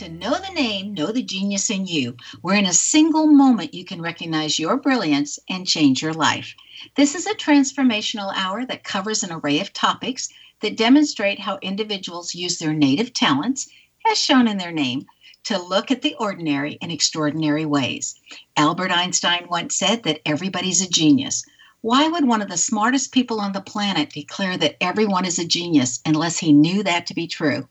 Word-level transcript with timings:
to 0.00 0.08
Know 0.08 0.38
the 0.38 0.54
Name, 0.54 0.94
Know 0.94 1.12
the 1.12 1.22
Genius 1.22 1.68
in 1.68 1.86
You, 1.86 2.16
where 2.40 2.56
in 2.56 2.64
a 2.64 2.72
single 2.72 3.26
moment 3.26 3.74
you 3.74 3.84
can 3.84 4.00
recognize 4.00 4.58
your 4.58 4.78
brilliance 4.78 5.38
and 5.50 5.66
change 5.66 6.00
your 6.00 6.14
life. 6.14 6.54
This 6.94 7.14
is 7.14 7.26
a 7.26 7.34
transformational 7.34 8.32
hour 8.34 8.64
that 8.64 8.82
covers 8.82 9.22
an 9.22 9.30
array 9.30 9.60
of 9.60 9.74
topics 9.74 10.30
that 10.62 10.78
demonstrate 10.78 11.38
how 11.38 11.58
individuals 11.60 12.34
use 12.34 12.56
their 12.56 12.72
native 12.72 13.12
talents, 13.12 13.68
as 14.10 14.16
shown 14.16 14.48
in 14.48 14.56
their 14.56 14.72
name, 14.72 15.04
to 15.44 15.62
look 15.62 15.90
at 15.90 16.00
the 16.00 16.14
ordinary 16.14 16.78
in 16.80 16.90
extraordinary 16.90 17.66
ways. 17.66 18.14
Albert 18.56 18.92
Einstein 18.92 19.48
once 19.50 19.76
said 19.76 20.04
that 20.04 20.22
everybody's 20.24 20.80
a 20.80 20.88
genius. 20.88 21.44
Why 21.82 22.08
would 22.08 22.26
one 22.26 22.40
of 22.40 22.48
the 22.48 22.56
smartest 22.56 23.12
people 23.12 23.38
on 23.38 23.52
the 23.52 23.60
planet 23.60 24.08
declare 24.08 24.56
that 24.56 24.78
everyone 24.80 25.26
is 25.26 25.38
a 25.38 25.46
genius 25.46 26.00
unless 26.06 26.38
he 26.38 26.54
knew 26.54 26.82
that 26.84 27.06
to 27.08 27.14
be 27.14 27.26
true? 27.26 27.68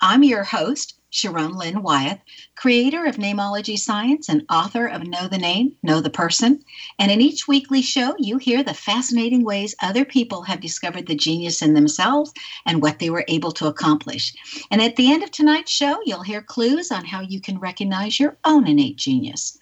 I'm 0.00 0.22
your 0.22 0.44
host, 0.44 0.94
Sharon 1.10 1.52
Lynn 1.52 1.82
Wyeth, 1.82 2.20
creator 2.54 3.06
of 3.06 3.16
Namology 3.16 3.78
Science 3.78 4.28
and 4.28 4.44
author 4.50 4.86
of 4.86 5.06
Know 5.06 5.26
the 5.26 5.38
Name, 5.38 5.72
Know 5.82 6.00
the 6.02 6.10
Person. 6.10 6.62
And 6.98 7.10
in 7.10 7.22
each 7.22 7.48
weekly 7.48 7.80
show, 7.80 8.14
you 8.18 8.36
hear 8.36 8.62
the 8.62 8.74
fascinating 8.74 9.42
ways 9.42 9.74
other 9.80 10.04
people 10.04 10.42
have 10.42 10.60
discovered 10.60 11.06
the 11.06 11.14
genius 11.14 11.62
in 11.62 11.72
themselves 11.72 12.32
and 12.66 12.82
what 12.82 12.98
they 12.98 13.08
were 13.08 13.24
able 13.26 13.52
to 13.52 13.66
accomplish. 13.66 14.34
And 14.70 14.82
at 14.82 14.96
the 14.96 15.10
end 15.10 15.22
of 15.22 15.30
tonight's 15.30 15.72
show, 15.72 15.98
you'll 16.04 16.22
hear 16.22 16.42
clues 16.42 16.90
on 16.90 17.06
how 17.06 17.22
you 17.22 17.40
can 17.40 17.58
recognize 17.58 18.20
your 18.20 18.36
own 18.44 18.66
innate 18.66 18.96
genius. 18.96 19.56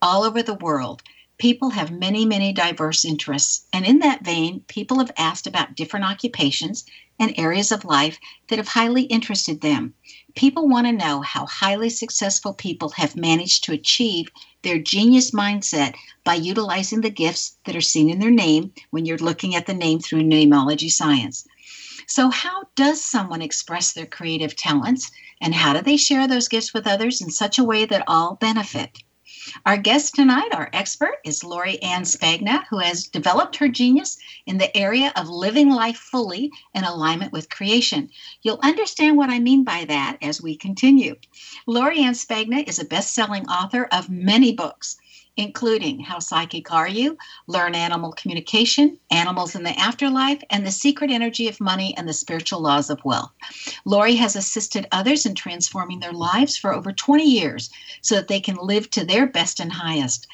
All 0.00 0.22
over 0.22 0.42
the 0.42 0.54
world, 0.54 1.02
people 1.38 1.70
have 1.70 1.90
many, 1.90 2.24
many 2.24 2.52
diverse 2.52 3.04
interests. 3.04 3.66
And 3.72 3.86
in 3.86 3.98
that 4.00 4.24
vein, 4.24 4.60
people 4.68 4.98
have 4.98 5.12
asked 5.16 5.46
about 5.46 5.76
different 5.76 6.06
occupations 6.06 6.84
and 7.18 7.34
areas 7.36 7.72
of 7.72 7.84
life 7.84 8.18
that 8.48 8.58
have 8.58 8.68
highly 8.68 9.02
interested 9.02 9.60
them. 9.60 9.94
People 10.38 10.68
want 10.68 10.86
to 10.86 10.92
know 10.92 11.20
how 11.20 11.46
highly 11.46 11.90
successful 11.90 12.54
people 12.54 12.90
have 12.90 13.16
managed 13.16 13.64
to 13.64 13.72
achieve 13.72 14.30
their 14.62 14.78
genius 14.78 15.32
mindset 15.32 15.96
by 16.22 16.34
utilizing 16.34 17.00
the 17.00 17.10
gifts 17.10 17.56
that 17.64 17.74
are 17.74 17.80
seen 17.80 18.08
in 18.08 18.20
their 18.20 18.30
name 18.30 18.72
when 18.90 19.04
you're 19.04 19.18
looking 19.18 19.56
at 19.56 19.66
the 19.66 19.74
name 19.74 19.98
through 19.98 20.22
namology 20.22 20.92
science. 20.92 21.44
So, 22.06 22.30
how 22.30 22.62
does 22.76 23.02
someone 23.02 23.42
express 23.42 23.92
their 23.92 24.06
creative 24.06 24.54
talents, 24.54 25.10
and 25.40 25.56
how 25.56 25.72
do 25.72 25.82
they 25.82 25.96
share 25.96 26.28
those 26.28 26.46
gifts 26.46 26.72
with 26.72 26.86
others 26.86 27.20
in 27.20 27.30
such 27.30 27.58
a 27.58 27.64
way 27.64 27.84
that 27.86 28.04
all 28.06 28.36
benefit? 28.36 28.96
Our 29.64 29.76
guest 29.76 30.14
tonight, 30.14 30.48
our 30.52 30.68
expert, 30.72 31.16
is 31.24 31.42
Lori 31.42 31.82
Ann 31.82 32.02
Spagna, 32.02 32.64
who 32.68 32.78
has 32.78 33.04
developed 33.04 33.56
her 33.56 33.68
genius 33.68 34.18
in 34.46 34.58
the 34.58 34.76
area 34.76 35.12
of 35.16 35.28
living 35.28 35.70
life 35.70 35.96
fully 35.96 36.52
in 36.74 36.84
alignment 36.84 37.32
with 37.32 37.48
creation. 37.48 38.10
You'll 38.42 38.60
understand 38.62 39.16
what 39.16 39.30
I 39.30 39.38
mean 39.38 39.64
by 39.64 39.84
that 39.86 40.18
as 40.22 40.42
we 40.42 40.56
continue. 40.56 41.16
Lori 41.66 42.00
Ann 42.00 42.14
Spagna 42.14 42.68
is 42.68 42.78
a 42.78 42.84
best 42.84 43.14
selling 43.14 43.48
author 43.48 43.84
of 43.92 44.10
many 44.10 44.52
books 44.52 44.98
including 45.38 46.00
How 46.00 46.18
Psychic 46.18 46.72
Are 46.72 46.88
You? 46.88 47.16
Learn 47.46 47.74
Animal 47.74 48.12
Communication, 48.12 48.98
Animals 49.10 49.54
in 49.54 49.62
the 49.62 49.78
Afterlife, 49.78 50.42
and 50.50 50.66
The 50.66 50.72
Secret 50.72 51.10
Energy 51.10 51.48
of 51.48 51.60
Money 51.60 51.96
and 51.96 52.08
the 52.08 52.12
Spiritual 52.12 52.60
Laws 52.60 52.90
of 52.90 53.00
Wealth. 53.04 53.30
Lori 53.84 54.16
has 54.16 54.34
assisted 54.34 54.88
others 54.90 55.24
in 55.24 55.36
transforming 55.36 56.00
their 56.00 56.12
lives 56.12 56.56
for 56.56 56.74
over 56.74 56.92
20 56.92 57.24
years 57.24 57.70
so 58.02 58.16
that 58.16 58.26
they 58.26 58.40
can 58.40 58.56
live 58.56 58.90
to 58.90 59.04
their 59.04 59.26
best 59.26 59.60
and 59.60 59.72
highest. 59.72 60.26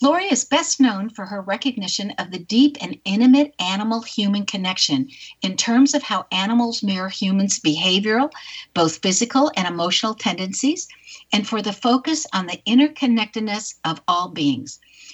Lori 0.00 0.24
is 0.26 0.44
best 0.44 0.80
known 0.80 1.08
for 1.10 1.26
her 1.26 1.42
recognition 1.42 2.12
of 2.12 2.30
the 2.30 2.38
deep 2.38 2.76
and 2.80 2.98
intimate 3.04 3.54
animal 3.58 4.00
human 4.02 4.46
connection 4.46 5.08
in 5.42 5.56
terms 5.56 5.92
of 5.92 6.02
how 6.04 6.26
animals 6.30 6.82
mirror 6.82 7.08
humans' 7.08 7.58
behavioral, 7.58 8.30
both 8.74 8.98
physical 8.98 9.50
and 9.56 9.66
emotional 9.66 10.14
tendencies 10.14 10.86
and 11.32 11.46
for 11.46 11.62
the 11.62 11.72
focus 11.72 12.26
on 12.32 12.46
the 12.46 12.60
interconnectedness 12.66 13.74
of 13.84 14.00
all 14.08 14.28
beings. 14.28 14.51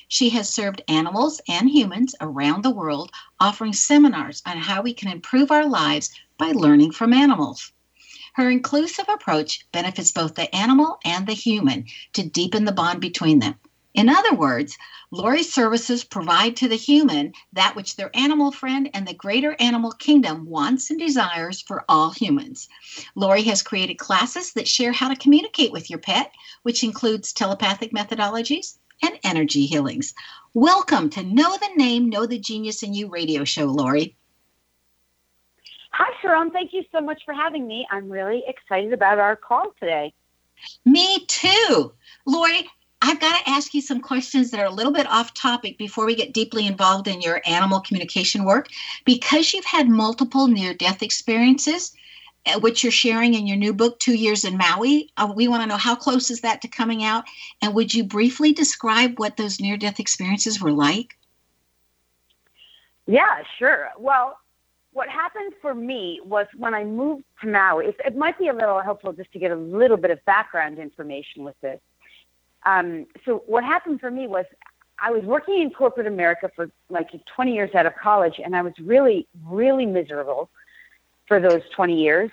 She 0.09 0.31
has 0.31 0.53
served 0.53 0.83
animals 0.89 1.41
and 1.47 1.71
humans 1.71 2.13
around 2.21 2.65
the 2.65 2.73
world, 2.73 3.13
offering 3.39 3.73
seminars 3.73 4.43
on 4.45 4.57
how 4.57 4.83
we 4.83 4.93
can 4.93 5.13
improve 5.13 5.53
our 5.53 5.65
lives 5.65 6.11
by 6.39 6.51
learning 6.51 6.91
from 6.91 7.13
animals. 7.13 7.71
Her 8.33 8.51
inclusive 8.51 9.09
approach 9.09 9.65
benefits 9.71 10.11
both 10.11 10.35
the 10.35 10.53
animal 10.53 10.99
and 11.05 11.29
the 11.29 11.35
human 11.35 11.87
to 12.15 12.25
deepen 12.25 12.65
the 12.65 12.73
bond 12.73 13.01
between 13.01 13.39
them. 13.39 13.55
In 13.95 14.09
other 14.09 14.35
words, 14.35 14.77
Lori's 15.13 15.53
services 15.53 16.03
provide 16.03 16.57
to 16.57 16.69
the 16.69 16.75
human 16.75 17.33
that 17.53 17.77
which 17.77 17.95
their 17.95 18.11
animal 18.17 18.51
friend 18.51 18.91
and 18.93 19.07
the 19.07 19.15
greater 19.15 19.55
animal 19.61 19.93
kingdom 19.93 20.47
wants 20.47 20.91
and 20.91 20.99
desires 20.99 21.63
for 21.63 21.85
all 21.89 22.11
humans. 22.11 22.69
Lori 23.15 23.45
has 23.45 23.63
created 23.63 23.99
classes 23.99 24.53
that 24.55 24.67
share 24.67 24.91
how 24.91 25.09
to 25.09 25.15
communicate 25.15 25.71
with 25.71 25.91
your 25.91 26.01
pet, 26.01 26.33
which 26.65 26.83
includes 26.83 27.33
telepathic 27.33 27.93
methodologies 27.93 28.79
and 29.03 29.19
energy 29.25 29.67
healings. 29.67 30.15
Welcome 30.55 31.11
to 31.11 31.23
Know 31.23 31.57
the 31.57 31.71
Name, 31.77 32.09
Know 32.09 32.27
the 32.27 32.39
Genius 32.39 32.83
in 32.83 32.95
You 32.95 33.09
radio 33.09 33.45
show, 33.45 33.67
Lori. 33.67 34.17
Hi, 35.93 36.13
Sharon. 36.21 36.51
Thank 36.51 36.73
you 36.73 36.85
so 36.93 37.01
much 37.01 37.23
for 37.25 37.35
having 37.35 37.67
me. 37.67 37.87
I'm 37.91 38.09
really 38.09 38.45
excited 38.47 38.93
about 38.93 39.19
our 39.19 39.37
call 39.37 39.73
today. 39.81 40.13
Me 40.85 41.25
too. 41.27 41.93
Lori, 42.27 42.69
I've 43.01 43.21
got 43.21 43.45
to 43.45 43.51
ask 43.51 43.75
you 43.75 43.81
some 43.81 44.01
questions 44.01 44.51
that 44.51 44.61
are 44.61 44.67
a 44.67 44.71
little 44.71 44.93
bit 44.93 45.07
off 45.07 45.35
topic 45.35 45.79
before 45.79 46.05
we 46.05 46.17
get 46.17 46.35
deeply 46.35 46.67
involved 46.67 47.07
in 47.07 47.21
your 47.21 47.41
animal 47.47 47.81
communication 47.81 48.45
work. 48.45 48.69
Because 49.05 49.53
you've 49.53 49.65
had 49.65 49.89
multiple 49.89 50.49
near 50.49 50.75
death 50.75 51.03
experiences, 51.03 51.93
which 52.57 52.83
you're 52.83 52.93
sharing 52.93 53.35
in 53.35 53.47
your 53.47 53.57
new 53.57 53.73
book, 53.73 53.99
Two 53.99 54.15
Years 54.15 54.45
in 54.45 54.57
Maui, 54.57 55.11
uh, 55.17 55.33
we 55.35 55.49
want 55.49 55.63
to 55.63 55.69
know 55.69 55.77
how 55.77 55.95
close 55.95 56.31
is 56.31 56.41
that 56.41 56.63
to 56.63 56.69
coming 56.69 57.05
out? 57.05 57.25
And 57.63 57.75
would 57.75 57.95
you 57.95 58.05
briefly 58.05 58.53
describe 58.53 59.19
what 59.19 59.37
those 59.37 59.61
near 59.61 59.77
death 59.77 60.01
experiences 60.01 60.61
were 60.61 60.73
like? 60.73 61.17
Yeah, 63.07 63.43
sure. 63.59 63.89
Well, 63.99 64.39
what 64.93 65.09
happened 65.09 65.55
for 65.63 65.75
me 65.75 66.21
was 66.25 66.47
when 66.57 66.75
I 66.75 66.85
moved 66.85 67.25
to 67.43 67.47
Maui, 67.47 67.95
it, 68.05 68.17
might 68.17 68.39
be 68.39 68.49
a 68.49 68.53
little 68.53 68.81
helpful 68.81 69.13
just 69.13 69.33
to 69.33 69.39
get 69.39 69.51
a 69.51 69.57
little 69.57 69.97
bit 69.97 70.11
of 70.11 70.25
background 70.25 70.79
information 70.79 71.45
with 71.45 71.55
this 71.61 71.81
um, 72.65 73.07
so 73.25 73.43
what 73.47 73.65
happened 73.65 74.01
for 74.01 74.11
me 74.11 74.27
was 74.27 74.45
I 74.99 75.11
was 75.11 75.23
working 75.25 75.63
in 75.63 75.71
corporate 75.71 76.07
America 76.07 76.51
for 76.55 76.71
like 76.91 77.09
20 77.35 77.55
years 77.55 77.75
out 77.75 77.87
of 77.87 77.95
college, 77.97 78.41
and 78.45 78.57
I 78.57 78.63
was 78.63 78.73
really, 78.81 79.27
really 79.47 79.87
miserable 79.87 80.51
for 81.27 81.41
those 81.41 81.63
20 81.75 82.01
years. 82.01 82.31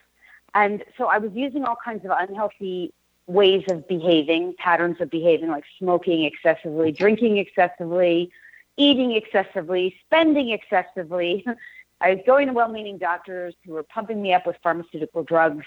And 0.55 0.83
so 0.97 1.07
I 1.07 1.17
was 1.17 1.31
using 1.33 1.65
all 1.65 1.75
kinds 1.75 2.05
of 2.05 2.11
unhealthy 2.17 2.93
ways 3.27 3.65
of 3.69 3.87
behaving, 3.87 4.55
patterns 4.57 5.01
of 5.01 5.09
behaving, 5.09 5.49
like 5.49 5.65
smoking 5.77 6.23
excessively, 6.23 6.91
drinking 6.91 7.37
excessively, 7.37 8.31
eating 8.77 9.11
excessively, 9.11 9.95
spending 10.05 10.49
excessively. 10.49 11.45
I 12.01 12.11
was 12.11 12.19
going 12.25 12.47
to 12.47 12.53
well 12.53 12.69
meaning 12.69 12.97
doctors 12.97 13.53
who 13.65 13.73
were 13.73 13.83
pumping 13.83 14.21
me 14.21 14.33
up 14.33 14.47
with 14.47 14.57
pharmaceutical 14.63 15.23
drugs, 15.23 15.65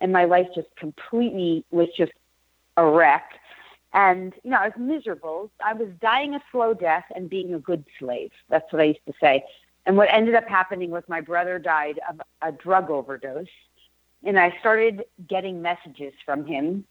and 0.00 0.12
my 0.12 0.24
life 0.24 0.48
just 0.54 0.74
completely 0.76 1.64
was 1.70 1.88
just 1.96 2.12
a 2.76 2.84
wreck. 2.84 3.32
And, 3.92 4.32
you 4.44 4.50
know, 4.50 4.58
I 4.58 4.68
was 4.68 4.78
miserable. 4.78 5.50
I 5.64 5.74
was 5.74 5.88
dying 6.00 6.34
a 6.34 6.42
slow 6.52 6.74
death 6.74 7.04
and 7.14 7.28
being 7.28 7.54
a 7.54 7.58
good 7.58 7.84
slave. 7.98 8.30
That's 8.48 8.72
what 8.72 8.80
I 8.80 8.86
used 8.86 9.04
to 9.06 9.14
say. 9.20 9.44
And 9.84 9.96
what 9.96 10.08
ended 10.12 10.34
up 10.34 10.46
happening 10.48 10.90
was 10.90 11.02
my 11.08 11.20
brother 11.20 11.58
died 11.58 11.98
of 12.08 12.20
a 12.40 12.52
drug 12.52 12.90
overdose. 12.90 13.48
And 14.24 14.38
I 14.38 14.54
started 14.60 15.04
getting 15.28 15.62
messages 15.62 16.12
from 16.24 16.44
him 16.44 16.84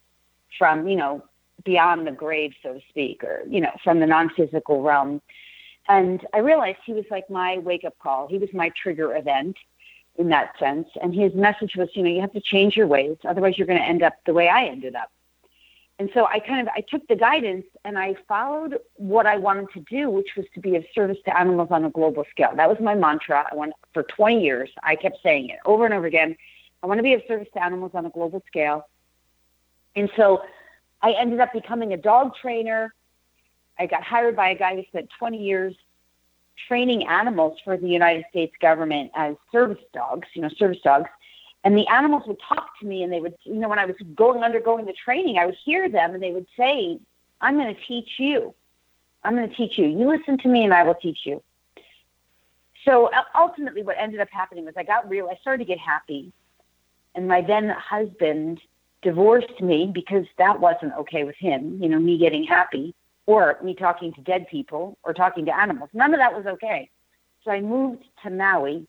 from, 0.57 0.87
you 0.87 0.95
know, 0.95 1.23
beyond 1.63 2.07
the 2.07 2.11
grave, 2.11 2.53
so 2.63 2.73
to 2.73 2.81
speak, 2.89 3.23
or, 3.23 3.43
you 3.47 3.61
know, 3.61 3.71
from 3.83 3.99
the 3.99 4.07
non 4.07 4.29
physical 4.29 4.81
realm. 4.81 5.21
And 5.87 6.25
I 6.33 6.39
realized 6.39 6.79
he 6.85 6.93
was 6.93 7.05
like 7.11 7.29
my 7.29 7.57
wake 7.59 7.83
up 7.83 7.97
call. 7.99 8.27
He 8.27 8.37
was 8.37 8.49
my 8.53 8.71
trigger 8.81 9.15
event 9.15 9.57
in 10.17 10.29
that 10.29 10.57
sense. 10.59 10.87
And 11.01 11.13
his 11.13 11.33
message 11.33 11.75
was, 11.75 11.89
you 11.93 12.03
know, 12.03 12.09
you 12.09 12.21
have 12.21 12.33
to 12.33 12.41
change 12.41 12.75
your 12.75 12.87
ways. 12.87 13.17
Otherwise, 13.27 13.57
you're 13.57 13.67
going 13.67 13.79
to 13.79 13.85
end 13.85 14.03
up 14.03 14.13
the 14.25 14.33
way 14.33 14.49
I 14.49 14.65
ended 14.65 14.95
up 14.95 15.11
and 15.99 16.09
so 16.13 16.25
I 16.25 16.39
kind 16.39 16.65
of 16.65 16.73
I 16.73 16.81
took 16.81 17.05
the 17.07 17.15
guidance 17.15 17.65
and 17.83 17.99
I 17.99 18.15
followed 18.27 18.79
what 18.95 19.25
I 19.25 19.35
wanted 19.35 19.67
to 19.73 19.81
do, 19.81 20.09
which 20.09 20.29
was 20.37 20.45
to 20.53 20.61
be 20.61 20.77
of 20.77 20.85
service 20.95 21.17
to 21.25 21.37
animals 21.37 21.67
on 21.71 21.83
a 21.83 21.89
global 21.89 22.23
scale. 22.31 22.51
That 22.55 22.69
was 22.69 22.79
my 22.79 22.95
mantra. 22.95 23.45
I 23.51 23.53
went 23.53 23.73
for 23.93 24.03
20 24.03 24.41
years. 24.41 24.69
I 24.81 24.95
kept 24.95 25.17
saying 25.21 25.49
it 25.49 25.59
over 25.65 25.83
and 25.83 25.93
over 25.93 26.07
again. 26.07 26.37
I 26.81 26.87
want 26.87 26.99
to 26.99 27.03
be 27.03 27.13
of 27.13 27.21
service 27.27 27.47
to 27.53 27.63
animals 27.63 27.91
on 27.93 28.05
a 28.05 28.09
global 28.09 28.43
scale. 28.47 28.87
And 29.95 30.09
so 30.15 30.43
I 31.01 31.11
ended 31.11 31.39
up 31.39 31.51
becoming 31.53 31.93
a 31.93 31.97
dog 31.97 32.35
trainer. 32.41 32.93
I 33.77 33.85
got 33.85 34.03
hired 34.03 34.35
by 34.35 34.49
a 34.49 34.55
guy 34.55 34.75
who 34.75 34.83
spent 34.83 35.09
20 35.17 35.37
years 35.37 35.75
training 36.67 37.07
animals 37.07 37.57
for 37.63 37.77
the 37.77 37.87
United 37.87 38.25
States 38.29 38.53
government 38.61 39.11
as 39.15 39.35
service 39.51 39.83
dogs, 39.93 40.27
you 40.33 40.41
know, 40.41 40.49
service 40.57 40.79
dogs. 40.83 41.09
And 41.63 41.77
the 41.77 41.87
animals 41.87 42.23
would 42.27 42.39
talk 42.47 42.79
to 42.79 42.85
me 42.85 43.03
and 43.03 43.11
they 43.11 43.19
would 43.19 43.35
you 43.43 43.55
know 43.55 43.67
when 43.67 43.79
i 43.79 43.85
was 43.85 43.97
going 44.15 44.43
undergoing 44.43 44.85
the 44.85 44.93
training 44.93 45.37
i 45.37 45.45
would 45.45 45.57
hear 45.65 45.89
them 45.89 46.13
and 46.13 46.23
they 46.23 46.31
would 46.31 46.45
say 46.55 46.97
i'm 47.41 47.55
going 47.55 47.75
to 47.75 47.81
teach 47.85 48.11
you. 48.17 48.53
I'm 49.25 49.35
going 49.35 49.49
to 49.49 49.55
teach 49.55 49.77
you. 49.77 49.85
You 49.85 50.07
listen 50.07 50.37
to 50.37 50.47
me 50.47 50.63
and 50.63 50.73
i 50.73 50.83
will 50.83 50.95
teach 50.95 51.19
you. 51.25 51.43
So 52.85 53.11
ultimately 53.35 53.83
what 53.83 53.97
ended 53.99 54.21
up 54.21 54.29
happening 54.31 54.63
was 54.63 54.73
i 54.77 54.83
got 54.83 55.09
real 55.09 55.27
i 55.29 55.35
started 55.41 55.65
to 55.65 55.67
get 55.67 55.79
happy 55.79 56.31
and 57.19 57.27
my 57.27 57.41
then 57.41 57.67
husband 57.67 58.61
divorced 59.01 59.59
me 59.59 59.91
because 59.93 60.23
that 60.37 60.57
wasn't 60.57 60.93
okay 60.97 61.25
with 61.25 61.35
him, 61.37 61.77
you 61.81 61.89
know, 61.89 61.99
me 61.99 62.17
getting 62.17 62.45
happy 62.45 62.95
or 63.25 63.57
me 63.61 63.75
talking 63.75 64.13
to 64.13 64.21
dead 64.21 64.47
people 64.49 64.97
or 65.03 65.13
talking 65.13 65.45
to 65.45 65.53
animals. 65.53 65.89
None 65.93 66.13
of 66.13 66.19
that 66.21 66.33
was 66.33 66.45
okay. 66.45 66.89
So 67.43 67.51
I 67.51 67.59
moved 67.59 68.05
to 68.23 68.29
Maui 68.29 68.87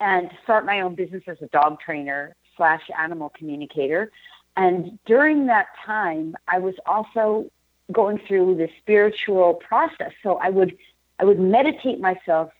and 0.00 0.30
start 0.42 0.64
my 0.64 0.80
own 0.80 0.94
business 0.94 1.22
as 1.26 1.36
a 1.42 1.48
dog 1.48 1.80
trainer 1.80 2.34
slash 2.56 2.80
animal 2.98 3.30
communicator. 3.36 4.10
And 4.56 4.98
during 5.04 5.44
that 5.48 5.66
time, 5.84 6.34
I 6.48 6.60
was 6.60 6.76
also 6.86 7.50
going 7.92 8.22
through 8.26 8.54
the 8.54 8.70
spiritual 8.80 9.60
process. 9.68 10.12
So 10.22 10.36
I 10.36 10.48
would 10.48 10.78
I 11.20 11.26
would 11.26 11.38
meditate 11.38 12.00
myself 12.00 12.52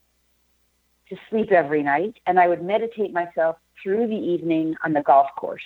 to 1.08 1.16
sleep 1.30 1.52
every 1.52 1.82
night, 1.82 2.16
and 2.26 2.38
I 2.38 2.48
would 2.48 2.62
meditate 2.62 3.14
myself 3.14 3.56
through 3.84 4.08
the 4.08 4.16
evening 4.16 4.74
on 4.82 4.94
the 4.94 5.02
golf 5.02 5.28
course 5.36 5.62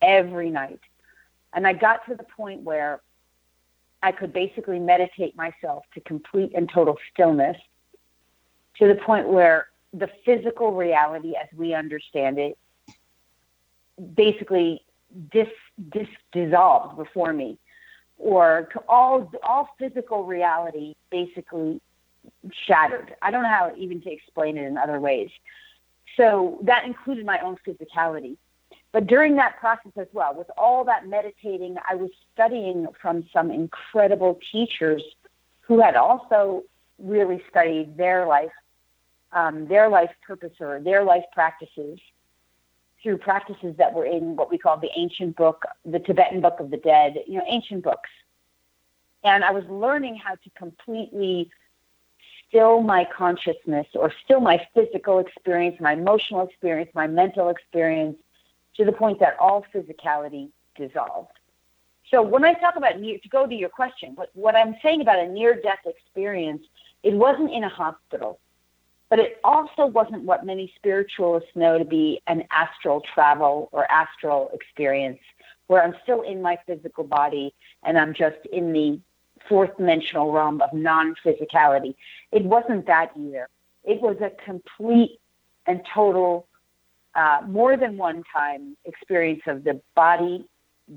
every 0.00 0.50
night. 0.50 0.78
And 1.52 1.66
I 1.66 1.72
got 1.72 2.06
to 2.06 2.14
the 2.14 2.22
point 2.36 2.60
where 2.60 3.00
I 4.02 4.12
could 4.12 4.32
basically 4.32 4.78
meditate 4.78 5.34
myself 5.36 5.84
to 5.94 6.00
complete 6.00 6.52
and 6.54 6.70
total 6.70 6.96
stillness 7.12 7.56
to 8.78 8.86
the 8.86 8.94
point 8.94 9.28
where 9.28 9.68
the 9.92 10.08
physical 10.24 10.72
reality 10.72 11.32
as 11.34 11.48
we 11.56 11.72
understand 11.72 12.38
it 12.38 12.58
basically 14.14 14.82
dis, 15.32 15.48
dis 15.90 16.08
dissolved 16.32 16.98
before 16.98 17.32
me 17.32 17.58
or 18.18 18.68
all 18.88 19.30
all 19.42 19.70
physical 19.78 20.24
reality 20.24 20.94
basically 21.10 21.80
shattered. 22.66 23.14
I 23.22 23.30
don't 23.30 23.42
know 23.42 23.48
how 23.48 23.72
even 23.76 24.02
to 24.02 24.10
explain 24.10 24.58
it 24.58 24.64
in 24.64 24.76
other 24.76 25.00
ways. 25.00 25.30
So 26.16 26.58
that 26.62 26.84
included 26.84 27.26
my 27.26 27.38
own 27.40 27.56
physicality. 27.66 28.36
But 28.92 29.06
during 29.06 29.36
that 29.36 29.58
process 29.58 29.92
as 29.96 30.06
well, 30.12 30.34
with 30.34 30.50
all 30.56 30.84
that 30.84 31.06
meditating, 31.06 31.76
I 31.88 31.96
was 31.96 32.10
studying 32.32 32.86
from 33.00 33.24
some 33.32 33.50
incredible 33.50 34.38
teachers 34.52 35.02
who 35.60 35.80
had 35.80 35.96
also 35.96 36.62
really 36.98 37.42
studied 37.50 37.96
their 37.96 38.26
life, 38.26 38.52
um, 39.32 39.66
their 39.68 39.88
life 39.88 40.10
purpose 40.26 40.52
or 40.60 40.80
their 40.80 41.04
life 41.04 41.24
practices 41.34 41.98
through 43.02 43.18
practices 43.18 43.74
that 43.76 43.92
were 43.92 44.06
in 44.06 44.36
what 44.36 44.50
we 44.50 44.56
call 44.56 44.78
the 44.78 44.88
ancient 44.96 45.36
book, 45.36 45.64
the 45.84 45.98
Tibetan 45.98 46.40
Book 46.40 46.58
of 46.60 46.70
the 46.70 46.78
Dead, 46.78 47.18
you 47.26 47.38
know, 47.38 47.44
ancient 47.46 47.84
books. 47.84 48.08
And 49.22 49.44
I 49.44 49.50
was 49.50 49.64
learning 49.68 50.16
how 50.16 50.36
to 50.36 50.50
completely 50.56 51.50
still 52.56 52.80
my 52.80 53.06
consciousness 53.14 53.86
or 53.94 54.10
still 54.24 54.40
my 54.40 54.58
physical 54.72 55.18
experience, 55.18 55.76
my 55.78 55.92
emotional 55.92 56.46
experience, 56.46 56.90
my 56.94 57.06
mental 57.06 57.50
experience 57.50 58.16
to 58.76 58.84
the 58.84 58.92
point 58.92 59.20
that 59.20 59.36
all 59.38 59.62
physicality 59.74 60.48
dissolved. 60.74 61.32
So 62.10 62.22
when 62.22 62.46
I 62.46 62.54
talk 62.54 62.76
about 62.76 62.98
near, 62.98 63.18
to 63.18 63.28
go 63.28 63.46
to 63.46 63.54
your 63.54 63.68
question, 63.68 64.12
what, 64.14 64.30
what 64.32 64.56
I'm 64.56 64.74
saying 64.82 65.02
about 65.02 65.18
a 65.18 65.28
near 65.28 65.60
death 65.60 65.80
experience, 65.84 66.62
it 67.02 67.12
wasn't 67.12 67.52
in 67.52 67.64
a 67.64 67.68
hospital, 67.68 68.38
but 69.10 69.18
it 69.18 69.38
also 69.44 69.84
wasn't 69.84 70.22
what 70.22 70.46
many 70.46 70.72
spiritualists 70.76 71.50
know 71.54 71.76
to 71.76 71.84
be 71.84 72.22
an 72.26 72.44
astral 72.50 73.02
travel 73.12 73.68
or 73.72 73.90
astral 73.90 74.50
experience, 74.54 75.18
where 75.66 75.84
I'm 75.84 75.94
still 76.04 76.22
in 76.22 76.40
my 76.40 76.56
physical 76.66 77.04
body 77.04 77.52
and 77.82 77.98
I'm 77.98 78.14
just 78.14 78.38
in 78.50 78.72
the 78.72 78.98
fourth 79.48 79.76
dimensional 79.76 80.32
realm 80.32 80.60
of 80.60 80.72
non 80.72 81.14
physicality. 81.24 81.94
It 82.32 82.44
wasn't 82.44 82.86
that 82.86 83.12
either. 83.16 83.48
It 83.84 84.00
was 84.00 84.16
a 84.20 84.30
complete 84.44 85.20
and 85.66 85.80
total, 85.92 86.46
uh, 87.14 87.42
more 87.46 87.76
than 87.76 87.96
one 87.96 88.22
time 88.32 88.76
experience 88.84 89.42
of 89.46 89.64
the 89.64 89.80
body 89.94 90.46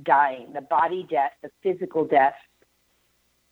dying, 0.03 0.53
the 0.53 0.61
body 0.61 1.05
death, 1.09 1.31
the 1.41 1.49
physical 1.63 2.05
death 2.05 2.35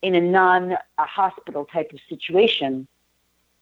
in 0.02 0.16
a 0.16 0.22
non 0.22 0.74
a 0.98 1.06
hospital 1.06 1.66
type 1.66 1.92
of 1.94 2.00
situation 2.08 2.88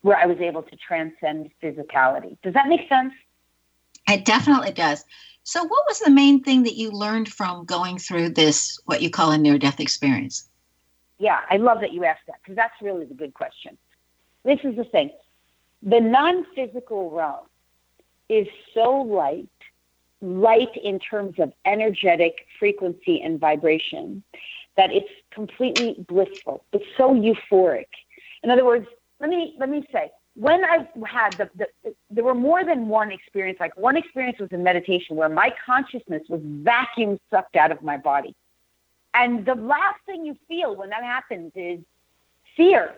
where 0.02 0.18
I 0.18 0.26
was 0.26 0.40
able 0.40 0.62
to 0.64 0.76
transcend 0.76 1.50
physicality. 1.62 2.38
Does 2.44 2.54
that 2.54 2.68
make 2.68 2.88
sense? 2.88 3.14
It 4.08 4.26
definitely 4.26 4.72
does. 4.72 5.04
So, 5.44 5.64
what 5.64 5.86
was 5.88 6.00
the 6.00 6.12
main 6.12 6.44
thing 6.44 6.64
that 6.64 6.76
you 6.76 6.92
learned 6.92 7.30
from 7.30 7.66
going 7.66 7.98
through 7.98 8.30
this, 8.30 8.80
what 8.86 9.02
you 9.02 9.10
call 9.10 9.32
a 9.32 9.38
near 9.38 9.58
death 9.58 9.80
experience? 9.80 10.48
Yeah, 11.18 11.40
I 11.50 11.58
love 11.58 11.80
that 11.82 11.94
you 11.94 12.04
asked 12.04 12.28
that 12.28 12.38
because 12.42 12.56
that's 12.56 12.74
really 12.82 13.06
the 13.06 13.14
good 13.14 13.34
question. 13.34 13.78
This 14.44 14.60
is 14.64 14.76
the 14.76 14.84
thing 14.84 15.12
the 15.82 16.00
non 16.00 16.46
physical 16.56 17.12
realm 17.12 17.46
is 18.28 18.48
so 18.74 19.02
light, 19.02 19.50
light 20.22 20.76
in 20.84 21.00
terms 21.00 21.36
of 21.40 21.54
energetic 21.66 22.48
frequency 22.60 23.22
and 23.22 23.40
vibration, 23.40 24.24
that 24.78 24.92
it's 24.92 25.10
completely 25.32 25.96
blissful. 26.08 26.64
It's 26.74 26.86
so 26.98 27.14
euphoric. 27.14 27.86
In 28.44 28.50
other 28.50 28.66
words, 28.66 28.88
let 29.20 29.30
me 29.30 29.56
let 29.60 29.70
me 29.70 29.88
say, 29.92 30.12
when 30.36 30.66
I 30.66 30.88
had 31.08 31.38
the, 31.38 31.50
the, 31.56 31.96
there 32.10 32.24
were 32.24 32.36
more 32.36 32.66
than 32.66 32.88
one 32.88 33.12
experience. 33.12 33.60
Like 33.60 33.78
one 33.78 33.96
experience 33.96 34.40
was 34.40 34.50
in 34.52 34.64
meditation 34.64 35.16
where 35.16 35.30
my 35.30 35.52
consciousness 35.66 36.24
was 36.30 36.42
vacuum 36.44 37.20
sucked 37.32 37.56
out 37.56 37.72
of 37.72 37.82
my 37.82 37.98
body. 37.98 38.36
And 39.16 39.46
the 39.46 39.56
last 39.56 40.00
thing 40.06 40.26
you 40.26 40.36
feel 40.46 40.76
when 40.76 40.90
that 40.90 41.02
happens 41.02 41.54
is 41.56 41.80
fear 42.58 42.94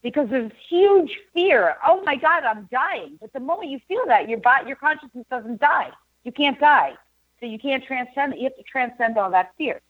because 0.00 0.28
there's 0.30 0.52
huge 0.68 1.10
fear. 1.34 1.76
Oh 1.84 2.00
my 2.04 2.14
God, 2.14 2.44
I'm 2.44 2.68
dying. 2.70 3.18
But 3.20 3.32
the 3.32 3.40
moment 3.40 3.70
you 3.70 3.80
feel 3.88 4.06
that, 4.06 4.28
your 4.28 4.38
body, 4.38 4.68
your 4.68 4.76
consciousness 4.76 5.26
doesn't 5.28 5.60
die. 5.60 5.90
You 6.22 6.30
can't 6.30 6.60
die. 6.60 6.92
So 7.40 7.46
you 7.46 7.58
can't 7.58 7.84
transcend. 7.84 8.34
You 8.36 8.44
have 8.44 8.56
to 8.56 8.62
transcend 8.62 9.18
all 9.18 9.32
that 9.32 9.50
fear. 9.58 9.80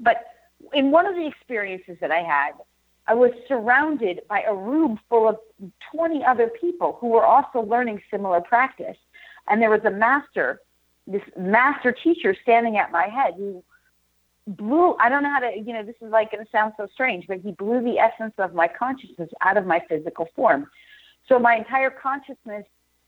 But 0.00 0.24
in 0.72 0.90
one 0.90 1.06
of 1.06 1.14
the 1.14 1.26
experiences 1.26 1.98
that 2.00 2.10
I 2.10 2.22
had, 2.22 2.52
I 3.06 3.12
was 3.14 3.32
surrounded 3.48 4.22
by 4.30 4.42
a 4.42 4.54
room 4.54 4.98
full 5.10 5.28
of 5.28 5.36
20 5.92 6.24
other 6.24 6.48
people 6.48 6.96
who 7.00 7.08
were 7.08 7.24
also 7.24 7.60
learning 7.60 8.00
similar 8.10 8.40
practice. 8.40 8.96
And 9.46 9.60
there 9.60 9.70
was 9.70 9.84
a 9.84 9.90
master, 9.90 10.62
this 11.06 11.22
master 11.36 11.92
teacher 11.92 12.34
standing 12.42 12.78
at 12.78 12.90
my 12.92 13.08
head 13.08 13.34
who 13.36 13.62
blew 14.46 14.94
i 15.00 15.08
don't 15.08 15.22
know 15.22 15.30
how 15.30 15.38
to 15.38 15.52
you 15.56 15.72
know 15.72 15.82
this 15.82 15.94
is 16.00 16.10
like 16.10 16.32
going 16.32 16.44
to 16.44 16.50
sound 16.50 16.72
so 16.76 16.86
strange 16.92 17.26
but 17.26 17.38
he 17.40 17.52
blew 17.52 17.82
the 17.82 17.98
essence 17.98 18.34
of 18.38 18.54
my 18.54 18.66
consciousness 18.66 19.28
out 19.42 19.56
of 19.56 19.66
my 19.66 19.80
physical 19.88 20.28
form. 20.34 20.66
So 21.28 21.38
my 21.38 21.54
entire 21.54 21.90
consciousness 21.90 22.64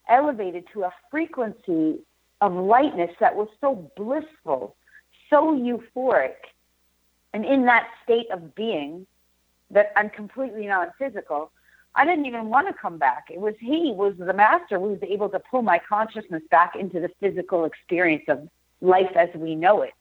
elevated 0.08 0.64
to 0.72 0.84
a 0.84 0.92
frequency 1.10 1.98
of 2.40 2.52
lightness 2.52 3.10
that 3.18 3.34
was 3.34 3.48
so 3.60 3.90
blissful 3.96 4.76
so 5.30 5.54
euphoric 5.56 6.34
and 7.32 7.44
in 7.44 7.64
that 7.64 7.88
state 8.04 8.30
of 8.30 8.54
being 8.54 9.06
that 9.70 9.92
i'm 9.96 10.10
completely 10.10 10.66
non-physical 10.66 11.50
i 11.94 12.04
didn't 12.04 12.26
even 12.26 12.48
want 12.48 12.68
to 12.68 12.74
come 12.74 12.98
back. 12.98 13.24
It 13.30 13.40
was 13.40 13.54
he 13.58 13.92
was 13.96 14.14
the 14.18 14.32
master 14.32 14.78
who 14.78 14.88
was 14.88 15.02
able 15.02 15.28
to 15.30 15.40
pull 15.40 15.62
my 15.62 15.80
consciousness 15.88 16.42
back 16.50 16.76
into 16.76 17.00
the 17.00 17.10
physical 17.20 17.64
experience 17.64 18.24
of 18.28 18.48
life 18.80 19.16
as 19.16 19.28
we 19.34 19.54
know 19.54 19.82
it 19.82 19.94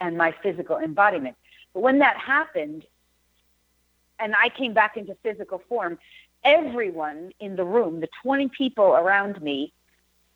and 0.00 0.16
my 0.16 0.34
physical 0.42 0.78
embodiment. 0.78 1.36
But 1.72 1.80
when 1.80 1.98
that 1.98 2.16
happened, 2.16 2.84
and 4.18 4.34
I 4.34 4.48
came 4.48 4.72
back 4.72 4.96
into 4.96 5.14
physical 5.22 5.62
form, 5.68 5.98
everyone 6.44 7.32
in 7.40 7.56
the 7.56 7.64
room, 7.64 8.00
the 8.00 8.08
20 8.22 8.48
people 8.48 8.86
around 8.86 9.42
me, 9.42 9.72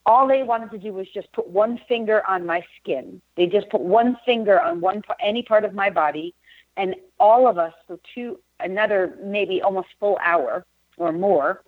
all 0.06 0.26
they 0.26 0.42
wanted 0.42 0.70
to 0.72 0.78
do 0.78 0.92
was 0.92 1.08
just 1.08 1.30
put 1.32 1.48
one 1.48 1.80
finger 1.88 2.22
on 2.26 2.46
my 2.46 2.64
skin. 2.80 3.20
They 3.36 3.46
just 3.46 3.68
put 3.70 3.80
one 3.80 4.16
finger 4.24 4.60
on 4.60 4.80
one 4.80 5.02
any 5.20 5.42
part 5.42 5.64
of 5.64 5.74
my 5.74 5.90
body, 5.90 6.34
and 6.76 6.94
all 7.18 7.46
of 7.46 7.58
us 7.58 7.74
for 7.86 7.98
two 8.14 8.40
another 8.58 9.16
maybe 9.22 9.62
almost 9.62 9.88
full 9.98 10.18
hour 10.22 10.64
or 10.96 11.12
more 11.12 11.62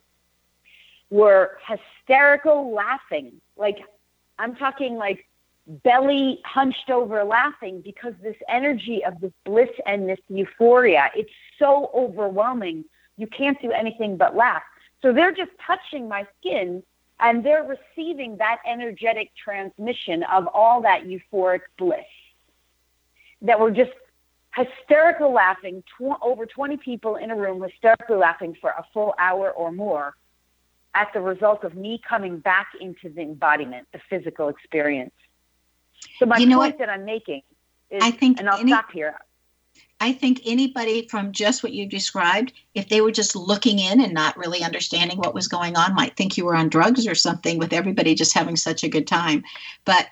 were 1.11 1.59
hysterical 1.69 2.73
laughing. 2.73 3.33
Like 3.57 3.79
I'm 4.39 4.57
talking 4.57 4.97
like 4.97 5.27
belly 5.67 6.41
hunched 6.45 6.91
over 6.91 7.23
laughing 7.25 7.81
because 7.83 8.15
this 8.23 8.37
energy 8.49 9.05
of 9.05 9.21
this 9.21 9.33
bliss 9.45 9.71
and 9.87 10.09
this 10.09 10.19
euphoria, 10.29 11.11
it's 11.15 11.31
so 11.59 11.91
overwhelming. 11.95 12.85
You 13.17 13.27
can't 13.27 13.61
do 13.61 13.71
anything 13.71 14.17
but 14.17 14.35
laugh. 14.35 14.63
So 15.03 15.13
they're 15.13 15.33
just 15.33 15.53
touching 15.65 16.09
my 16.09 16.27
skin 16.39 16.83
and 17.21 17.45
they're 17.45 17.65
receiving 17.65 18.37
that 18.39 18.59
energetic 18.67 19.31
transmission 19.37 20.25
of 20.25 20.49
all 20.49 20.83
that 20.83 21.05
euphoric 21.05 21.61
bliss. 21.79 22.01
That 23.43 23.61
we're 23.61 23.71
just 23.71 23.93
hysterical 24.55 25.33
laughing, 25.33 25.83
tw- 25.97 26.21
over 26.21 26.47
20 26.47 26.77
people 26.79 27.17
in 27.17 27.31
a 27.31 27.37
room 27.37 27.63
hysterically 27.63 28.17
laughing 28.17 28.57
for 28.61 28.71
a 28.71 28.85
full 28.93 29.15
hour 29.19 29.51
or 29.51 29.73
more 29.73 30.15
at 30.95 31.09
the 31.15 31.21
result 31.21 31.65
of 31.65 31.75
me 31.75 32.01
coming 32.07 32.39
back 32.39 32.69
into 32.81 33.09
the 33.09 33.23
embodiment, 33.23 33.87
the 33.93 34.01
physical 34.11 34.49
experience. 34.49 35.15
So 36.19 36.27
my 36.27 36.39
you 36.39 36.47
know 36.47 36.59
point 36.59 36.75
what? 36.75 36.87
that 36.87 36.91
I'm 36.91 37.05
making 37.05 37.43
is, 37.91 38.03
I 38.03 38.11
think, 38.11 38.39
and 38.39 38.49
I'll 38.49 38.61
any, 38.61 38.73
stop 38.73 38.91
here. 38.93 39.17
I 40.01 40.13
think 40.13 40.41
anybody 40.45 41.07
from 41.09 41.31
just 41.31 41.63
what 41.63 41.73
you 41.73 41.87
described, 41.87 42.53
if 42.75 42.89
they 42.89 43.01
were 43.01 43.13
just 43.13 43.37
looking 43.37 43.79
in 43.79 44.01
and 44.01 44.13
not 44.13 44.37
really 44.37 44.65
understanding 44.65 45.19
what 45.19 45.33
was 45.33 45.47
going 45.47 45.77
on, 45.77 45.95
might 45.95 46.17
think 46.17 46.37
you 46.37 46.45
were 46.45 46.57
on 46.57 46.69
drugs 46.69 47.07
or 47.07 47.15
something 47.15 47.57
with 47.57 47.73
everybody 47.73 48.15
just 48.15 48.35
having 48.35 48.57
such 48.57 48.83
a 48.83 48.89
good 48.89 49.07
time. 49.07 49.45
But 49.85 50.09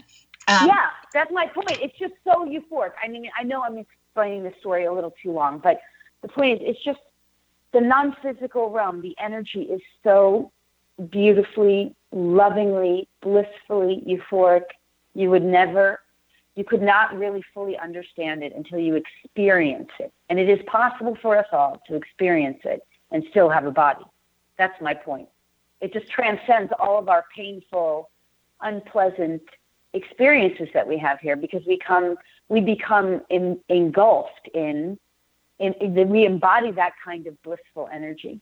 um, 0.46 0.68
yeah, 0.68 0.90
that's 1.12 1.32
my 1.32 1.46
point. 1.46 1.78
It's 1.82 1.98
just 1.98 2.14
so 2.24 2.46
euphoric. 2.46 2.92
I 3.02 3.08
mean, 3.08 3.28
I 3.38 3.42
know 3.42 3.62
I'm 3.62 3.78
explaining 3.78 4.44
the 4.44 4.52
story 4.60 4.84
a 4.84 4.92
little 4.92 5.14
too 5.22 5.32
long, 5.32 5.58
but 5.58 5.80
the 6.22 6.28
point 6.28 6.62
is, 6.62 6.68
it's 6.70 6.84
just 6.84 7.00
the 7.72 7.80
non-physical 7.80 8.70
realm. 8.70 9.00
The 9.00 9.16
energy 9.18 9.62
is 9.62 9.80
so 10.04 10.52
beautifully, 11.10 11.94
lovingly, 12.12 13.08
blissfully 13.22 14.02
euphoric. 14.06 14.64
You 15.14 15.30
would 15.30 15.44
never, 15.44 16.00
you 16.56 16.64
could 16.64 16.82
not 16.82 17.16
really 17.16 17.44
fully 17.54 17.78
understand 17.78 18.42
it 18.42 18.54
until 18.54 18.78
you 18.78 18.94
experience 18.94 19.90
it. 19.98 20.12
And 20.28 20.38
it 20.38 20.48
is 20.48 20.60
possible 20.66 21.16
for 21.20 21.36
us 21.36 21.46
all 21.52 21.80
to 21.88 21.94
experience 21.94 22.60
it 22.64 22.86
and 23.10 23.24
still 23.30 23.48
have 23.48 23.66
a 23.66 23.70
body. 23.70 24.04
That's 24.56 24.80
my 24.80 24.94
point. 24.94 25.28
It 25.80 25.92
just 25.92 26.08
transcends 26.08 26.72
all 26.78 26.98
of 26.98 27.08
our 27.08 27.24
painful, 27.34 28.10
unpleasant 28.60 29.42
experiences 29.92 30.68
that 30.74 30.86
we 30.86 30.98
have 30.98 31.18
here 31.20 31.36
because 31.36 31.62
we 31.66 31.76
come 31.76 32.16
we 32.48 32.60
become 32.60 33.22
in, 33.30 33.58
engulfed 33.68 34.48
in, 34.54 34.98
in, 35.58 35.72
in 35.74 36.08
we 36.08 36.26
embody 36.26 36.72
that 36.72 36.92
kind 37.02 37.26
of 37.26 37.40
blissful 37.42 37.88
energy. 37.92 38.40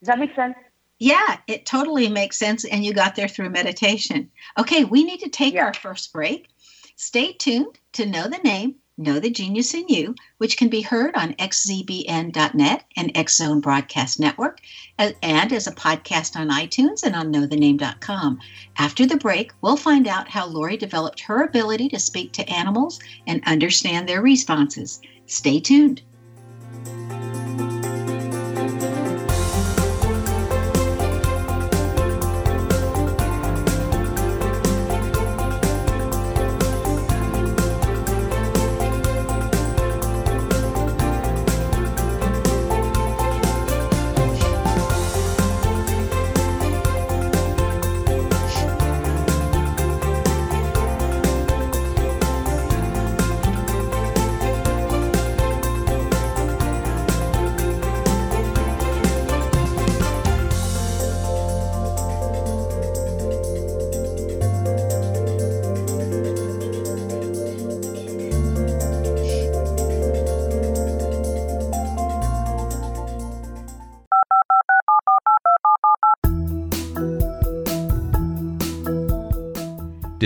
Does 0.00 0.08
that 0.08 0.18
make 0.18 0.34
sense? 0.34 0.56
Yeah, 1.02 1.38
it 1.48 1.66
totally 1.66 2.08
makes 2.08 2.38
sense. 2.38 2.64
And 2.64 2.84
you 2.84 2.94
got 2.94 3.16
there 3.16 3.26
through 3.26 3.50
meditation. 3.50 4.30
Okay, 4.56 4.84
we 4.84 5.02
need 5.02 5.18
to 5.18 5.28
take 5.28 5.54
yeah. 5.54 5.64
our 5.64 5.74
first 5.74 6.12
break. 6.12 6.46
Stay 6.94 7.32
tuned 7.32 7.76
to 7.94 8.06
know 8.06 8.28
the 8.28 8.38
name 8.38 8.76
Know 8.96 9.18
the 9.18 9.28
Genius 9.28 9.74
in 9.74 9.88
You, 9.88 10.14
which 10.38 10.56
can 10.56 10.68
be 10.68 10.80
heard 10.80 11.16
on 11.16 11.34
xzbn.net 11.34 12.84
and 12.96 13.10
X 13.16 13.36
Zone 13.36 13.60
Broadcast 13.60 14.20
Network, 14.20 14.60
and 14.96 15.52
as 15.52 15.66
a 15.66 15.72
podcast 15.72 16.36
on 16.36 16.50
iTunes 16.50 17.02
and 17.02 17.16
on 17.16 17.32
knowthename.com. 17.32 18.38
After 18.76 19.04
the 19.04 19.16
break, 19.16 19.50
we'll 19.60 19.76
find 19.76 20.06
out 20.06 20.28
how 20.28 20.46
Lori 20.46 20.76
developed 20.76 21.18
her 21.18 21.42
ability 21.42 21.88
to 21.88 21.98
speak 21.98 22.30
to 22.34 22.48
animals 22.48 23.00
and 23.26 23.42
understand 23.44 24.08
their 24.08 24.22
responses. 24.22 25.00
Stay 25.26 25.58
tuned. 25.58 26.02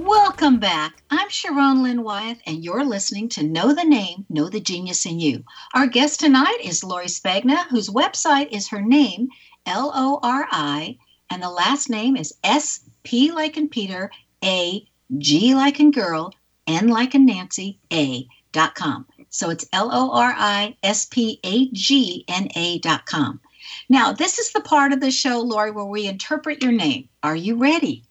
Welcome 0.00 0.60
back. 0.60 1.02
I'm 1.10 1.28
Sharon 1.28 1.82
Lynn 1.82 2.04
Wyeth, 2.04 2.38
and 2.46 2.62
you're 2.64 2.84
listening 2.84 3.28
to 3.30 3.42
Know 3.42 3.74
the 3.74 3.84
Name, 3.84 4.24
Know 4.28 4.48
the 4.48 4.60
Genius 4.60 5.04
in 5.04 5.18
You. 5.18 5.42
Our 5.74 5.88
guest 5.88 6.20
tonight 6.20 6.58
is 6.62 6.84
Lori 6.84 7.06
Spagna, 7.06 7.66
whose 7.66 7.90
website 7.90 8.52
is 8.52 8.68
her 8.68 8.80
name, 8.80 9.28
L 9.66 9.90
O 9.92 10.20
R 10.22 10.46
I, 10.52 10.96
and 11.30 11.42
the 11.42 11.50
last 11.50 11.90
name 11.90 12.16
is 12.16 12.32
S 12.44 12.88
P 13.02 13.32
like 13.32 13.56
in 13.56 13.68
Peter, 13.68 14.08
A 14.44 14.86
G 15.18 15.56
like 15.56 15.80
in 15.80 15.90
girl, 15.90 16.32
N 16.68 16.86
like 16.86 17.16
in 17.16 17.26
Nancy, 17.26 17.80
A 17.92 18.24
dot 18.52 18.76
com. 18.76 19.04
So 19.30 19.50
it's 19.50 19.66
L 19.72 19.90
O 19.92 20.12
R 20.12 20.32
I 20.36 20.76
S 20.84 21.06
P 21.06 21.40
A 21.42 21.70
G 21.70 22.24
N 22.28 22.48
A 22.54 22.78
dot 22.78 23.04
com. 23.06 23.40
Now, 23.88 24.12
this 24.12 24.38
is 24.38 24.52
the 24.52 24.60
part 24.60 24.92
of 24.92 25.00
the 25.00 25.10
show, 25.10 25.40
Lori, 25.40 25.72
where 25.72 25.84
we 25.84 26.06
interpret 26.06 26.62
your 26.62 26.72
name. 26.72 27.08
Are 27.24 27.36
you 27.36 27.56
ready? 27.56 28.04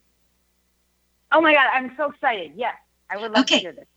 Oh 1.34 1.42
my 1.42 1.54
God, 1.54 1.68
I'm 1.74 1.94
so 1.98 2.12
excited. 2.12 2.54
Yes, 2.56 2.76
I 3.12 3.18
would 3.18 3.32
love 3.32 3.44
okay. 3.44 3.56
to 3.56 3.60
hear 3.60 3.74
this. 3.74 3.88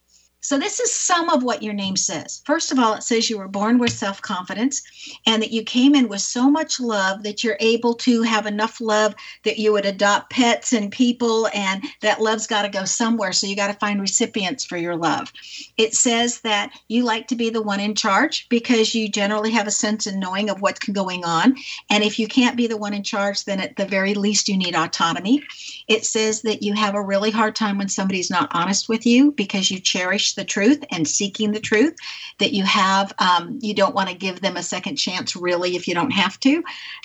So, 0.42 0.58
this 0.58 0.80
is 0.80 0.90
some 0.90 1.28
of 1.28 1.42
what 1.42 1.62
your 1.62 1.74
name 1.74 1.96
says. 1.96 2.40
First 2.46 2.72
of 2.72 2.78
all, 2.78 2.94
it 2.94 3.02
says 3.02 3.28
you 3.28 3.36
were 3.36 3.46
born 3.46 3.78
with 3.78 3.92
self 3.92 4.22
confidence 4.22 4.82
and 5.26 5.42
that 5.42 5.52
you 5.52 5.62
came 5.62 5.94
in 5.94 6.08
with 6.08 6.22
so 6.22 6.50
much 6.50 6.80
love 6.80 7.24
that 7.24 7.44
you're 7.44 7.58
able 7.60 7.92
to 7.94 8.22
have 8.22 8.46
enough 8.46 8.80
love 8.80 9.14
that 9.44 9.58
you 9.58 9.72
would 9.72 9.84
adopt 9.84 10.30
pets 10.30 10.72
and 10.72 10.90
people, 10.90 11.48
and 11.52 11.84
that 12.00 12.22
love's 12.22 12.46
got 12.46 12.62
to 12.62 12.70
go 12.70 12.86
somewhere. 12.86 13.32
So, 13.32 13.46
you 13.46 13.54
got 13.54 13.66
to 13.66 13.74
find 13.74 14.00
recipients 14.00 14.64
for 14.64 14.78
your 14.78 14.96
love. 14.96 15.30
It 15.76 15.94
says 15.94 16.40
that 16.40 16.72
you 16.88 17.04
like 17.04 17.28
to 17.28 17.36
be 17.36 17.50
the 17.50 17.62
one 17.62 17.80
in 17.80 17.94
charge 17.94 18.48
because 18.48 18.94
you 18.94 19.10
generally 19.10 19.50
have 19.50 19.66
a 19.66 19.70
sense 19.70 20.06
of 20.06 20.16
knowing 20.16 20.48
of 20.48 20.62
what's 20.62 20.80
going 20.80 21.22
on. 21.22 21.54
And 21.90 22.02
if 22.02 22.18
you 22.18 22.26
can't 22.26 22.56
be 22.56 22.66
the 22.66 22.78
one 22.78 22.94
in 22.94 23.02
charge, 23.02 23.44
then 23.44 23.60
at 23.60 23.76
the 23.76 23.84
very 23.84 24.14
least, 24.14 24.48
you 24.48 24.56
need 24.56 24.74
autonomy. 24.74 25.42
It 25.86 26.06
says 26.06 26.42
that 26.42 26.62
you 26.62 26.72
have 26.74 26.94
a 26.94 27.02
really 27.02 27.30
hard 27.30 27.54
time 27.54 27.76
when 27.76 27.88
somebody's 27.88 28.30
not 28.30 28.50
honest 28.52 28.88
with 28.88 29.04
you 29.04 29.32
because 29.32 29.70
you 29.70 29.78
cherish 29.78 30.29
the 30.34 30.44
truth 30.44 30.84
and 30.90 31.06
seeking 31.06 31.52
the 31.52 31.60
truth 31.60 31.94
that 32.38 32.52
you 32.52 32.64
have 32.64 33.12
um, 33.18 33.58
you 33.60 33.74
don't 33.74 33.94
want 33.94 34.08
to 34.08 34.14
give 34.14 34.40
them 34.40 34.56
a 34.56 34.62
second 34.62 34.96
chance 34.96 35.36
really 35.36 35.76
if 35.76 35.86
you 35.86 35.94
don't 35.94 36.10
have 36.10 36.38
to 36.40 36.62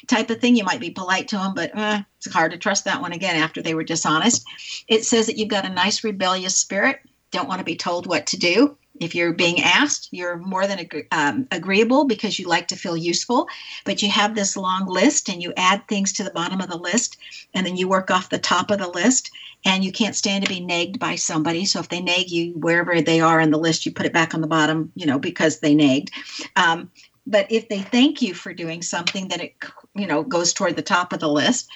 type 0.07 0.29
of 0.29 0.39
thing. 0.39 0.55
You 0.55 0.63
might 0.63 0.79
be 0.79 0.91
polite 0.91 1.27
to 1.29 1.37
them 1.37 1.53
but 1.55 1.71
uh, 1.77 2.01
it's 2.17 2.31
hard 2.31 2.51
to 2.51 2.57
trust 2.57 2.85
that 2.85 3.01
one 3.01 3.11
again 3.11 3.35
after 3.35 3.61
they 3.61 3.75
were 3.75 3.83
dishonest. 3.83 4.45
It 4.87 5.05
says 5.05 5.27
that 5.27 5.37
you've 5.37 5.49
got 5.49 5.65
a 5.65 5.69
nice 5.69 6.03
rebellious 6.03 6.57
spirit. 6.57 6.99
Don't 7.31 7.47
want 7.47 7.59
to 7.59 7.65
be 7.65 7.75
told 7.75 8.07
what 8.07 8.27
to 8.27 8.37
do 8.37 8.77
if 8.99 9.13
you're 9.13 9.33
being 9.33 9.61
asked, 9.61 10.09
you're 10.11 10.37
more 10.37 10.67
than 10.67 10.87
um, 11.11 11.47
agreeable 11.51 12.05
because 12.05 12.39
you 12.39 12.47
like 12.47 12.67
to 12.69 12.75
feel 12.75 12.95
useful, 12.95 13.47
but 13.83 14.01
you 14.01 14.09
have 14.09 14.35
this 14.35 14.55
long 14.55 14.85
list 14.87 15.29
and 15.29 15.41
you 15.41 15.53
add 15.57 15.87
things 15.87 16.13
to 16.13 16.23
the 16.23 16.31
bottom 16.31 16.61
of 16.61 16.69
the 16.69 16.77
list 16.77 17.17
and 17.53 17.65
then 17.65 17.75
you 17.75 17.87
work 17.87 18.09
off 18.09 18.29
the 18.29 18.39
top 18.39 18.71
of 18.71 18.79
the 18.79 18.87
list 18.87 19.31
and 19.65 19.83
you 19.83 19.91
can't 19.91 20.15
stand 20.15 20.45
to 20.45 20.49
be 20.49 20.59
nagged 20.59 20.99
by 20.99 21.15
somebody. 21.15 21.65
So 21.65 21.79
if 21.79 21.89
they 21.89 22.01
nag 22.01 22.29
you 22.29 22.53
wherever 22.53 23.01
they 23.01 23.19
are 23.19 23.39
in 23.39 23.51
the 23.51 23.57
list, 23.57 23.85
you 23.85 23.91
put 23.91 24.05
it 24.05 24.13
back 24.13 24.33
on 24.33 24.41
the 24.41 24.47
bottom, 24.47 24.91
you 24.95 25.05
know, 25.05 25.19
because 25.19 25.59
they 25.59 25.75
nagged. 25.75 26.11
Um, 26.55 26.89
but 27.27 27.51
if 27.51 27.69
they 27.69 27.81
thank 27.81 28.21
you 28.21 28.33
for 28.33 28.53
doing 28.53 28.81
something, 28.81 29.27
then 29.27 29.41
it 29.41 29.55
you 29.95 30.05
know 30.05 30.23
goes 30.23 30.53
toward 30.53 30.75
the 30.75 30.81
top 30.81 31.11
of 31.11 31.19
the 31.19 31.27
list. 31.27 31.67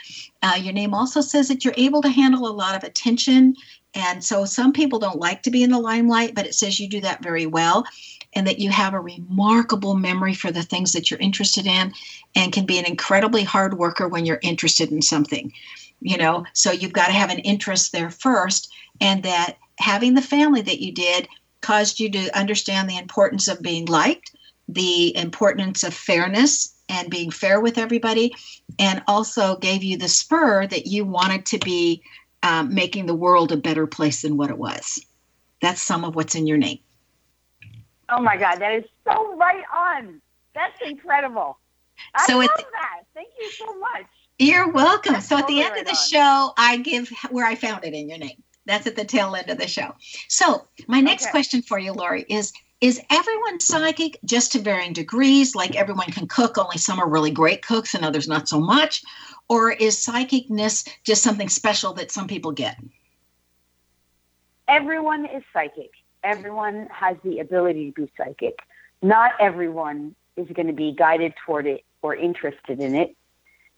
Uh, 0.43 0.57
your 0.59 0.73
name 0.73 0.93
also 0.93 1.21
says 1.21 1.47
that 1.47 1.65
you're 1.65 1.73
able 1.75 2.01
to 2.01 2.09
handle 2.09 2.47
a 2.47 2.51
lot 2.53 2.75
of 2.75 2.83
attention 2.83 3.55
and 3.93 4.23
so 4.23 4.45
some 4.45 4.71
people 4.71 4.99
don't 4.99 5.19
like 5.19 5.41
to 5.43 5.51
be 5.51 5.63
in 5.63 5.71
the 5.71 5.79
limelight, 5.79 6.35
but 6.35 6.45
it 6.45 6.53
says 6.53 6.79
you 6.79 6.87
do 6.87 7.01
that 7.01 7.23
very 7.23 7.45
well 7.45 7.85
and 8.35 8.45
that 8.45 8.59
you 8.59 8.69
have 8.69 8.93
a 8.93 8.99
remarkable 8.99 9.95
memory 9.95 10.33
for 10.33 10.51
the 10.51 10.61
things 10.61 10.93
that 10.93 11.09
you're 11.09 11.19
interested 11.19 11.65
in 11.65 11.91
and 12.35 12.53
can 12.53 12.65
be 12.65 12.77
an 12.77 12.85
incredibly 12.85 13.43
hard 13.43 13.77
worker 13.77 14.07
when 14.07 14.25
you're 14.25 14.39
interested 14.43 14.91
in 14.91 15.01
something. 15.01 15.51
You 16.01 16.17
know, 16.17 16.45
so 16.53 16.71
you've 16.71 16.93
got 16.93 17.07
to 17.07 17.13
have 17.13 17.31
an 17.31 17.39
interest 17.39 17.91
there 17.91 18.11
first 18.11 18.71
and 19.01 19.23
that 19.23 19.57
having 19.79 20.13
the 20.13 20.21
family 20.21 20.61
that 20.61 20.81
you 20.81 20.91
did 20.91 21.27
caused 21.61 21.99
you 21.99 22.09
to 22.11 22.37
understand 22.37 22.89
the 22.89 22.97
importance 22.97 23.47
of 23.47 23.61
being 23.61 23.85
liked, 23.85 24.35
the 24.67 25.15
importance 25.17 25.83
of 25.83 25.93
fairness 25.93 26.75
and 26.87 27.09
being 27.09 27.31
fair 27.31 27.59
with 27.59 27.77
everybody, 27.77 28.33
and 28.77 29.03
also 29.07 29.57
gave 29.57 29.83
you 29.83 29.97
the 29.97 30.07
spur 30.07 30.65
that 30.67 30.87
you 30.87 31.05
wanted 31.05 31.45
to 31.47 31.57
be 31.59 32.01
um, 32.43 32.73
making 32.73 33.05
the 33.05 33.15
world 33.15 33.51
a 33.51 33.57
better 33.57 33.87
place 33.87 34.21
than 34.21 34.37
what 34.37 34.49
it 34.49 34.57
was. 34.57 35.03
That's 35.61 35.81
some 35.81 36.05
of 36.05 36.15
what's 36.15 36.35
in 36.35 36.47
your 36.47 36.57
name. 36.57 36.79
Oh 38.09 38.21
my 38.21 38.37
God, 38.37 38.55
that 38.59 38.73
is 38.73 38.85
so 39.05 39.35
right 39.35 39.63
on. 39.75 40.21
That's 40.55 40.77
incredible. 40.85 41.57
I 42.15 42.25
so 42.25 42.37
love 42.37 42.49
that. 42.55 43.01
Thank 43.13 43.29
you 43.39 43.51
so 43.51 43.77
much. 43.79 44.05
You're 44.39 44.71
welcome. 44.71 45.13
That's 45.13 45.27
so 45.27 45.37
at 45.37 45.47
the 45.47 45.61
end 45.61 45.71
right 45.71 45.81
of 45.81 45.85
the 45.85 45.91
on. 45.91 46.07
show, 46.07 46.53
I 46.57 46.77
give 46.77 47.11
where 47.29 47.45
I 47.45 47.55
found 47.55 47.83
it 47.83 47.93
in 47.93 48.09
your 48.09 48.17
name. 48.17 48.41
That's 48.65 48.87
at 48.87 48.95
the 48.95 49.03
tail 49.03 49.35
end 49.35 49.49
of 49.49 49.57
the 49.57 49.67
show. 49.67 49.95
So 50.27 50.67
my 50.87 51.01
next 51.01 51.25
okay. 51.25 51.31
question 51.31 51.61
for 51.61 51.77
you, 51.77 51.91
Lori, 51.91 52.25
is 52.29 52.53
is 52.81 53.01
everyone 53.09 53.59
psychic 53.59 54.19
just 54.23 54.53
to 54.53 54.59
varying 54.59 54.93
degrees? 54.93 55.55
Like 55.55 55.75
everyone 55.75 56.11
can 56.11 56.27
cook, 56.27 56.57
only 56.57 56.77
some 56.77 56.99
are 56.99 57.09
really 57.09 57.31
great 57.31 57.61
cooks 57.61 57.93
and 57.93 58.05
others 58.05 58.27
not 58.27 58.47
so 58.47 58.59
much? 58.59 59.03
Or 59.49 59.71
is 59.71 59.97
psychicness 59.97 60.87
just 61.03 61.23
something 61.23 61.49
special 61.49 61.93
that 61.93 62.11
some 62.11 62.27
people 62.27 62.51
get? 62.51 62.77
Everyone 64.67 65.25
is 65.25 65.43
psychic. 65.51 65.91
Everyone 66.23 66.87
has 66.91 67.17
the 67.23 67.39
ability 67.39 67.91
to 67.91 68.01
be 68.03 68.11
psychic. 68.15 68.59
Not 69.01 69.31
everyone 69.39 70.15
is 70.37 70.47
going 70.53 70.67
to 70.67 70.73
be 70.73 70.91
guided 70.91 71.33
toward 71.45 71.65
it 71.65 71.83
or 72.01 72.15
interested 72.15 72.79
in 72.79 72.95
it. 72.95 73.15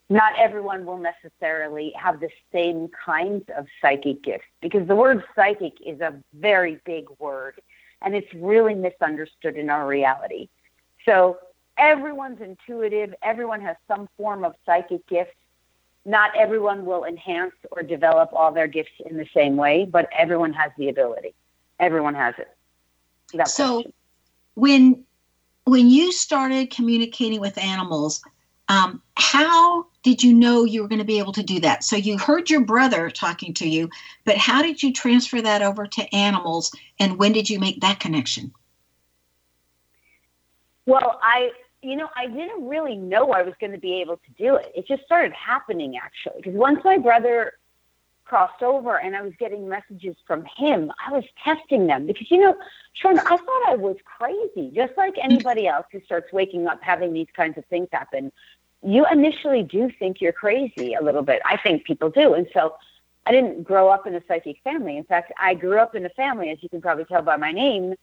Not 0.10 0.34
everyone 0.38 0.86
will 0.86 0.98
necessarily 0.98 1.94
have 1.98 2.20
the 2.20 2.30
same 2.52 2.90
kinds 2.90 3.46
of 3.58 3.66
psychic 3.82 4.22
gifts 4.22 4.44
because 4.62 4.86
the 4.88 4.96
word 4.96 5.24
psychic 5.36 5.74
is 5.86 6.02
a 6.02 6.14
very 6.34 6.80
big 6.86 7.06
word 7.18 7.62
and 8.02 8.16
it's 8.16 8.34
really 8.34 8.76
misunderstood 8.76 9.56
in 9.56 9.70
our 9.70 9.88
reality. 9.88 10.50
So 11.06 11.38
everyone's 11.78 12.42
intuitive, 12.42 13.14
everyone 13.22 13.62
has 13.62 13.76
some 13.88 14.08
form 14.18 14.44
of 14.44 14.56
psychic 14.66 15.06
gift. 15.08 15.34
Not 16.06 16.36
everyone 16.36 16.86
will 16.86 17.06
enhance 17.06 17.54
or 17.72 17.84
develop 17.84 18.32
all 18.34 18.52
their 18.52 18.68
gifts 18.68 18.92
in 19.06 19.18
the 19.18 19.28
same 19.34 19.56
way, 19.56 19.86
but 19.86 20.10
everyone 20.18 20.54
has 20.54 20.72
the 20.78 20.90
ability. 20.90 21.36
Everyone 21.80 22.16
has 22.16 22.36
it. 22.38 23.48
so 23.48 23.74
question. 23.74 23.94
when 24.56 25.04
when 25.66 25.90
you 25.90 26.12
started 26.12 26.72
communicating 26.72 27.40
with 27.40 27.58
animals, 27.58 28.22
um, 28.72 29.02
how 29.18 29.86
did 30.02 30.24
you 30.24 30.34
know 30.34 30.64
you 30.64 30.82
were 30.82 30.88
going 30.88 31.00
to 31.00 31.06
be 31.06 31.20
able 31.20 31.34
to 31.34 31.44
do 31.44 31.60
that? 31.60 31.84
So 31.84 31.98
you 31.98 32.18
heard 32.18 32.50
your 32.50 32.62
brother 32.62 33.10
talking 33.10 33.54
to 33.56 33.68
you, 33.68 33.90
but 34.24 34.38
how 34.38 34.62
did 34.62 34.82
you 34.82 34.94
transfer 34.94 35.42
that 35.42 35.62
over 35.62 35.86
to 35.86 36.16
animals, 36.16 36.74
and 36.98 37.20
when 37.20 37.34
did 37.34 37.50
you 37.50 37.60
make 37.60 37.82
that 37.82 38.00
connection? 38.00 38.54
Well, 40.86 41.20
I, 41.22 41.52
you 41.82 41.98
know, 41.98 42.08
I 42.16 42.28
didn't 42.28 42.66
really 42.66 42.96
know 42.96 43.34
I 43.34 43.42
was 43.42 43.56
going 43.60 43.74
to 43.74 43.78
be 43.78 44.00
able 44.00 44.16
to 44.16 44.32
do 44.38 44.56
it. 44.56 44.72
It 44.74 44.88
just 44.88 45.04
started 45.04 45.34
happening 45.34 45.98
actually, 45.98 46.38
because 46.38 46.54
once 46.54 46.80
my 46.86 46.98
brother 46.98 47.54
crossed 48.24 48.64
over 48.64 48.98
and 48.98 49.14
I 49.14 49.22
was 49.22 49.34
getting 49.38 49.68
messages 49.68 50.16
from 50.26 50.46
him, 50.56 50.90
I 51.06 51.12
was 51.12 51.26
testing 51.44 51.88
them 51.88 52.08
because, 52.08 52.32
you 52.32 52.38
know, 52.38 52.56
Sharon, 52.94 53.20
I 53.20 53.36
thought 53.36 53.68
I 53.68 53.76
was 53.76 53.98
crazy, 54.06 54.72
just 54.74 54.94
like 54.96 55.16
anybody 55.22 55.68
else 55.68 55.86
who 55.92 56.00
starts 56.06 56.32
waking 56.32 56.66
up 56.68 56.80
having 56.82 57.12
these 57.12 57.28
kinds 57.36 57.58
of 57.58 57.66
things 57.66 57.90
happen 57.92 58.32
you 58.84 59.06
initially 59.12 59.64
do 59.64 59.92
think 60.00 60.22
you're 60.22 60.34
crazy 60.34 60.94
a 60.94 61.04
little 61.04 61.22
bit. 61.22 61.42
I 61.46 61.58
think 61.58 61.86
people 61.86 62.10
do. 62.10 62.34
And 62.34 62.48
so 62.54 62.76
I 63.26 63.32
didn't 63.32 63.64
grow 63.64 63.90
up 63.90 64.08
in 64.08 64.16
a 64.16 64.22
psychic 64.28 64.58
family. 64.64 64.98
In 64.98 65.04
fact, 65.04 65.32
I 65.40 65.54
grew 65.54 65.80
up 65.80 65.96
in 65.96 66.06
a 66.06 66.10
family, 66.10 66.50
as 66.50 66.58
you 66.62 66.70
can 66.70 66.82
probably 66.82 67.06
tell 67.06 67.22
by 67.22 67.38
my 67.38 67.52
name, 67.52 67.94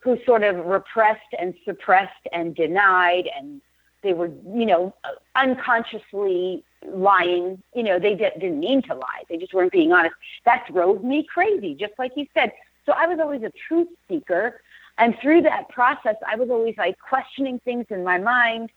who 0.00 0.18
sort 0.24 0.42
of 0.42 0.64
repressed 0.66 1.34
and 1.38 1.54
suppressed 1.64 2.28
and 2.32 2.54
denied 2.54 3.28
and 3.36 3.60
they 4.02 4.12
were, 4.12 4.30
you 4.54 4.66
know, 4.66 4.94
unconsciously 5.34 6.62
lying. 6.86 7.60
You 7.74 7.82
know, 7.82 7.98
they 7.98 8.14
didn't 8.14 8.60
mean 8.60 8.82
to 8.82 8.94
lie. 8.94 9.22
They 9.28 9.36
just 9.36 9.52
weren't 9.52 9.72
being 9.72 9.92
honest. 9.92 10.14
That 10.44 10.64
drove 10.72 11.02
me 11.02 11.26
crazy, 11.32 11.74
just 11.74 11.94
like 11.98 12.12
you 12.14 12.26
said. 12.32 12.52
So 12.84 12.92
I 12.92 13.06
was 13.06 13.18
always 13.18 13.42
a 13.42 13.50
truth 13.66 13.88
seeker. 14.08 14.60
And 14.98 15.16
through 15.20 15.42
that 15.42 15.68
process, 15.70 16.14
I 16.26 16.36
was 16.36 16.50
always 16.50 16.76
like 16.78 16.96
questioning 17.00 17.58
things 17.64 17.86
in 17.90 18.04
my 18.04 18.18
mind 18.18 18.70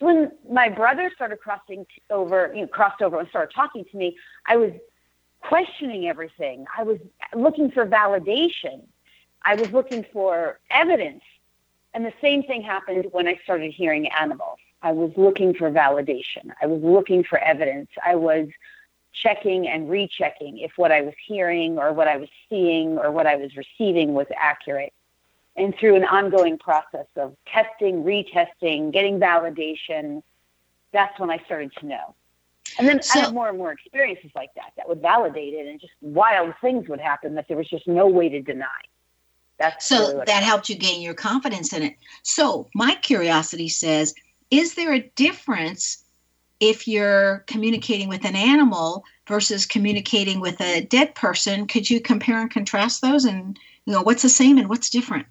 when 0.00 0.32
my 0.50 0.68
brother 0.68 1.10
started 1.14 1.40
crossing 1.40 1.86
over, 2.10 2.52
you 2.54 2.62
know, 2.62 2.66
crossed 2.66 3.02
over 3.02 3.18
and 3.18 3.28
started 3.28 3.54
talking 3.54 3.84
to 3.84 3.96
me, 3.96 4.16
I 4.46 4.56
was 4.56 4.72
questioning 5.40 6.08
everything. 6.08 6.66
I 6.76 6.82
was 6.82 6.98
looking 7.34 7.70
for 7.70 7.86
validation. 7.86 8.82
I 9.44 9.54
was 9.54 9.70
looking 9.70 10.04
for 10.12 10.58
evidence. 10.70 11.22
And 11.92 12.04
the 12.04 12.12
same 12.20 12.42
thing 12.42 12.62
happened 12.62 13.06
when 13.12 13.28
I 13.28 13.38
started 13.44 13.72
hearing 13.72 14.08
animals. 14.08 14.58
I 14.82 14.92
was 14.92 15.12
looking 15.16 15.54
for 15.54 15.70
validation. 15.70 16.50
I 16.60 16.66
was 16.66 16.82
looking 16.82 17.24
for 17.24 17.38
evidence. 17.38 17.88
I 18.04 18.16
was 18.16 18.48
checking 19.12 19.68
and 19.68 19.88
rechecking 19.88 20.58
if 20.58 20.72
what 20.76 20.90
I 20.90 21.02
was 21.02 21.14
hearing 21.24 21.78
or 21.78 21.92
what 21.92 22.08
I 22.08 22.16
was 22.16 22.28
seeing 22.48 22.98
or 22.98 23.12
what 23.12 23.26
I 23.26 23.36
was 23.36 23.52
receiving 23.56 24.12
was 24.12 24.26
accurate 24.36 24.92
and 25.56 25.74
through 25.78 25.96
an 25.96 26.04
ongoing 26.04 26.58
process 26.58 27.06
of 27.16 27.36
testing, 27.46 28.02
retesting, 28.02 28.92
getting 28.92 29.20
validation, 29.20 30.22
that's 30.92 31.18
when 31.18 31.30
I 31.30 31.38
started 31.44 31.72
to 31.78 31.86
know. 31.86 32.14
And 32.78 32.88
then 32.88 33.02
so, 33.02 33.20
I 33.20 33.22
have 33.24 33.34
more 33.34 33.48
and 33.48 33.58
more 33.58 33.72
experiences 33.72 34.30
like 34.34 34.50
that 34.56 34.72
that 34.76 34.88
would 34.88 35.00
validate 35.00 35.54
it, 35.54 35.66
and 35.66 35.80
just 35.80 35.92
wild 36.00 36.54
things 36.60 36.88
would 36.88 37.00
happen 37.00 37.34
that 37.34 37.46
there 37.46 37.56
was 37.56 37.68
just 37.68 37.86
no 37.86 38.06
way 38.08 38.28
to 38.28 38.40
deny. 38.40 38.66
That's 39.58 39.86
so 39.86 40.08
really 40.08 40.24
that 40.26 40.42
helped 40.42 40.68
you 40.68 40.74
gain 40.74 41.00
your 41.00 41.14
confidence 41.14 41.72
in 41.72 41.82
it. 41.82 41.94
So 42.22 42.68
my 42.74 42.96
curiosity 42.96 43.68
says, 43.68 44.14
is 44.50 44.74
there 44.74 44.92
a 44.92 45.00
difference 45.14 46.02
if 46.58 46.88
you're 46.88 47.44
communicating 47.46 48.08
with 48.08 48.24
an 48.24 48.34
animal 48.34 49.04
versus 49.28 49.66
communicating 49.66 50.40
with 50.40 50.60
a 50.60 50.80
dead 50.80 51.14
person? 51.14 51.68
Could 51.68 51.88
you 51.88 52.00
compare 52.00 52.40
and 52.40 52.50
contrast 52.50 53.02
those, 53.02 53.24
and 53.24 53.56
you 53.84 53.92
know 53.92 54.02
what's 54.02 54.22
the 54.22 54.28
same 54.28 54.58
and 54.58 54.68
what's 54.68 54.90
different? 54.90 55.26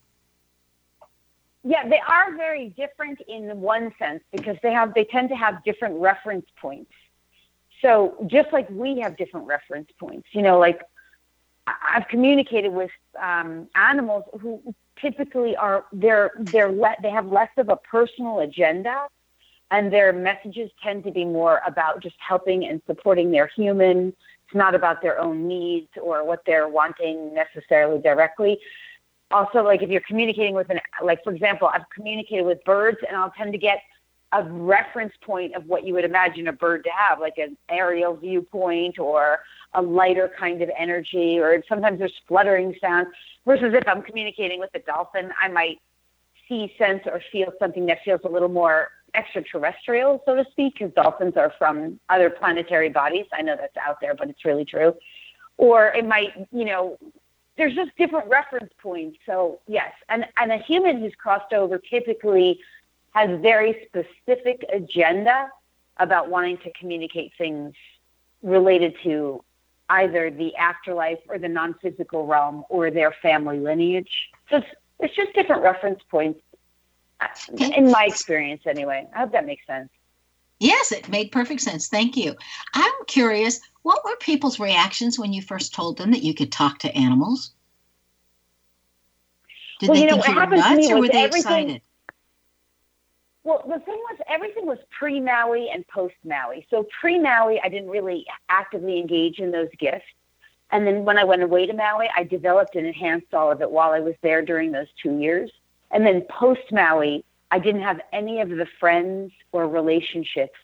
Yeah, 1.64 1.88
they 1.88 2.00
are 2.00 2.36
very 2.36 2.70
different 2.70 3.22
in 3.28 3.62
one 3.62 3.94
sense 3.98 4.22
because 4.32 4.58
they 4.62 4.74
have 4.74 4.94
they 4.94 5.06
tend 5.06 5.30
to 5.30 5.36
have 5.36 5.64
different 5.64 6.00
reference 6.00 6.46
points. 6.62 6.92
So 7.82 8.16
just 8.28 8.52
like 8.52 8.70
we 8.70 9.00
have 9.00 9.18
different 9.18 9.48
reference 9.48 9.90
points, 10.00 10.28
you 10.32 10.42
know, 10.42 10.60
like 10.60 10.82
I've 11.68 12.08
communicated 12.10 12.74
with 12.74 12.92
um, 13.22 13.68
animals 13.76 14.24
who 14.42 14.62
typically 15.02 15.56
are 15.56 15.86
they're 15.94 16.32
they're 16.40 16.72
le- 16.72 16.98
they 17.02 17.10
have 17.10 17.28
less 17.28 17.50
of 17.58 17.70
a 17.70 17.78
personal 17.78 18.40
agenda, 18.40 19.08
and 19.72 19.92
their 19.92 20.12
messages 20.12 20.70
tend 20.84 21.06
to 21.06 21.12
be 21.12 21.24
more 21.24 21.62
about 21.66 22.02
just 22.02 22.16
helping 22.20 22.66
and 22.66 22.82
supporting 22.88 23.32
their 23.32 23.48
human. 23.48 24.08
It's 24.46 24.56
not 24.56 24.76
about 24.76 25.02
their 25.02 25.20
own 25.20 25.48
needs 25.48 25.90
or 26.02 26.26
what 26.26 26.42
they're 26.46 26.68
wanting 26.68 27.34
necessarily 27.34 28.02
directly 28.02 28.60
also 29.32 29.64
like 29.64 29.82
if 29.82 29.90
you're 29.90 30.02
communicating 30.08 30.54
with 30.54 30.70
an 30.70 30.80
like 31.04 31.24
for 31.24 31.34
example 31.34 31.70
i've 31.74 31.88
communicated 31.94 32.46
with 32.46 32.64
birds 32.64 32.98
and 33.08 33.18
i'll 33.18 33.32
tend 33.32 33.52
to 33.52 33.58
get 33.58 33.80
a 34.34 34.44
reference 34.44 35.14
point 35.22 35.54
of 35.56 35.66
what 35.66 35.86
you 35.86 35.94
would 35.94 36.06
imagine 36.06 36.48
a 36.48 36.54
bird 36.54 36.84
to 36.84 36.90
have 36.90 37.20
like 37.20 37.38
an 37.38 37.56
aerial 37.70 38.16
viewpoint 38.16 38.98
or 38.98 39.40
a 39.76 39.82
lighter 39.82 40.32
kind 40.40 40.62
of 40.62 40.70
energy 40.78 41.40
or 41.40 41.64
sometimes 41.70 42.00
there's 42.00 42.14
fluttering 42.28 42.76
sounds 42.82 43.08
versus 43.46 43.74
if 43.74 43.88
i'm 43.88 44.02
communicating 44.02 44.60
with 44.60 44.70
a 44.76 44.80
dolphin 44.80 45.32
i 45.42 45.48
might 45.48 45.78
see 46.48 46.74
sense 46.78 47.02
or 47.06 47.22
feel 47.32 47.52
something 47.60 47.86
that 47.86 48.00
feels 48.04 48.22
a 48.26 48.30
little 48.30 48.50
more 48.50 48.90
extraterrestrial 49.16 50.22
so 50.26 50.36
to 50.36 50.46
speak 50.52 50.74
because 50.74 50.94
dolphins 50.94 51.34
are 51.38 51.54
from 51.58 52.00
other 52.10 52.30
planetary 52.30 52.90
bodies. 52.90 53.26
I 53.32 53.42
know 53.42 53.56
that's 53.56 53.78
out 53.78 53.98
there 54.02 54.16
but 54.16 54.30
it's 54.30 54.44
really 54.46 54.66
true. 54.66 54.94
Or 55.58 55.88
it 55.90 56.06
might 56.08 56.32
you 56.52 56.66
know 56.66 56.98
there's 57.58 57.76
just 57.76 57.96
different 57.98 58.30
reference 58.30 58.72
points. 58.82 59.18
So 59.26 59.60
yes, 59.68 59.94
and 60.10 60.26
and 60.38 60.52
a 60.52 60.58
human 60.58 61.00
who's 61.00 61.16
crossed 61.16 61.54
over 61.54 61.78
typically 61.78 62.60
has 63.12 63.40
very 63.42 63.88
specific 63.88 64.66
agenda 64.72 65.50
about 65.98 66.30
wanting 66.30 66.58
to 66.58 66.72
communicate 66.72 67.32
things 67.38 67.76
related 68.42 68.96
to 69.04 69.44
either 69.90 70.32
the 70.32 70.56
afterlife 70.56 71.20
or 71.30 71.38
the 71.38 71.48
non-physical 71.48 72.26
realm 72.26 72.64
or 72.70 72.90
their 72.90 73.12
family 73.22 73.60
lineage. 73.60 74.30
So 74.50 74.58
it's, 74.58 74.68
it's 75.00 75.16
just 75.16 75.34
different 75.34 75.62
reference 75.62 76.02
points 76.10 76.40
uh, 77.22 77.28
in 77.76 77.92
my 77.92 78.06
experience 78.06 78.64
anyway. 78.66 79.08
I 79.14 79.20
hope 79.20 79.34
that 79.34 79.46
makes 79.46 79.66
sense. 79.68 79.90
Yes, 80.60 80.92
it 80.92 81.10
made 81.10 81.32
perfect 81.32 81.62
sense. 81.62 81.90
Thank 81.90 82.16
you. 82.18 82.36
I'm 82.74 82.94
curious, 83.08 83.60
what 83.84 84.04
were 84.04 84.16
people's 84.16 84.60
reactions 84.60 85.20
when 85.20 85.34
you 85.34 85.42
first 85.42 85.74
told 85.74 85.98
them 85.98 86.12
that 86.12 86.24
you 86.24 86.34
could 86.34 86.52
talk 86.52 86.80
to 86.80 86.96
animals? 86.96 87.52
Did 89.80 89.90
well, 89.90 89.96
they 89.96 90.02
you 90.02 90.08
know, 90.08 90.22
think 90.22 90.36
you 90.36 90.36
were 90.36 90.48
nuts 90.48 90.90
or 90.90 91.00
were 91.00 91.08
they 91.10 91.26
excited? 91.26 91.82
Well, 93.44 93.62
the 93.68 93.80
thing 93.80 94.02
was, 94.10 94.20
everything 94.30 94.66
was 94.66 94.78
pre 94.98 95.20
Maui 95.20 95.70
and 95.70 95.86
post 95.90 96.16
Maui. 96.24 96.66
So 96.70 96.88
pre 97.02 97.20
Maui, 97.20 97.60
I 97.62 97.68
didn't 97.68 97.90
really 97.90 98.26
actively 98.48 99.00
engage 99.00 99.40
in 99.40 99.52
those 99.52 99.68
gifts. 99.78 100.06
And 100.72 100.88
then 100.88 101.04
when 101.04 101.18
I 101.18 101.26
went 101.26 101.44
away 101.44 101.66
to 101.66 101.74
Maui, 101.74 102.08
I 102.16 102.24
developed 102.24 102.76
and 102.76 102.88
enhanced 102.88 103.34
all 103.34 103.52
of 103.52 103.62
it 103.62 103.70
while 103.70 103.92
I 103.92 104.00
was 104.00 104.16
there 104.24 104.42
during 104.42 104.72
those 104.72 104.88
two 105.02 105.20
years. 105.20 105.52
And 105.92 106.06
then 106.06 106.26
post 106.30 106.72
Maui, 106.72 107.26
I 107.52 107.60
didn't 107.60 107.82
have 107.82 108.00
any 108.14 108.40
of 108.40 108.50
the 108.50 108.66
friends 108.80 109.34
or 109.52 109.68
relationships 109.68 110.58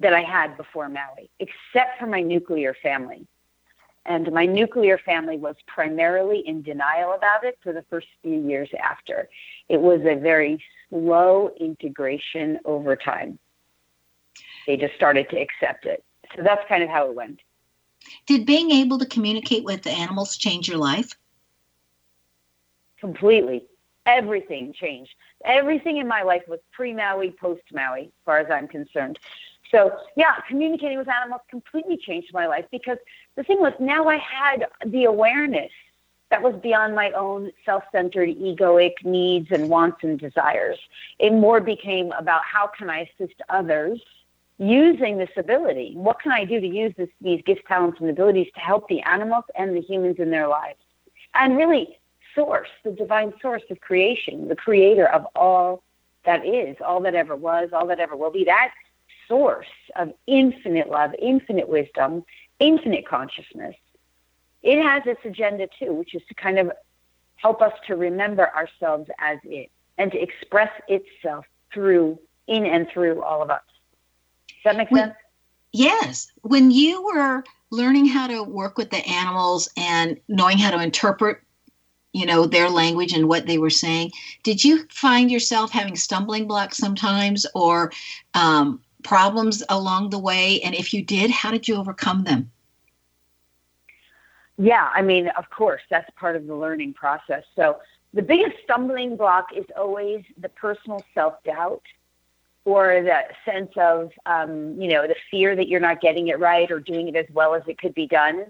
that 0.00 0.14
I 0.14 0.22
had 0.22 0.56
before 0.56 0.88
Maui, 0.88 1.30
except 1.38 1.98
for 1.98 2.06
my 2.06 2.20
nuclear 2.20 2.74
family. 2.82 3.26
And 4.06 4.32
my 4.32 4.46
nuclear 4.46 4.96
family 4.96 5.36
was 5.36 5.56
primarily 5.66 6.38
in 6.46 6.62
denial 6.62 7.12
about 7.12 7.44
it 7.44 7.58
for 7.62 7.74
the 7.74 7.84
first 7.90 8.06
few 8.22 8.40
years 8.40 8.70
after. 8.82 9.28
It 9.68 9.80
was 9.80 10.00
a 10.00 10.14
very 10.14 10.62
slow 10.88 11.50
integration 11.60 12.58
over 12.64 12.96
time. 12.96 13.38
They 14.66 14.76
just 14.76 14.94
started 14.94 15.28
to 15.30 15.36
accept 15.38 15.84
it. 15.84 16.02
So 16.36 16.42
that's 16.42 16.66
kind 16.68 16.82
of 16.82 16.88
how 16.88 17.10
it 17.10 17.14
went. 17.14 17.40
Did 18.26 18.46
being 18.46 18.70
able 18.70 18.98
to 18.98 19.06
communicate 19.06 19.64
with 19.64 19.82
the 19.82 19.90
animals 19.90 20.36
change 20.36 20.68
your 20.68 20.78
life? 20.78 21.12
Completely. 23.00 23.64
Everything 24.06 24.72
changed. 24.72 25.10
Everything 25.44 25.98
in 25.98 26.08
my 26.08 26.22
life 26.22 26.42
was 26.48 26.60
pre 26.72 26.94
Maui, 26.94 27.30
post 27.30 27.62
Maui, 27.72 28.04
as 28.04 28.24
far 28.24 28.38
as 28.38 28.50
I'm 28.50 28.68
concerned. 28.68 29.18
So 29.70 29.96
yeah, 30.16 30.36
communicating 30.48 30.98
with 30.98 31.08
animals 31.08 31.42
completely 31.50 31.96
changed 31.96 32.32
my 32.32 32.46
life 32.46 32.64
because 32.70 32.98
the 33.36 33.42
thing 33.42 33.60
was 33.60 33.72
now 33.78 34.08
I 34.08 34.16
had 34.16 34.66
the 34.86 35.04
awareness 35.04 35.72
that 36.30 36.42
was 36.42 36.54
beyond 36.62 36.94
my 36.94 37.10
own 37.12 37.50
self-centered 37.64 38.28
egoic 38.28 38.92
needs 39.04 39.48
and 39.50 39.70
wants 39.70 39.98
and 40.02 40.18
desires. 40.18 40.78
It 41.18 41.32
more 41.32 41.60
became 41.60 42.12
about 42.12 42.42
how 42.44 42.66
can 42.66 42.90
I 42.90 43.08
assist 43.08 43.40
others 43.48 44.00
using 44.58 45.16
this 45.16 45.30
ability? 45.36 45.92
What 45.94 46.20
can 46.20 46.32
I 46.32 46.44
do 46.44 46.60
to 46.60 46.66
use 46.66 46.92
this, 46.96 47.08
these 47.20 47.42
gifts, 47.46 47.62
talents, 47.66 48.00
and 48.00 48.10
abilities 48.10 48.48
to 48.54 48.60
help 48.60 48.88
the 48.88 49.00
animals 49.02 49.44
and 49.54 49.74
the 49.74 49.80
humans 49.80 50.16
in 50.18 50.30
their 50.30 50.48
lives? 50.48 50.80
And 51.34 51.56
really 51.56 51.98
source, 52.34 52.68
the 52.84 52.90
divine 52.90 53.32
source 53.40 53.62
of 53.70 53.80
creation, 53.80 54.48
the 54.48 54.56
creator 54.56 55.06
of 55.06 55.26
all 55.34 55.82
that 56.24 56.44
is, 56.44 56.76
all 56.84 57.00
that 57.00 57.14
ever 57.14 57.36
was, 57.36 57.70
all 57.72 57.86
that 57.86 58.00
ever 58.00 58.16
will 58.16 58.30
be. 58.30 58.44
That 58.44 58.72
source 59.28 59.66
of 59.96 60.12
infinite 60.26 60.88
love, 60.88 61.14
infinite 61.20 61.68
wisdom, 61.68 62.24
infinite 62.58 63.06
consciousness, 63.06 63.76
it 64.62 64.82
has 64.82 65.02
its 65.06 65.20
agenda 65.24 65.68
too, 65.78 65.92
which 65.92 66.14
is 66.14 66.22
to 66.28 66.34
kind 66.34 66.58
of 66.58 66.72
help 67.36 67.62
us 67.62 67.72
to 67.86 67.94
remember 67.94 68.52
ourselves 68.54 69.08
as 69.20 69.38
it 69.44 69.70
and 69.96 70.10
to 70.12 70.20
express 70.20 70.70
itself 70.88 71.44
through, 71.72 72.18
in 72.46 72.66
and 72.66 72.88
through 72.88 73.22
all 73.22 73.42
of 73.42 73.50
us. 73.50 73.62
Does 74.48 74.56
that 74.64 74.76
make 74.76 74.88
sense? 74.88 75.14
Yes. 75.72 76.32
When 76.42 76.70
you 76.70 77.04
were 77.04 77.44
learning 77.70 78.06
how 78.06 78.26
to 78.26 78.42
work 78.42 78.78
with 78.78 78.90
the 78.90 79.06
animals 79.06 79.68
and 79.76 80.18
knowing 80.28 80.58
how 80.58 80.70
to 80.70 80.82
interpret 80.82 81.40
you 82.14 82.24
know 82.24 82.46
their 82.46 82.70
language 82.70 83.12
and 83.12 83.28
what 83.28 83.46
they 83.46 83.58
were 83.58 83.68
saying 83.68 84.10
did 84.42 84.64
you 84.64 84.86
find 84.90 85.30
yourself 85.30 85.70
having 85.70 85.94
stumbling 85.94 86.48
blocks 86.48 86.78
sometimes 86.78 87.44
or 87.54 87.92
um, 88.32 88.80
problems 89.02 89.62
along 89.68 90.10
the 90.10 90.18
way? 90.18 90.60
And 90.62 90.74
if 90.74 90.92
you 90.92 91.02
did, 91.02 91.30
how 91.30 91.50
did 91.50 91.68
you 91.68 91.76
overcome 91.76 92.24
them? 92.24 92.50
Yeah, 94.58 94.90
I 94.92 95.02
mean, 95.02 95.28
of 95.28 95.48
course, 95.50 95.82
that's 95.88 96.10
part 96.16 96.34
of 96.34 96.46
the 96.46 96.54
learning 96.54 96.94
process. 96.94 97.44
So 97.54 97.78
the 98.12 98.22
biggest 98.22 98.56
stumbling 98.64 99.16
block 99.16 99.46
is 99.54 99.64
always 99.76 100.24
the 100.36 100.48
personal 100.48 101.04
self 101.14 101.42
doubt 101.44 101.82
or 102.64 103.02
the 103.02 103.22
sense 103.44 103.70
of, 103.76 104.10
um, 104.26 104.78
you 104.80 104.88
know, 104.88 105.06
the 105.06 105.14
fear 105.30 105.54
that 105.54 105.68
you're 105.68 105.80
not 105.80 106.00
getting 106.00 106.28
it 106.28 106.38
right 106.38 106.70
or 106.70 106.80
doing 106.80 107.08
it 107.08 107.16
as 107.16 107.26
well 107.32 107.54
as 107.54 107.62
it 107.66 107.78
could 107.78 107.94
be 107.94 108.06
done. 108.06 108.46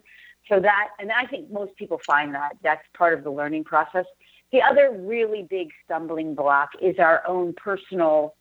So 0.48 0.58
that, 0.60 0.88
and 0.98 1.12
I 1.12 1.26
think 1.26 1.50
most 1.50 1.76
people 1.76 2.00
find 2.06 2.34
that 2.34 2.56
that's 2.62 2.82
part 2.94 3.12
of 3.12 3.22
the 3.22 3.30
learning 3.30 3.64
process. 3.64 4.06
The 4.50 4.62
other 4.62 4.90
really 4.92 5.42
big 5.42 5.70
stumbling 5.84 6.34
block 6.34 6.70
is 6.80 6.98
our 6.98 7.22
own 7.26 7.52
personal 7.52 8.34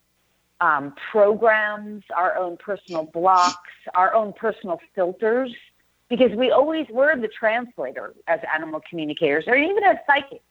um, 0.62 0.93
programs, 1.12 2.04
our 2.15 2.36
own 2.38 2.58
personal 2.58 3.04
blocks, 3.04 3.70
our 3.93 4.13
own 4.13 4.34
personal 4.34 4.80
filters, 4.96 5.54
because 6.10 6.32
we 6.32 6.52
always 6.52 6.88
we're 6.89 7.15
the 7.15 7.28
translator 7.28 8.13
as 8.28 8.39
animal 8.54 8.82
communicators, 8.89 9.46
or 9.48 9.56
even 9.56 9.84
as 9.84 9.98
psychics, 10.08 10.43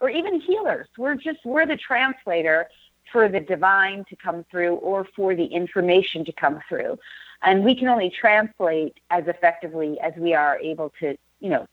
or 0.00 0.10
even 0.10 0.40
healers. 0.40 0.88
We're 0.96 1.14
just 1.14 1.38
we're 1.44 1.66
the 1.66 1.76
translator 1.76 2.68
for 3.12 3.28
the 3.28 3.40
divine 3.40 4.04
to 4.10 4.16
come 4.16 4.44
through 4.50 4.74
or 4.76 5.06
for 5.16 5.34
the 5.34 5.46
information 5.46 6.24
to 6.26 6.32
come 6.32 6.60
through. 6.68 6.98
And 7.42 7.64
we 7.64 7.74
can 7.74 7.88
only 7.88 8.10
translate 8.10 8.98
as 9.10 9.26
effectively 9.28 9.98
as 10.00 10.12
we 10.16 10.34
are 10.34 10.58
able 10.58 10.92
to, 11.00 11.16
you 11.40 11.50
know, 11.50 11.66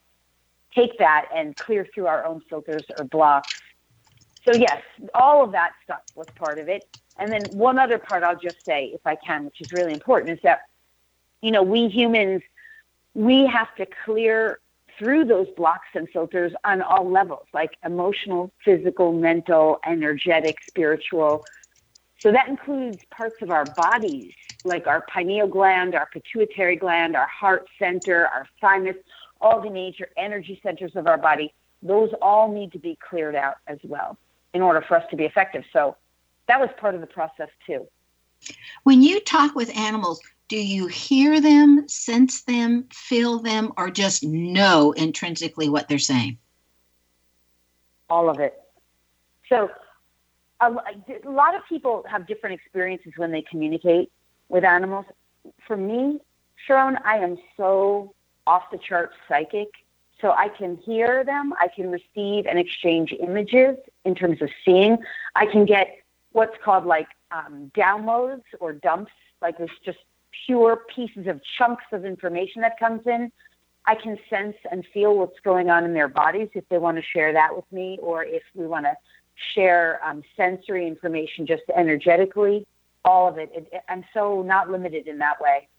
take 0.73 0.97
that 0.99 1.27
and 1.33 1.57
clear 1.57 1.87
through 1.93 2.07
our 2.07 2.25
own 2.25 2.41
filters 2.49 2.85
or 2.97 3.03
blocks. 3.05 3.49
So 4.45 4.53
yes, 4.53 4.81
all 5.13 5.43
of 5.43 5.51
that 5.53 5.71
stuff 5.83 6.01
was 6.13 6.27
part 6.35 6.59
of 6.59 6.69
it. 6.69 6.87
And 7.17 7.31
then 7.31 7.45
one 7.45 7.79
other 7.79 7.97
part 7.97 8.23
I'll 8.23 8.39
just 8.39 8.57
say, 8.65 8.91
if 8.93 9.01
I 9.05 9.15
can, 9.15 9.45
which 9.45 9.61
is 9.61 9.71
really 9.71 9.93
important, 9.93 10.31
is 10.31 10.39
that, 10.43 10.61
you 11.41 11.51
know, 11.51 11.63
we 11.63 11.87
humans, 11.87 12.41
we 13.13 13.45
have 13.47 13.73
to 13.75 13.87
clear 14.03 14.59
through 14.97 15.25
those 15.25 15.47
blocks 15.57 15.87
and 15.93 16.09
filters 16.09 16.53
on 16.63 16.81
all 16.81 17.09
levels, 17.09 17.45
like 17.53 17.71
emotional, 17.85 18.51
physical, 18.63 19.11
mental, 19.11 19.79
energetic, 19.85 20.57
spiritual. 20.67 21.45
So 22.21 22.31
that 22.31 22.47
includes 22.47 22.99
parts 23.11 23.35
of 23.41 23.49
our 23.49 23.65
bodies, 23.65 24.33
like 24.63 24.87
our 24.87 25.01
pineal 25.01 25.47
gland, 25.47 25.95
our 25.95 26.07
pituitary 26.11 26.75
gland, 26.75 27.15
our 27.15 27.27
heart 27.27 27.67
center, 27.77 28.27
our 28.27 28.47
thymus, 28.61 28.95
all 29.41 29.61
the 29.61 29.69
major 29.69 30.09
energy 30.17 30.59
centers 30.63 30.95
of 30.95 31.07
our 31.07 31.17
body. 31.17 31.53
Those 31.81 32.09
all 32.21 32.51
need 32.51 32.71
to 32.71 32.79
be 32.79 32.97
cleared 33.07 33.35
out 33.35 33.57
as 33.67 33.77
well 33.83 34.17
in 34.53 34.61
order 34.61 34.81
for 34.81 34.95
us 34.95 35.03
to 35.11 35.17
be 35.17 35.25
effective. 35.25 35.63
So 35.71 35.97
that 36.47 36.59
was 36.59 36.69
part 36.77 36.95
of 36.95 37.01
the 37.01 37.07
process 37.07 37.49
too. 37.65 37.87
When 38.83 39.01
you 39.01 39.19
talk 39.19 39.55
with 39.55 39.75
animals, 39.75 40.21
do 40.47 40.57
you 40.57 40.87
hear 40.87 41.41
them, 41.41 41.87
sense 41.87 42.43
them, 42.43 42.85
feel 42.91 43.39
them, 43.39 43.71
or 43.77 43.89
just 43.89 44.23
know 44.23 44.91
intrinsically 44.91 45.69
what 45.69 45.87
they're 45.87 45.97
saying? 45.97 46.37
All 48.09 48.29
of 48.29 48.39
it. 48.39 48.61
So 49.49 49.71
a, 50.61 50.67
a 50.67 51.29
lot 51.29 51.55
of 51.55 51.61
people 51.67 52.05
have 52.07 52.27
different 52.27 52.59
experiences 52.59 53.13
when 53.17 53.31
they 53.31 53.41
communicate 53.41 54.11
with 54.49 54.63
animals. 54.63 55.05
For 55.65 55.75
me, 55.75 56.19
Sharon, 56.67 56.97
I 57.03 57.17
am 57.17 57.37
so 57.57 58.13
off 58.45 58.63
the 58.71 58.77
chart 58.77 59.11
psychic. 59.27 59.69
So 60.21 60.31
I 60.31 60.47
can 60.47 60.77
hear 60.77 61.23
them, 61.23 61.53
I 61.59 61.67
can 61.67 61.91
receive 61.91 62.45
and 62.45 62.57
exchange 62.57 63.13
images 63.19 63.77
in 64.05 64.15
terms 64.15 64.41
of 64.41 64.49
seeing. 64.63 64.97
I 65.35 65.45
can 65.45 65.65
get 65.65 65.97
what's 66.35 66.55
called 66.63 66.85
like 66.85 67.07
um, 67.31 67.71
downloads 67.75 68.43
or 68.59 68.73
dumps, 68.73 69.11
like 69.41 69.57
there's 69.57 69.69
just 69.85 69.99
pure 70.45 70.81
pieces 70.93 71.27
of 71.27 71.39
chunks 71.57 71.85
of 71.93 72.03
information 72.03 72.61
that 72.61 72.77
comes 72.77 73.01
in. 73.07 73.31
I 73.85 73.95
can 73.95 74.17
sense 74.29 74.57
and 74.69 74.85
feel 74.93 75.15
what's 75.17 75.39
going 75.41 75.69
on 75.69 75.85
in 75.85 75.93
their 75.93 76.09
bodies 76.09 76.49
if 76.53 76.67
they 76.69 76.77
want 76.77 76.97
to 76.97 77.03
share 77.03 77.31
that 77.33 77.55
with 77.55 77.71
me, 77.71 77.99
or 78.01 78.25
if 78.25 78.43
we 78.53 78.67
want 78.67 78.85
to 78.85 78.95
share 79.53 80.03
um, 80.03 80.23
sensory 80.35 80.87
information 80.87 81.45
just 81.45 81.63
energetically. 81.75 82.67
All 83.05 83.29
of 83.29 83.37
it. 83.37 83.49
it, 83.55 83.69
it 83.71 83.83
I'm 83.87 84.03
so 84.13 84.41
not 84.41 84.69
limited 84.69 85.07
in 85.07 85.19
that 85.19 85.39
way. 85.39 85.69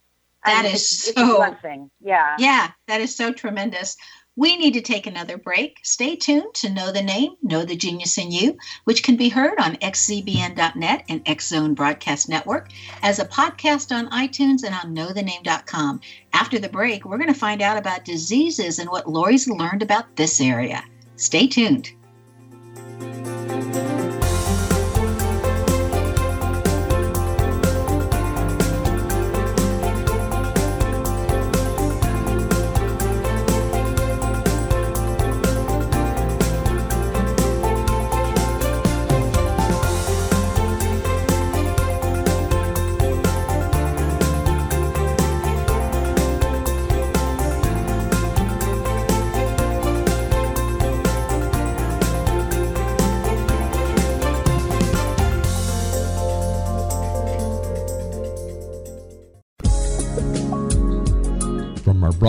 That 0.44 0.64
is 0.64 0.74
it's, 0.74 1.14
so 1.14 1.42
it's. 1.42 1.90
Yeah. 2.00 2.36
Yeah, 2.38 2.70
that 2.86 3.00
is 3.00 3.14
so 3.14 3.32
tremendous. 3.32 3.96
We 4.38 4.58
need 4.58 4.74
to 4.74 4.82
take 4.82 5.06
another 5.06 5.38
break. 5.38 5.78
Stay 5.82 6.14
tuned 6.14 6.52
to 6.56 6.68
Know 6.68 6.92
the 6.92 7.02
Name, 7.02 7.36
Know 7.42 7.64
the 7.64 7.74
Genius 7.74 8.18
in 8.18 8.30
You, 8.30 8.58
which 8.84 9.02
can 9.02 9.16
be 9.16 9.30
heard 9.30 9.58
on 9.58 9.76
xzbn.net 9.76 11.04
and 11.08 11.22
X 11.24 11.48
Zone 11.48 11.72
Broadcast 11.72 12.28
Network 12.28 12.68
as 13.02 13.18
a 13.18 13.24
podcast 13.24 13.96
on 13.96 14.10
iTunes 14.10 14.62
and 14.62 14.74
on 14.74 14.94
knowthename.com. 14.94 16.02
After 16.34 16.58
the 16.58 16.68
break, 16.68 17.06
we're 17.06 17.16
going 17.16 17.32
to 17.32 17.38
find 17.38 17.62
out 17.62 17.78
about 17.78 18.04
diseases 18.04 18.78
and 18.78 18.90
what 18.90 19.08
Lori's 19.08 19.48
learned 19.48 19.80
about 19.80 20.16
this 20.16 20.38
area. 20.38 20.84
Stay 21.16 21.46
tuned. 21.46 21.92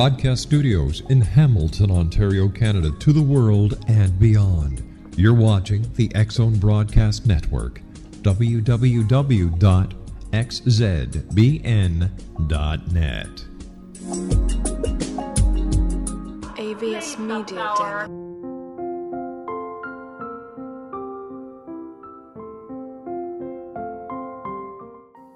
Broadcast 0.08 0.42
studios 0.42 1.02
in 1.10 1.20
Hamilton, 1.20 1.92
Ontario, 1.92 2.48
Canada, 2.48 2.92
to 2.98 3.12
the 3.12 3.22
world 3.22 3.78
and 3.90 4.18
beyond. 4.18 4.82
You're 5.18 5.34
watching 5.34 5.86
the 5.96 6.10
X 6.16 6.36
Zone 6.36 6.58
Broadcast 6.58 7.26
Network, 7.26 7.82
www.xzbn.net. 8.22 8.68
AVS 16.56 17.20
Media 17.20 17.74
Demo. 17.78 18.08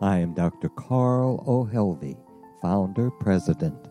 I 0.01 0.17
am 0.19 0.33
Dr. 0.33 0.69
Carl 0.69 1.43
O. 1.45 1.65
Helvie, 1.65 2.15
founder, 2.61 3.11
president 3.11 3.90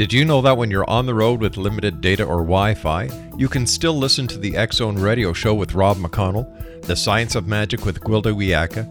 Did 0.01 0.15
you 0.15 0.25
know 0.25 0.41
that 0.41 0.57
when 0.57 0.71
you're 0.71 0.89
on 0.89 1.05
the 1.05 1.15
road 1.15 1.43
with 1.43 1.59
limited 1.59 2.01
data 2.01 2.25
or 2.25 2.39
Wi 2.39 2.73
Fi, 2.73 3.11
you 3.37 3.49
can 3.49 3.67
still 3.67 3.93
listen 3.93 4.27
to 4.29 4.39
the 4.39 4.57
Zone 4.73 4.97
radio 4.97 5.35
show 5.35 5.53
with 5.53 5.75
Rob 5.75 5.99
McConnell, 5.99 6.87
The 6.87 6.97
Science 6.97 7.35
of 7.35 7.47
Magic 7.47 7.85
with 7.85 8.01
Gwilda 8.01 8.35
Wiyaka, 8.35 8.91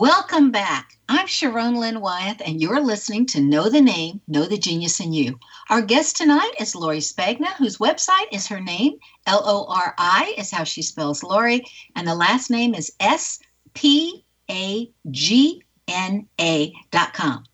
Welcome 0.00 0.50
back. 0.50 0.98
I'm 1.08 1.28
Sharon 1.28 1.76
Lynn 1.76 2.00
Wyeth, 2.00 2.42
and 2.44 2.60
you're 2.60 2.80
listening 2.80 3.26
to 3.26 3.40
Know 3.40 3.68
the 3.68 3.80
Name, 3.80 4.20
Know 4.26 4.44
the 4.44 4.58
Genius 4.58 4.98
in 4.98 5.12
You. 5.12 5.38
Our 5.70 5.82
guest 5.82 6.16
tonight 6.16 6.50
is 6.58 6.74
Lori 6.74 6.98
Spagna, 6.98 7.46
whose 7.58 7.78
website 7.78 8.26
is 8.32 8.48
her 8.48 8.58
name. 8.58 8.98
L 9.28 9.44
O 9.46 9.66
R 9.72 9.94
I 9.96 10.34
is 10.36 10.50
how 10.50 10.64
she 10.64 10.82
spells 10.82 11.22
Lori, 11.22 11.64
and 11.94 12.08
the 12.08 12.14
last 12.16 12.50
name 12.50 12.74
is 12.74 12.90
S 12.98 13.38
P 13.74 14.24
A 14.50 14.90
G 15.12 15.62
N 15.86 16.26
A 16.40 16.72
dot 16.90 17.14
com. 17.14 17.44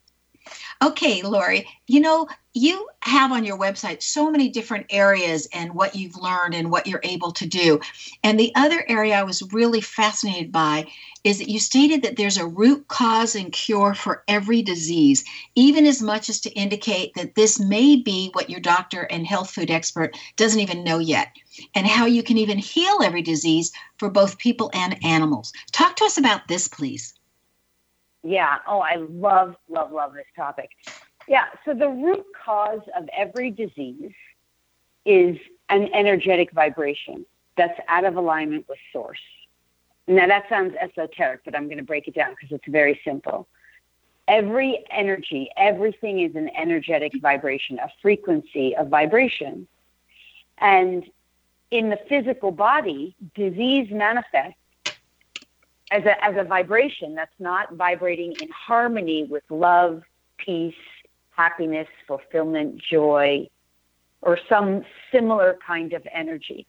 Okay, 0.83 1.21
Lori, 1.21 1.69
you 1.89 2.01
know, 2.01 2.27
you 2.55 2.89
have 3.03 3.33
on 3.33 3.45
your 3.45 3.59
website 3.59 4.03
so 4.03 4.31
many 4.31 4.49
different 4.49 4.87
areas 4.89 5.47
and 5.53 5.75
what 5.75 5.95
you've 5.95 6.17
learned 6.17 6.55
and 6.55 6.71
what 6.71 6.87
you're 6.87 7.03
able 7.03 7.33
to 7.33 7.47
do. 7.47 7.79
And 8.25 8.41
the 8.41 8.51
other 8.55 8.83
area 8.89 9.19
I 9.19 9.25
was 9.25 9.43
really 9.53 9.83
fascinated 9.83 10.51
by 10.51 10.87
is 11.25 11.39
that 11.39 11.51
you 11.51 11.59
stated 11.59 12.03
that 12.03 12.17
there's 12.17 12.39
a 12.39 12.47
root 12.47 12.89
cause 12.89 13.35
and 13.35 13.53
cure 13.53 13.95
for 13.95 14.25
every 14.27 14.63
disease, 14.63 15.25
even 15.55 15.87
as 15.87 16.01
much 16.01 16.29
as 16.29 16.41
to 16.41 16.51
indicate 16.53 17.13
that 17.15 17.35
this 17.35 17.61
may 17.61 17.97
be 17.97 18.31
what 18.33 18.49
your 18.49 18.61
doctor 18.61 19.03
and 19.03 19.27
health 19.27 19.51
food 19.51 19.71
expert 19.71 20.17
doesn't 20.37 20.61
even 20.61 20.83
know 20.83 20.99
yet, 20.99 21.37
and 21.75 21.87
how 21.87 22.07
you 22.07 22.23
can 22.23 22.39
even 22.39 22.59
heal 22.59 22.99
every 23.03 23.23
disease 23.23 23.71
for 23.99 24.09
both 24.09 24.39
people 24.39 24.71
and 24.73 24.97
animals. 25.05 25.53
Talk 25.73 25.97
to 25.97 26.05
us 26.05 26.17
about 26.17 26.49
this, 26.49 26.69
please. 26.69 27.15
Yeah. 28.23 28.59
Oh, 28.67 28.81
I 28.81 28.97
love, 28.97 29.57
love, 29.69 29.93
love 29.93 30.15
this 30.15 30.27
topic. 30.37 30.71
Yeah. 31.29 31.47
So 31.65 31.75
the 31.75 31.89
root 31.89 32.25
cause 32.45 32.81
of 32.97 33.09
every 33.17 33.51
disease 33.51 34.13
is 35.05 35.37
an 35.69 35.89
energetic 35.95 36.53
vibration 36.53 37.25
that's 37.57 37.79
out 37.89 38.05
of 38.05 38.17
alignment 38.17 38.67
with 38.69 38.79
source. 38.93 39.21
Now 40.11 40.27
that 40.27 40.49
sounds 40.49 40.75
esoteric, 40.81 41.43
but 41.45 41.55
I'm 41.55 41.67
going 41.67 41.79
to 41.79 41.85
break 41.85 42.09
it 42.09 42.15
down 42.15 42.31
because 42.31 42.51
it's 42.51 42.67
very 42.67 43.01
simple. 43.05 43.47
Every 44.27 44.85
energy, 44.91 45.49
everything 45.57 46.21
is 46.21 46.35
an 46.35 46.51
energetic 46.57 47.13
vibration, 47.21 47.79
a 47.79 47.89
frequency 48.03 48.75
of 48.77 48.89
vibration. 48.89 49.69
And 50.59 51.05
in 51.71 51.91
the 51.91 51.99
physical 52.09 52.51
body, 52.51 53.15
disease 53.37 53.89
manifests 53.93 54.57
as 55.93 56.05
a, 56.05 56.25
as 56.25 56.35
a 56.37 56.43
vibration 56.43 57.15
that's 57.15 57.39
not 57.39 57.75
vibrating 57.75 58.35
in 58.43 58.49
harmony 58.49 59.25
with 59.25 59.45
love, 59.49 60.03
peace, 60.39 60.75
happiness, 61.37 61.89
fulfillment, 62.09 62.83
joy, 62.83 63.49
or 64.23 64.39
some 64.49 64.85
similar 65.13 65.57
kind 65.65 65.93
of 65.93 66.05
energy. 66.13 66.67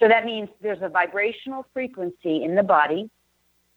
So 0.00 0.08
that 0.08 0.24
means 0.24 0.48
there's 0.62 0.82
a 0.82 0.88
vibrational 0.88 1.66
frequency 1.72 2.42
in 2.42 2.54
the 2.54 2.62
body 2.62 3.10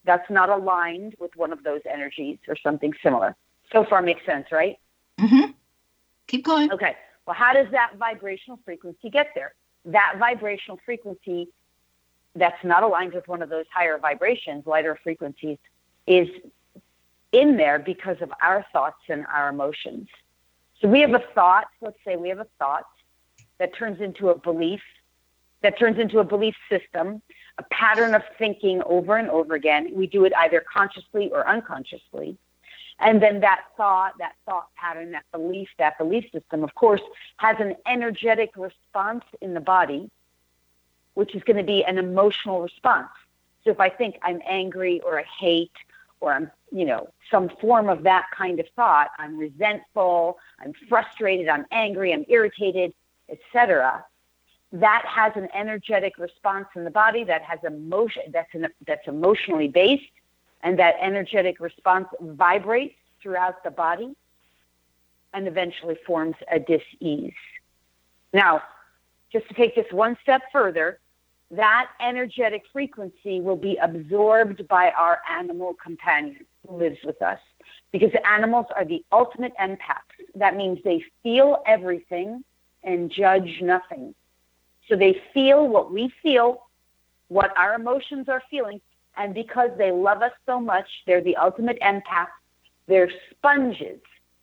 that's 0.06 0.30
not 0.30 0.50
aligned 0.50 1.16
with 1.20 1.36
one 1.36 1.52
of 1.54 1.64
those 1.64 1.82
energies 1.90 2.38
or 2.48 2.56
something 2.56 2.94
similar. 3.04 3.36
So 3.72 3.86
far 3.86 4.02
makes 4.02 4.26
sense, 4.26 4.48
right? 4.52 4.78
Mm-hmm. 5.20 5.52
Keep 6.28 6.46
going. 6.46 6.72
Okay. 6.72 6.96
Well, 7.26 7.36
how 7.36 7.54
does 7.54 7.68
that 7.72 7.94
vibrational 7.98 8.60
frequency 8.66 9.10
get 9.10 9.28
there? 9.36 9.54
That 9.86 10.16
vibrational 10.18 10.80
frequency 10.86 11.50
that's 12.36 12.64
not 12.64 12.84
aligned 12.84 13.14
with 13.14 13.28
one 13.28 13.42
of 13.42 13.50
those 13.50 13.66
higher 13.74 13.98
vibrations, 13.98 14.66
lighter 14.66 14.98
frequencies, 15.04 15.58
is 16.08 16.28
in 17.32 17.58
there 17.58 17.80
because 17.80 18.18
of 18.22 18.32
our 18.42 18.66
thoughts 18.72 19.02
and 19.10 19.26
our 19.28 19.50
emotions. 19.50 20.08
So 20.82 20.88
we 20.88 21.02
have 21.02 21.14
a 21.14 21.24
thought, 21.34 21.68
let's 21.82 21.98
say 22.06 22.16
we 22.16 22.30
have 22.30 22.40
a 22.40 22.48
thought 22.60 22.86
that 23.58 23.76
turns 23.76 24.02
into 24.02 24.30
a 24.30 24.38
belief, 24.38 24.82
that 25.63 25.80
turns 25.80 25.97
into 25.97 26.19
a 26.19 26.23
belief 26.23 26.56
system, 26.69 27.21
a 27.58 27.63
pattern 27.71 28.13
of 28.13 28.23
thinking 28.38 28.82
over 28.86 29.17
and 29.17 29.30
over 29.30 29.56
again. 29.56 29.89
We 29.93 30.08
do 30.08 30.26
it 30.26 30.34
either 30.38 30.63
consciously 30.71 31.30
or 31.32 31.47
unconsciously. 31.47 32.38
And 32.99 33.21
then 33.21 33.39
that 33.39 33.65
thought, 33.76 34.13
that 34.19 34.34
thought 34.45 34.67
pattern, 34.76 35.12
that 35.12 35.26
belief, 35.32 35.69
that 35.80 35.97
belief 35.97 36.26
system, 36.32 36.63
of 36.63 36.76
course, 36.76 37.02
has 37.38 37.58
an 37.60 37.76
energetic 37.88 38.52
response 38.56 39.23
in 39.41 39.54
the 39.56 39.60
body 39.60 40.10
which 41.13 41.36
is 41.36 41.43
going 41.43 41.58
to 41.58 41.63
be 41.63 41.84
an 41.84 41.97
emotional 41.97 42.62
response. 42.62 43.10
So 43.63 43.71
if 43.71 43.80
I 43.80 43.89
think 43.89 44.17
I'm 44.21 44.41
angry 44.47 44.99
or 45.02 45.19
I 45.19 45.23
hate 45.39 45.71
or 46.19 46.34
I'm, 46.34 46.52
you 46.71 46.86
know, 46.86 47.10
some 47.30 47.49
form 47.62 47.89
of 47.89 48.04
that 48.04 48.26
kind 48.36 48.60
of 48.60 48.65
thought, 48.76 49.10
I'm 49.17 49.38
resentful, 49.38 50.38
I'm 50.60 50.73
frustrated, 50.89 51.47
I'm 51.47 51.65
angry, 51.71 52.13
I'm 52.13 52.26
irritated, 52.28 52.93
etc. 53.30 54.04
That 54.74 55.04
has 55.08 55.34
an 55.36 55.48
energetic 55.54 56.18
response 56.18 56.66
in 56.76 56.84
the 56.84 56.90
body 56.90 57.24
that 57.26 57.44
has 57.44 57.60
emotion 57.64 58.24
that's 58.34 58.54
an, 58.54 58.68
that's 58.88 59.08
emotionally 59.08 59.68
based, 59.68 60.04
and 60.62 60.78
that 60.80 60.96
energetic 61.00 61.60
response 61.60 62.08
vibrates 62.20 62.96
throughout 63.22 63.64
the 63.64 63.70
body 63.72 64.16
and 65.34 65.48
eventually 65.48 65.96
forms 66.08 66.36
a 66.52 66.60
dis-ease. 66.60 67.34
Now, 68.34 68.64
just 69.32 69.48
to 69.48 69.54
take 69.54 69.76
this 69.76 69.86
one 69.92 70.18
step 70.24 70.42
further, 70.52 71.00
that 71.52 71.90
energetic 72.02 72.64
frequency 72.72 73.42
will 73.42 73.56
be 73.56 73.78
absorbed 73.78 74.68
by 74.68 74.90
our 74.98 75.20
animal 75.30 75.76
companion 75.84 76.46
who 76.68 76.78
lives 76.78 76.98
with 77.04 77.22
us. 77.22 77.40
Because 77.92 78.12
animals 78.28 78.66
are 78.76 78.86
the 78.86 79.04
ultimate 79.12 79.54
empaths. 79.62 80.02
That 80.34 80.56
means 80.56 80.80
they 80.84 81.04
feel 81.22 81.62
everything 81.68 82.44
and 82.84 83.12
judge 83.12 83.60
nothing. 83.62 84.16
So 84.88 84.96
they 84.96 85.22
feel 85.34 85.67
what 85.67 85.91
we 85.91 86.13
feel, 86.22 86.67
what 87.30 87.56
our 87.58 87.76
emotions 87.76 88.28
are 88.30 88.43
feeling, 88.50 88.82
and 89.15 89.34
because 89.34 89.69
they 89.78 89.91
love 89.91 90.22
us 90.22 90.32
so 90.46 90.60
much, 90.60 90.88
they're 91.06 91.22
the 91.22 91.38
ultimate 91.38 91.80
empaths. 91.82 92.28
They're 92.88 93.12
sponges. 93.32 94.00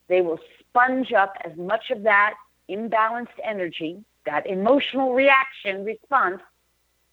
They 0.08 0.22
will 0.22 0.38
sponge 0.60 1.12
up 1.12 1.34
as 1.44 1.56
much 1.56 1.90
of 1.90 2.02
that 2.04 2.34
imbalanced 2.68 3.28
energy, 3.42 4.02
that 4.26 4.46
emotional 4.46 5.12
reaction 5.12 5.84
response 5.84 6.40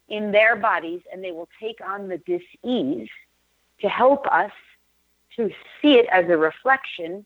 in 0.10 0.32
their 0.32 0.56
bodies 0.56 1.02
and 1.12 1.24
they 1.24 1.32
will 1.32 1.50
take 1.60 1.80
on 1.86 2.08
the 2.08 2.18
dis-ease 2.20 3.10
to 3.82 3.90
help 3.90 4.26
us 4.28 4.52
to 5.36 5.50
see 5.82 5.96
it 5.96 6.08
as 6.12 6.26
a 6.30 6.38
reflection, 6.38 7.26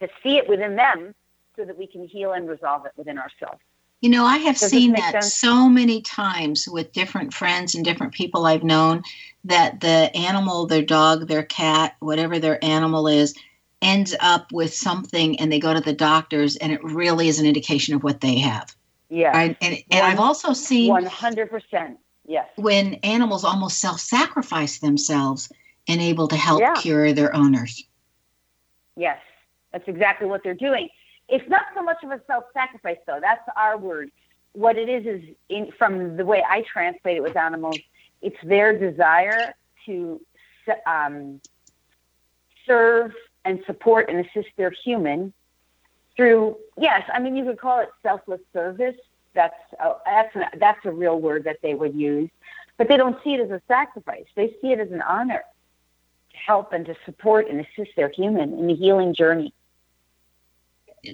to 0.00 0.08
see 0.22 0.38
it 0.38 0.48
within 0.48 0.76
them 0.76 1.14
so 1.56 1.64
that 1.64 1.76
we 1.76 1.86
can 1.86 2.06
heal 2.06 2.32
and 2.32 2.48
resolve 2.48 2.86
it 2.86 2.92
within 2.96 3.18
ourselves. 3.18 3.60
You 4.00 4.08
know, 4.08 4.24
I 4.24 4.38
have 4.38 4.58
Does 4.58 4.70
seen 4.70 4.92
that 4.92 5.12
sense? 5.12 5.34
so 5.34 5.68
many 5.68 6.00
times 6.00 6.66
with 6.66 6.92
different 6.92 7.34
friends 7.34 7.74
and 7.74 7.84
different 7.84 8.14
people 8.14 8.46
I've 8.46 8.64
known 8.64 9.02
that 9.44 9.80
the 9.80 10.14
animal, 10.16 10.66
their 10.66 10.82
dog, 10.82 11.28
their 11.28 11.42
cat, 11.42 11.96
whatever 12.00 12.38
their 12.38 12.62
animal 12.64 13.06
is, 13.08 13.34
ends 13.82 14.14
up 14.20 14.52
with 14.52 14.74
something 14.74 15.38
and 15.38 15.50
they 15.50 15.58
go 15.58 15.74
to 15.74 15.80
the 15.80 15.92
doctors 15.92 16.56
and 16.56 16.72
it 16.72 16.82
really 16.82 17.28
is 17.28 17.38
an 17.38 17.46
indication 17.46 17.94
of 17.94 18.02
what 18.02 18.20
they 18.20 18.38
have. 18.38 18.74
Yeah. 19.08 19.36
And, 19.38 19.56
and, 19.60 19.76
and 19.90 20.06
I've 20.06 20.20
also 20.20 20.52
seen 20.52 20.92
100%. 20.92 21.96
Yes. 22.26 22.48
When 22.56 22.94
animals 22.94 23.44
almost 23.44 23.80
self 23.80 24.00
sacrifice 24.00 24.78
themselves 24.78 25.50
and 25.88 26.00
able 26.00 26.28
to 26.28 26.36
help 26.36 26.60
yeah. 26.60 26.74
cure 26.74 27.12
their 27.12 27.34
owners. 27.34 27.84
Yes. 28.96 29.18
That's 29.72 29.88
exactly 29.88 30.26
what 30.26 30.42
they're 30.42 30.54
doing. 30.54 30.88
It's 31.30 31.48
not 31.48 31.66
so 31.74 31.82
much 31.82 32.02
of 32.02 32.10
a 32.10 32.20
self 32.26 32.44
sacrifice, 32.52 32.98
though. 33.06 33.18
That's 33.20 33.46
our 33.56 33.78
word. 33.78 34.10
What 34.52 34.76
it 34.76 34.88
is, 34.88 35.06
is 35.06 35.28
in, 35.48 35.70
from 35.78 36.16
the 36.16 36.24
way 36.24 36.42
I 36.46 36.62
translate 36.62 37.16
it 37.16 37.22
with 37.22 37.36
animals, 37.36 37.78
it's 38.20 38.36
their 38.42 38.76
desire 38.76 39.54
to 39.86 40.20
um, 40.86 41.40
serve 42.66 43.12
and 43.44 43.60
support 43.66 44.08
and 44.08 44.24
assist 44.26 44.48
their 44.56 44.70
human 44.70 45.32
through 46.16 46.56
yes 46.76 47.02
i 47.12 47.18
mean 47.18 47.36
you 47.36 47.44
could 47.44 47.58
call 47.58 47.80
it 47.80 47.88
selfless 48.02 48.40
service 48.52 48.96
that's 49.34 49.54
a, 49.82 49.92
that's 50.04 50.36
a, 50.36 50.58
that's 50.58 50.84
a 50.84 50.90
real 50.90 51.18
word 51.20 51.44
that 51.44 51.56
they 51.62 51.74
would 51.74 51.94
use 51.94 52.28
but 52.76 52.88
they 52.88 52.96
don't 52.96 53.16
see 53.24 53.34
it 53.34 53.40
as 53.40 53.50
a 53.50 53.62
sacrifice 53.66 54.26
they 54.34 54.48
see 54.60 54.72
it 54.72 54.80
as 54.80 54.90
an 54.90 55.02
honor 55.02 55.42
to 56.30 56.36
help 56.36 56.72
and 56.72 56.86
to 56.86 56.94
support 57.04 57.48
and 57.48 57.60
assist 57.60 57.90
their 57.96 58.10
human 58.10 58.58
in 58.58 58.66
the 58.66 58.74
healing 58.74 59.14
journey 59.14 59.52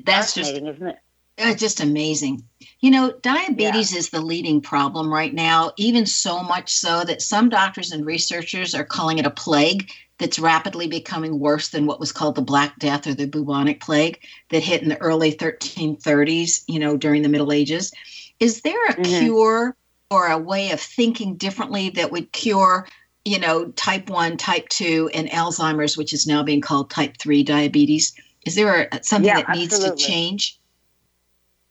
that's 0.04 0.34
just 0.34 0.52
isn't 0.52 0.86
it 0.86 0.96
Uh, 1.38 1.54
just 1.54 1.80
amazing. 1.80 2.42
You 2.80 2.90
know, 2.90 3.12
diabetes 3.22 3.92
yeah. 3.92 3.98
is 3.98 4.10
the 4.10 4.20
leading 4.20 4.60
problem 4.60 5.12
right 5.12 5.34
now, 5.34 5.72
even 5.76 6.06
so 6.06 6.42
much 6.42 6.72
so 6.72 7.04
that 7.04 7.20
some 7.20 7.48
doctors 7.48 7.92
and 7.92 8.06
researchers 8.06 8.74
are 8.74 8.84
calling 8.84 9.18
it 9.18 9.26
a 9.26 9.30
plague 9.30 9.90
that's 10.18 10.38
rapidly 10.38 10.86
becoming 10.86 11.38
worse 11.38 11.68
than 11.68 11.86
what 11.86 12.00
was 12.00 12.12
called 12.12 12.34
the 12.34 12.42
Black 12.42 12.78
Death 12.78 13.06
or 13.06 13.14
the 13.14 13.26
bubonic 13.26 13.80
plague 13.80 14.18
that 14.50 14.62
hit 14.62 14.82
in 14.82 14.88
the 14.88 15.00
early 15.00 15.32
1330s, 15.32 16.64
you 16.68 16.78
know, 16.78 16.96
during 16.96 17.22
the 17.22 17.28
Middle 17.28 17.52
Ages. 17.52 17.92
Is 18.40 18.62
there 18.62 18.86
a 18.86 18.94
mm-hmm. 18.94 19.24
cure 19.24 19.76
or 20.10 20.28
a 20.28 20.38
way 20.38 20.70
of 20.70 20.80
thinking 20.80 21.36
differently 21.36 21.90
that 21.90 22.12
would 22.12 22.32
cure, 22.32 22.86
you 23.24 23.38
know, 23.38 23.66
type 23.72 24.08
1, 24.08 24.36
type 24.36 24.68
2, 24.70 25.10
and 25.14 25.28
Alzheimer's, 25.28 25.96
which 25.96 26.12
is 26.12 26.26
now 26.26 26.42
being 26.42 26.60
called 26.60 26.90
type 26.90 27.16
3 27.18 27.42
diabetes? 27.42 28.14
Is 28.46 28.54
there 28.54 28.88
a, 28.92 29.02
something 29.02 29.28
yeah, 29.28 29.42
that 29.42 29.56
needs 29.56 29.74
absolutely. 29.74 30.02
to 30.02 30.08
change? 30.08 30.58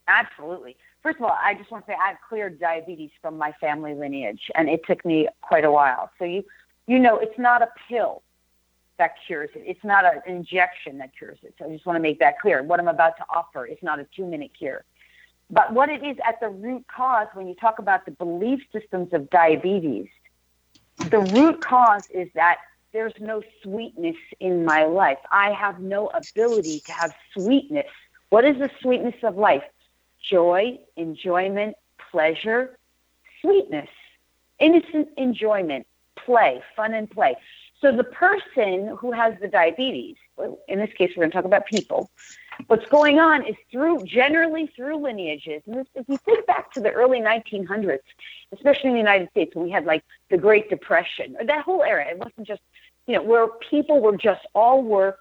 Absolutely. 0.07 0.77
First 1.01 1.17
of 1.17 1.23
all, 1.23 1.37
I 1.41 1.53
just 1.55 1.71
want 1.71 1.85
to 1.85 1.91
say 1.91 1.97
I've 2.01 2.17
cleared 2.27 2.59
diabetes 2.59 3.11
from 3.21 3.37
my 3.37 3.53
family 3.53 3.93
lineage, 3.93 4.51
and 4.55 4.69
it 4.69 4.81
took 4.85 5.05
me 5.05 5.27
quite 5.41 5.63
a 5.63 5.71
while. 5.71 6.11
So 6.19 6.25
you, 6.25 6.43
you 6.87 6.99
know, 6.99 7.17
it's 7.17 7.37
not 7.39 7.61
a 7.61 7.69
pill 7.87 8.21
that 8.97 9.11
cures 9.25 9.49
it. 9.55 9.63
It's 9.65 9.83
not 9.83 10.05
an 10.05 10.21
injection 10.25 10.97
that 10.99 11.15
cures 11.17 11.37
it. 11.43 11.53
So 11.57 11.65
I 11.65 11.69
just 11.69 11.85
want 11.85 11.97
to 11.97 12.01
make 12.01 12.19
that 12.19 12.39
clear. 12.39 12.63
What 12.63 12.79
I'm 12.79 12.87
about 12.87 13.17
to 13.17 13.25
offer 13.29 13.65
is 13.65 13.77
not 13.81 13.99
a 13.99 14.07
two-minute 14.15 14.51
cure. 14.57 14.83
But 15.49 15.73
what 15.73 15.89
it 15.89 16.03
is 16.03 16.17
at 16.27 16.39
the 16.39 16.49
root 16.49 16.85
cause, 16.87 17.27
when 17.33 17.47
you 17.47 17.55
talk 17.55 17.77
about 17.77 18.05
the 18.05 18.11
belief 18.11 18.61
systems 18.71 19.13
of 19.13 19.29
diabetes, 19.29 20.07
the 21.11 21.19
root 21.19 21.61
cause 21.61 22.03
is 22.09 22.29
that 22.35 22.57
there's 22.95 23.13
no 23.19 23.43
sweetness 23.61 24.15
in 24.39 24.63
my 24.63 24.85
life. 24.85 25.17
I 25.29 25.51
have 25.51 25.81
no 25.81 26.07
ability 26.07 26.79
to 26.85 26.93
have 26.93 27.13
sweetness. 27.33 27.91
What 28.29 28.45
is 28.45 28.57
the 28.57 28.71
sweetness 28.81 29.15
of 29.21 29.35
life? 29.35 29.63
Joy, 30.23 30.79
enjoyment, 30.95 31.75
pleasure, 32.09 32.79
sweetness, 33.41 33.89
innocent 34.59 35.09
enjoyment, 35.17 35.85
play, 36.15 36.63
fun 36.73 36.93
and 36.93 37.11
play. 37.11 37.35
So 37.81 37.91
the 37.91 38.05
person 38.05 38.95
who 38.97 39.11
has 39.11 39.33
the 39.41 39.49
diabetes, 39.49 40.15
in 40.69 40.79
this 40.79 40.93
case, 40.93 41.11
we're 41.17 41.23
going 41.23 41.31
to 41.31 41.35
talk 41.35 41.43
about 41.43 41.65
people, 41.65 42.09
What's 42.67 42.85
going 42.87 43.19
on 43.19 43.45
is 43.45 43.55
through 43.71 44.05
generally 44.05 44.67
through 44.75 44.97
lineages. 44.97 45.61
And 45.67 45.85
if 45.95 46.07
you 46.07 46.17
think 46.17 46.45
back 46.45 46.71
to 46.73 46.79
the 46.79 46.91
early 46.91 47.19
1900s, 47.19 47.99
especially 48.53 48.89
in 48.89 48.93
the 48.93 48.99
United 48.99 49.29
States, 49.31 49.55
when 49.55 49.65
we 49.65 49.71
had 49.71 49.85
like 49.85 50.03
the 50.29 50.37
Great 50.37 50.69
Depression, 50.69 51.35
or 51.37 51.45
that 51.45 51.63
whole 51.63 51.83
era, 51.83 52.05
it 52.09 52.17
wasn't 52.17 52.47
just 52.47 52.61
you 53.07 53.15
know 53.15 53.23
where 53.23 53.47
people 53.69 54.01
were 54.01 54.17
just 54.17 54.45
all 54.53 54.83
work, 54.83 55.19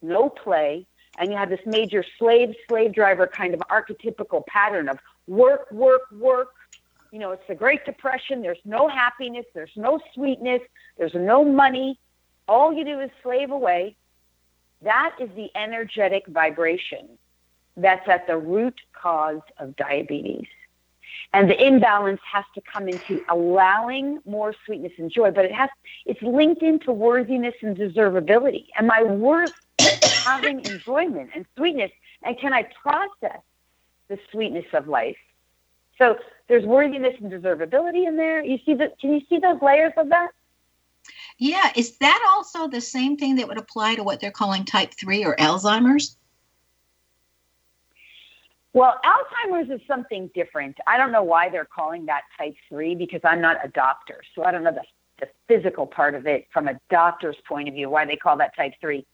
no 0.00 0.28
play, 0.28 0.86
and 1.18 1.30
you 1.30 1.36
had 1.36 1.48
this 1.48 1.60
major 1.66 2.04
slave 2.18 2.54
slave 2.68 2.94
driver 2.94 3.26
kind 3.26 3.54
of 3.54 3.60
archetypical 3.70 4.44
pattern 4.46 4.88
of 4.88 4.98
work, 5.26 5.70
work, 5.70 6.02
work. 6.12 6.48
You 7.10 7.18
know, 7.18 7.32
it's 7.32 7.46
the 7.46 7.54
Great 7.54 7.84
Depression. 7.84 8.40
There's 8.40 8.58
no 8.64 8.88
happiness. 8.88 9.44
There's 9.54 9.76
no 9.76 10.00
sweetness. 10.14 10.62
There's 10.96 11.14
no 11.14 11.44
money. 11.44 11.98
All 12.48 12.72
you 12.72 12.84
do 12.84 13.00
is 13.00 13.10
slave 13.22 13.50
away 13.50 13.96
that 14.82 15.16
is 15.20 15.30
the 15.36 15.50
energetic 15.54 16.26
vibration 16.26 17.08
that's 17.76 18.06
at 18.08 18.26
the 18.26 18.36
root 18.36 18.80
cause 18.92 19.40
of 19.58 19.76
diabetes. 19.76 20.46
And 21.34 21.48
the 21.48 21.66
imbalance 21.66 22.20
has 22.30 22.44
to 22.54 22.60
come 22.60 22.88
into 22.88 23.24
allowing 23.30 24.20
more 24.26 24.54
sweetness 24.66 24.92
and 24.98 25.10
joy, 25.10 25.30
but 25.30 25.46
it 25.46 25.52
has 25.52 25.70
it's 26.04 26.20
linked 26.22 26.62
into 26.62 26.92
worthiness 26.92 27.54
and 27.62 27.76
deservability. 27.76 28.66
Am 28.76 28.90
I 28.90 29.02
worth 29.02 29.52
having 30.24 30.64
enjoyment 30.64 31.30
and 31.34 31.46
sweetness? 31.56 31.90
And 32.22 32.38
can 32.38 32.52
I 32.52 32.64
process 32.82 33.40
the 34.08 34.18
sweetness 34.30 34.66
of 34.74 34.88
life? 34.88 35.16
So 35.96 36.18
there's 36.48 36.64
worthiness 36.64 37.14
and 37.18 37.32
deservability 37.32 38.06
in 38.06 38.16
there. 38.16 38.44
You 38.44 38.58
see 38.66 38.74
the 38.74 38.92
can 39.00 39.14
you 39.14 39.22
see 39.28 39.38
those 39.38 39.60
layers 39.62 39.92
of 39.96 40.10
that? 40.10 40.30
Yeah, 41.38 41.72
is 41.74 41.96
that 41.98 42.34
also 42.34 42.68
the 42.68 42.80
same 42.80 43.16
thing 43.16 43.36
that 43.36 43.48
would 43.48 43.58
apply 43.58 43.96
to 43.96 44.02
what 44.02 44.20
they're 44.20 44.30
calling 44.30 44.64
type 44.64 44.94
3 44.94 45.24
or 45.24 45.34
Alzheimer's? 45.36 46.16
Well, 48.74 48.98
Alzheimer's 49.04 49.70
is 49.70 49.86
something 49.86 50.30
different. 50.34 50.78
I 50.86 50.96
don't 50.96 51.12
know 51.12 51.22
why 51.22 51.50
they're 51.50 51.66
calling 51.66 52.06
that 52.06 52.22
type 52.38 52.54
3 52.68 52.94
because 52.94 53.20
I'm 53.22 53.40
not 53.40 53.58
a 53.64 53.68
doctor. 53.68 54.22
So 54.34 54.44
I 54.44 54.50
don't 54.50 54.64
know 54.64 54.72
the, 54.72 54.82
the 55.20 55.28
physical 55.46 55.86
part 55.86 56.14
of 56.14 56.26
it 56.26 56.48
from 56.52 56.68
a 56.68 56.80
doctor's 56.88 57.36
point 57.46 57.68
of 57.68 57.74
view, 57.74 57.90
why 57.90 58.06
they 58.06 58.16
call 58.16 58.36
that 58.38 58.56
type 58.56 58.72
3. 58.80 59.04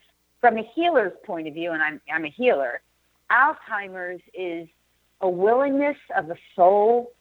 From 0.40 0.59
a 0.59 0.62
healer's 0.74 1.12
point 1.24 1.48
of 1.48 1.54
view, 1.54 1.72
and 1.72 1.82
I'm, 1.82 2.00
I'm 2.12 2.24
a 2.24 2.28
healer, 2.28 2.80
Alzheimer's 3.32 4.22
is 4.32 4.68
a 5.20 5.28
willingness 5.28 5.96
of 6.16 6.28
the 6.28 6.36
soul 6.54 7.12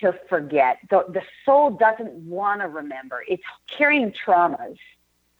to 0.00 0.14
forget. 0.28 0.78
The, 0.90 1.04
the 1.08 1.22
soul 1.44 1.70
doesn't 1.70 2.12
want 2.12 2.60
to 2.60 2.68
remember. 2.68 3.24
It's 3.26 3.42
carrying 3.66 4.12
traumas. 4.12 4.76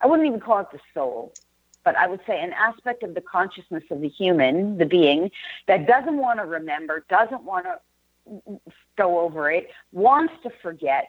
I 0.01 0.07
wouldn't 0.07 0.27
even 0.27 0.41
call 0.41 0.59
it 0.59 0.67
the 0.71 0.79
soul, 0.93 1.33
but 1.87 1.95
I 1.95 2.05
would 2.05 2.19
say 2.27 2.43
an 2.43 2.51
aspect 2.51 3.01
of 3.03 3.13
the 3.15 3.21
consciousness 3.21 3.85
of 3.91 4.01
the 4.01 4.09
human, 4.09 4.77
the 4.77 4.85
being, 4.85 5.31
that 5.67 5.87
doesn't 5.87 6.17
want 6.17 6.37
to 6.39 6.45
remember, 6.45 7.05
doesn't 7.07 7.43
want 7.43 7.65
to 7.65 8.59
go 8.97 9.19
over 9.19 9.49
it, 9.49 9.69
wants 9.93 10.33
to 10.43 10.49
forget 10.61 11.07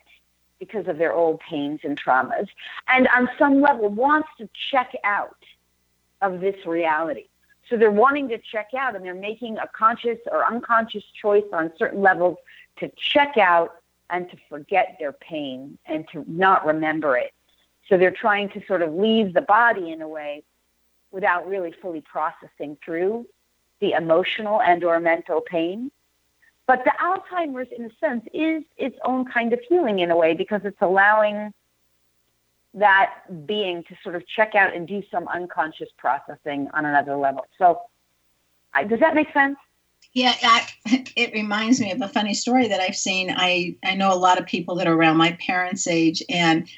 because 0.60 0.86
of 0.86 0.96
their 0.96 1.12
old 1.12 1.40
pains 1.40 1.80
and 1.82 2.00
traumas, 2.00 2.46
and 2.86 3.08
on 3.08 3.28
some 3.36 3.60
level 3.60 3.88
wants 3.88 4.28
to 4.38 4.48
check 4.70 4.92
out 5.02 5.42
of 6.22 6.38
this 6.38 6.64
reality. 6.64 7.26
So 7.68 7.76
they're 7.76 7.90
wanting 7.90 8.28
to 8.28 8.38
check 8.38 8.68
out 8.78 8.94
and 8.94 9.04
they're 9.04 9.16
making 9.16 9.58
a 9.58 9.66
conscious 9.76 10.18
or 10.30 10.46
unconscious 10.46 11.02
choice 11.20 11.50
on 11.52 11.72
certain 11.76 12.02
levels 12.02 12.38
to 12.76 12.88
check 12.96 13.36
out 13.36 13.80
and 14.10 14.30
to 14.30 14.36
forget 14.48 14.94
their 15.00 15.12
pain 15.12 15.76
and 15.86 16.06
to 16.12 16.24
not 16.28 16.64
remember 16.64 17.16
it. 17.16 17.32
So 17.88 17.98
they're 17.98 18.12
trying 18.12 18.50
to 18.50 18.64
sort 18.68 18.82
of 18.82 18.94
leave 18.94 19.34
the 19.34 19.42
body 19.42 19.90
in 19.90 20.02
a 20.02 20.08
way 20.08 20.44
without 21.10 21.48
really 21.48 21.72
fully 21.80 22.00
processing 22.00 22.76
through 22.84 23.26
the 23.80 23.92
emotional 23.92 24.60
and 24.60 24.84
or 24.84 25.00
mental 25.00 25.40
pain. 25.40 25.90
But 26.66 26.84
the 26.84 26.92
Alzheimer's, 27.00 27.68
in 27.76 27.86
a 27.86 27.90
sense, 27.98 28.24
is 28.34 28.62
its 28.76 28.96
own 29.04 29.24
kind 29.24 29.52
of 29.52 29.60
healing 29.68 30.00
in 30.00 30.10
a 30.10 30.16
way 30.16 30.34
because 30.34 30.60
it's 30.64 30.80
allowing 30.82 31.52
that 32.74 33.46
being 33.46 33.82
to 33.84 33.96
sort 34.02 34.14
of 34.14 34.26
check 34.26 34.54
out 34.54 34.74
and 34.74 34.86
do 34.86 35.02
some 35.10 35.26
unconscious 35.28 35.88
processing 35.96 36.68
on 36.74 36.84
another 36.84 37.16
level. 37.16 37.46
So, 37.56 37.80
I, 38.74 38.84
does 38.84 39.00
that 39.00 39.14
make 39.14 39.32
sense? 39.32 39.56
Yeah, 40.12 40.34
I, 40.42 40.66
it 41.16 41.32
reminds 41.32 41.80
me 41.80 41.90
of 41.90 42.02
a 42.02 42.08
funny 42.08 42.34
story 42.34 42.68
that 42.68 42.80
I've 42.80 42.96
seen. 42.96 43.32
I, 43.34 43.74
I 43.82 43.94
know 43.94 44.12
a 44.12 44.16
lot 44.16 44.38
of 44.38 44.44
people 44.44 44.74
that 44.76 44.86
are 44.86 44.94
around 44.94 45.16
my 45.16 45.32
parents' 45.40 45.86
age, 45.86 46.22
and 46.28 46.68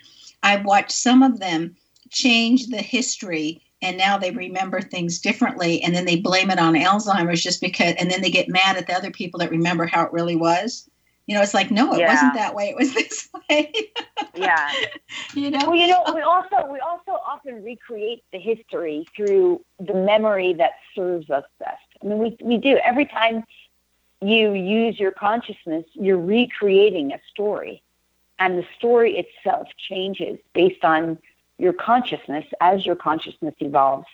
I've 0.45 0.64
watched 0.64 0.93
some 0.93 1.24
of 1.24 1.41
them 1.41 1.76
change 2.11 2.68
the 2.68 2.83
history 2.83 3.61
and 3.83 3.97
now 3.97 4.18
they 4.18 4.31
remember 4.31 4.81
things 4.81 5.18
differently 5.18 5.83
and 5.83 5.95
then 5.95 6.05
they 6.05 6.16
blame 6.16 6.51
it 6.51 6.59
on 6.59 6.74
Alzheimer's 6.74 7.43
just 7.43 7.61
because 7.61 7.95
and 7.99 8.11
then 8.11 8.20
they 8.20 8.31
get 8.31 8.49
mad 8.49 8.76
at 8.76 8.87
the 8.87 8.95
other 8.95 9.11
people 9.11 9.41
that 9.41 9.51
remember 9.51 9.87
how 9.87 10.05
it 10.05 10.12
really 10.12 10.37
was. 10.37 10.89
You 11.26 11.37
know, 11.37 11.43
it's 11.43 11.55
like 11.55 11.70
no, 11.70 11.95
it 11.95 12.01
yeah. 12.01 12.12
wasn't 12.12 12.35
that 12.35 12.55
way. 12.55 12.68
It 12.70 12.76
was 12.76 12.93
this 12.95 13.28
way. 13.49 13.72
yeah. 14.35 14.70
You 15.35 15.51
know. 15.51 15.61
Well, 15.64 15.76
you 15.76 15.87
know, 15.87 16.03
we 16.12 16.22
also 16.22 16.66
we 16.72 16.81
also 16.81 17.12
often 17.12 17.62
recreate 17.62 18.24
the 18.33 18.39
history 18.39 19.07
through 19.14 19.64
the 19.78 19.95
memory 19.95 20.55
that 20.55 20.72
serves 20.95 21.31
us 21.31 21.45
best. 21.61 21.78
I 22.03 22.07
mean, 22.07 22.18
we, 22.18 22.37
we 22.43 22.57
do. 22.57 22.78
Every 22.78 23.07
time 23.07 23.45
you 24.20 24.53
use 24.55 24.99
your 24.99 25.12
consciousness, 25.12 25.85
you're 25.95 26.18
recreating 26.18 27.12
a 27.12 27.20
story. 27.31 27.83
And 28.39 28.59
the 28.59 28.66
story 28.76 29.18
itself 29.18 29.68
changes 29.89 30.39
based 30.55 30.85
on 30.85 31.18
your 31.61 31.72
consciousness 31.72 32.46
as 32.61 32.86
your 32.86 32.96
consciousness 32.96 33.54
evolves. 33.61 34.06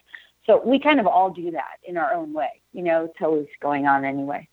So 0.45 0.61
we 0.65 0.79
kind 0.79 1.01
of 1.01 1.07
all 1.07 1.31
do 1.31 1.51
that 1.53 1.79
in 1.85 1.97
our 1.97 2.13
own 2.13 2.33
way. 2.33 2.61
You 2.73 2.83
know, 2.83 3.05
it's 3.05 3.21
always 3.21 3.47
going 3.61 3.87
on 3.87 4.05
anyway. 4.05 4.49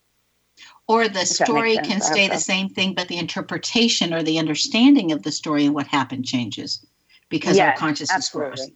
Or 0.88 1.08
the 1.08 1.26
story 1.26 1.78
can 1.78 2.02
stay 2.02 2.28
the 2.28 2.38
same 2.38 2.70
thing, 2.70 2.94
but 2.94 3.08
the 3.08 3.18
interpretation 3.18 4.14
or 4.14 4.22
the 4.22 4.38
understanding 4.38 5.12
of 5.12 5.24
the 5.24 5.32
story 5.32 5.66
and 5.66 5.74
what 5.74 5.88
happened 5.88 6.26
changes 6.26 6.86
because 7.30 7.58
yes, 7.58 7.70
our 7.70 7.78
consciousness 7.78 8.28
absolutely. 8.28 8.56
grows. 8.58 8.72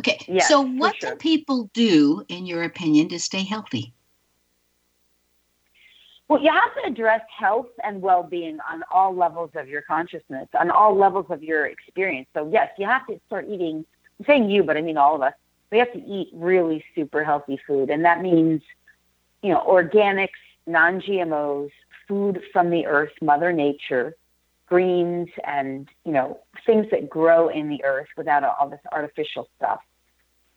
Okay. 0.00 0.24
Yes, 0.28 0.48
so, 0.48 0.60
what 0.62 0.96
sure. 1.00 1.10
do 1.10 1.16
people 1.16 1.70
do, 1.74 2.24
in 2.28 2.46
your 2.46 2.62
opinion, 2.62 3.08
to 3.10 3.18
stay 3.18 3.42
healthy? 3.42 3.92
Well, 6.32 6.42
you 6.42 6.50
have 6.50 6.74
to 6.82 6.90
address 6.90 7.20
health 7.38 7.66
and 7.84 8.00
well 8.00 8.22
being 8.22 8.56
on 8.60 8.82
all 8.90 9.14
levels 9.14 9.50
of 9.54 9.68
your 9.68 9.82
consciousness, 9.82 10.48
on 10.58 10.70
all 10.70 10.96
levels 10.96 11.26
of 11.28 11.42
your 11.42 11.66
experience. 11.66 12.26
So, 12.32 12.48
yes, 12.50 12.70
you 12.78 12.86
have 12.86 13.06
to 13.08 13.20
start 13.26 13.44
eating, 13.50 13.84
I'm 14.18 14.24
saying 14.24 14.50
you, 14.50 14.62
but 14.62 14.78
I 14.78 14.80
mean 14.80 14.96
all 14.96 15.14
of 15.14 15.20
us, 15.20 15.34
we 15.70 15.76
have 15.76 15.92
to 15.92 15.98
eat 15.98 16.30
really 16.32 16.82
super 16.94 17.22
healthy 17.22 17.60
food. 17.66 17.90
And 17.90 18.02
that 18.06 18.22
means, 18.22 18.62
you 19.42 19.50
know, 19.50 19.62
organics, 19.68 20.28
non 20.66 21.02
GMOs, 21.02 21.68
food 22.08 22.40
from 22.50 22.70
the 22.70 22.86
earth, 22.86 23.12
Mother 23.20 23.52
Nature, 23.52 24.16
greens 24.70 25.28
and 25.44 25.86
you 26.06 26.12
know 26.12 26.40
things 26.64 26.86
that 26.90 27.10
grow 27.10 27.48
in 27.48 27.68
the 27.68 27.84
earth 27.84 28.08
without 28.16 28.42
all 28.42 28.70
this 28.70 28.80
artificial 28.90 29.46
stuff 29.58 29.80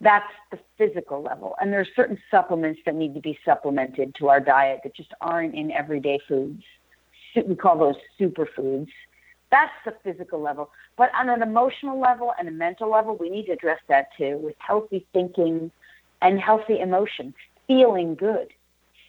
That's 0.05 0.31
the 0.51 0.59
physical 0.77 1.23
level. 1.23 1.55
And 1.59 1.73
there 1.73 1.79
are 1.79 1.87
certain 1.95 2.19
supplements 2.29 2.79
that 2.85 2.93
need 2.93 3.15
to 3.15 3.19
be 3.19 3.39
supplemented 3.43 4.13
to 4.19 4.29
our 4.29 4.39
diet 4.39 4.81
that 4.83 4.95
just 4.95 5.11
aren't 5.19 5.55
in 5.55 5.71
everyday 5.71 6.19
foods. 6.27 6.61
We 7.35 7.55
call 7.55 7.79
those 7.79 7.95
superfoods. 8.19 8.89
That's 9.49 9.73
the 9.83 9.95
physical 10.03 10.39
level. 10.39 10.69
But 10.95 11.09
on 11.19 11.29
an 11.29 11.41
emotional 11.41 11.99
level 11.99 12.33
and 12.37 12.47
a 12.47 12.51
mental 12.51 12.87
level, 12.91 13.17
we 13.17 13.31
need 13.31 13.47
to 13.47 13.53
address 13.53 13.79
that 13.87 14.09
too 14.15 14.37
with 14.37 14.53
healthy 14.59 15.07
thinking 15.11 15.71
and 16.21 16.39
healthy 16.39 16.81
emotion, 16.81 17.33
feeling 17.65 18.13
good, 18.13 18.49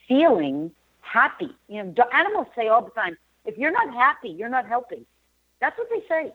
feeling 0.07 0.71
happy. 1.01 1.51
You 1.67 1.83
know, 1.83 2.05
animals 2.11 2.47
say 2.55 2.69
all 2.69 2.81
the 2.81 2.89
time, 2.89 3.15
if 3.45 3.55
you're 3.55 3.71
not 3.71 3.93
happy, 3.93 4.29
you're 4.29 4.49
not 4.49 4.67
helping. 4.67 5.05
That's 5.61 5.77
what 5.77 5.89
they 5.91 6.01
say. 6.09 6.33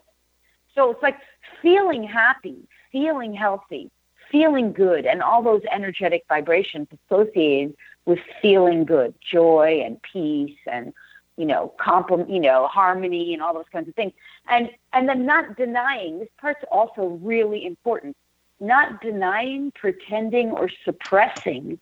So 0.76 0.92
it's 0.92 1.02
like 1.02 1.16
feeling 1.60 2.04
happy, 2.04 2.58
feeling 2.92 3.34
healthy, 3.34 3.90
feeling 4.32 4.72
good, 4.72 5.06
and 5.06 5.22
all 5.22 5.42
those 5.42 5.62
energetic 5.70 6.24
vibrations 6.28 6.88
associated 7.06 7.76
with 8.06 8.18
feeling 8.40 8.84
good, 8.84 9.14
joy 9.20 9.82
and 9.84 10.02
peace 10.02 10.58
and 10.66 10.92
you 11.36 11.46
know, 11.46 11.72
compliment, 11.78 12.30
you 12.30 12.40
know, 12.40 12.66
harmony 12.66 13.32
and 13.32 13.42
all 13.42 13.54
those 13.54 13.68
kinds 13.72 13.88
of 13.88 13.94
things. 13.94 14.12
And 14.48 14.70
and 14.92 15.08
then 15.08 15.24
not 15.24 15.56
denying, 15.56 16.18
this 16.18 16.28
part's 16.40 16.64
also 16.70 17.18
really 17.22 17.64
important. 17.64 18.16
Not 18.60 19.00
denying, 19.00 19.72
pretending 19.74 20.50
or 20.50 20.68
suppressing 20.84 21.80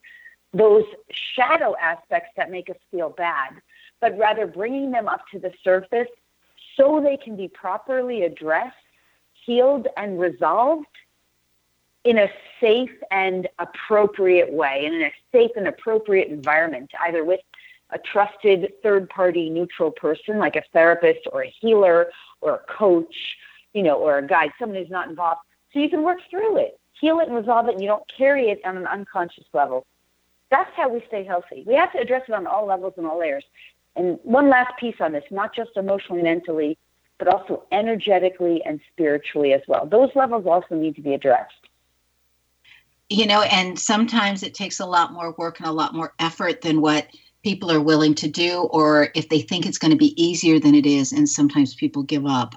those 0.53 0.85
shadow 1.11 1.75
aspects 1.81 2.31
that 2.37 2.51
make 2.51 2.71
us 2.71 2.77
feel 2.91 3.11
bad, 3.11 3.51
but 4.01 4.17
rather 4.17 4.47
bringing 4.47 4.91
them 4.91 5.09
up 5.09 5.23
to 5.33 5.39
the 5.39 5.53
surface 5.63 6.09
so 6.77 7.01
they 7.01 7.17
can 7.17 7.37
be 7.37 7.49
properly 7.49 8.23
addressed, 8.23 8.77
healed 9.45 9.89
and 9.97 10.19
resolved 10.19 10.87
in 12.05 12.19
a 12.19 12.29
safe 12.61 12.91
and 13.11 13.49
appropriate 13.59 14.53
way 14.53 14.85
and 14.87 14.95
in 14.95 15.03
a 15.03 15.13
safe 15.33 15.51
and 15.57 15.69
appropriate 15.69 16.29
environment, 16.29 16.91
either 17.07 17.25
with 17.25 17.41
a 17.91 17.99
trusted 17.99 18.73
third 18.83 19.09
party 19.09 19.51
neutral 19.51 19.91
person 19.91 20.39
like 20.39 20.57
a 20.57 20.63
therapist 20.73 21.21
or 21.33 21.43
a 21.43 21.55
healer 21.61 22.11
or 22.41 22.55
a 22.55 22.73
coach, 22.73 23.15
you 23.75 23.83
know, 23.83 23.97
or 23.97 24.19
a 24.19 24.27
guide, 24.27 24.51
someone 24.59 24.79
who's 24.79 24.91
not 24.91 25.09
involved. 25.09 25.41
So 25.73 25.79
you 25.79 25.89
can 25.89 26.03
work 26.03 26.19
through 26.31 26.57
it, 26.59 26.79
heal 26.99 27.21
it 27.21 27.29
and 27.29 27.37
resolve 27.37 27.69
it, 27.69 27.73
and 27.73 27.83
you 27.83 27.89
don't 27.89 28.11
carry 28.17 28.51
it 28.51 28.61
on 28.65 28.77
an 28.77 28.87
unconscious 28.87 29.45
level. 29.53 29.87
That's 30.51 30.71
how 30.77 30.89
we 30.89 31.03
stay 31.07 31.25
healthy. 31.25 31.65
We 31.67 31.75
have 31.75 31.93
to 31.93 31.99
address 31.99 32.23
it 32.29 32.35
on 32.35 32.47
all 32.47 32.67
levels 32.67 32.95
and 32.97 33.07
all 33.07 33.19
layers. 33.19 33.45
And 33.97 34.19
one 34.23 34.49
last 34.49 34.77
piece 34.79 34.97
on 35.01 35.13
this, 35.13 35.25
not 35.31 35.55
just 35.55 35.71
emotionally, 35.77 36.21
and 36.21 36.29
mentally, 36.29 36.79
but 37.19 37.29
also 37.29 37.65
energetically 37.71 38.63
and 38.65 38.81
spiritually 38.93 39.53
as 39.53 39.61
well. 39.69 39.87
Those 39.87 40.11
levels 40.15 40.47
also 40.47 40.75
need 40.75 40.97
to 40.97 41.03
be 41.03 41.15
addressed. 41.15 41.60
You 43.11 43.27
know, 43.27 43.43
and 43.43 43.77
sometimes 43.77 44.45
it 44.45 44.55
takes 44.55 44.79
a 44.79 44.87
lot 44.87 45.13
more 45.13 45.35
work 45.37 45.59
and 45.59 45.69
a 45.69 45.73
lot 45.73 45.95
more 45.95 46.15
effort 46.21 46.63
than 46.63 46.81
what 46.81 47.09
people 47.43 47.71
are 47.71 47.81
willing 47.81 48.15
to 48.15 48.29
do 48.29 48.61
or 48.71 49.09
if 49.15 49.29
they 49.29 49.41
think 49.41 49.67
it's 49.67 49.79
going 49.79 49.91
to 49.91 49.97
be 49.97 50.21
easier 50.23 50.61
than 50.61 50.75
it 50.75 50.87
is 50.87 51.13
and 51.13 51.29
sometimes 51.29 51.75
people 51.75 52.03
give 52.03 52.27
up 52.27 52.55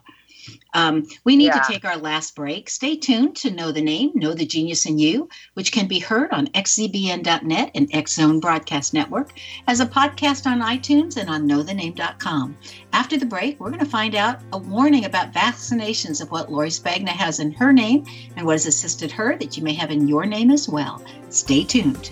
um, 0.73 1.07
we 1.23 1.35
need 1.35 1.45
yeah. 1.45 1.59
to 1.59 1.71
take 1.71 1.85
our 1.85 1.97
last 1.97 2.35
break. 2.35 2.69
Stay 2.69 2.95
tuned 2.95 3.35
to 3.37 3.51
Know 3.51 3.71
the 3.71 3.81
Name, 3.81 4.11
Know 4.15 4.33
the 4.33 4.45
Genius 4.45 4.85
in 4.85 4.97
You, 4.97 5.29
which 5.53 5.71
can 5.71 5.87
be 5.87 5.99
heard 5.99 6.31
on 6.31 6.47
xzbn.net 6.47 7.71
and 7.75 7.89
X 7.93 8.13
Zone 8.13 8.39
Broadcast 8.39 8.93
Network, 8.93 9.33
as 9.67 9.79
a 9.79 9.85
podcast 9.85 10.45
on 10.45 10.61
iTunes 10.61 11.17
and 11.17 11.29
on 11.29 11.47
knowthename.com. 11.47 12.57
After 12.91 13.17
the 13.17 13.25
break, 13.25 13.59
we're 13.59 13.69
going 13.69 13.79
to 13.79 13.85
find 13.85 14.15
out 14.15 14.39
a 14.51 14.57
warning 14.57 15.05
about 15.05 15.33
vaccinations 15.33 16.21
of 16.21 16.31
what 16.31 16.51
Lori 16.51 16.69
Spagna 16.69 17.09
has 17.09 17.39
in 17.39 17.51
her 17.53 17.73
name 17.73 18.05
and 18.35 18.45
what 18.45 18.53
has 18.53 18.65
assisted 18.65 19.11
her 19.11 19.37
that 19.37 19.57
you 19.57 19.63
may 19.63 19.73
have 19.73 19.91
in 19.91 20.07
your 20.07 20.25
name 20.25 20.51
as 20.51 20.69
well. 20.69 21.03
Stay 21.29 21.63
tuned. 21.63 22.11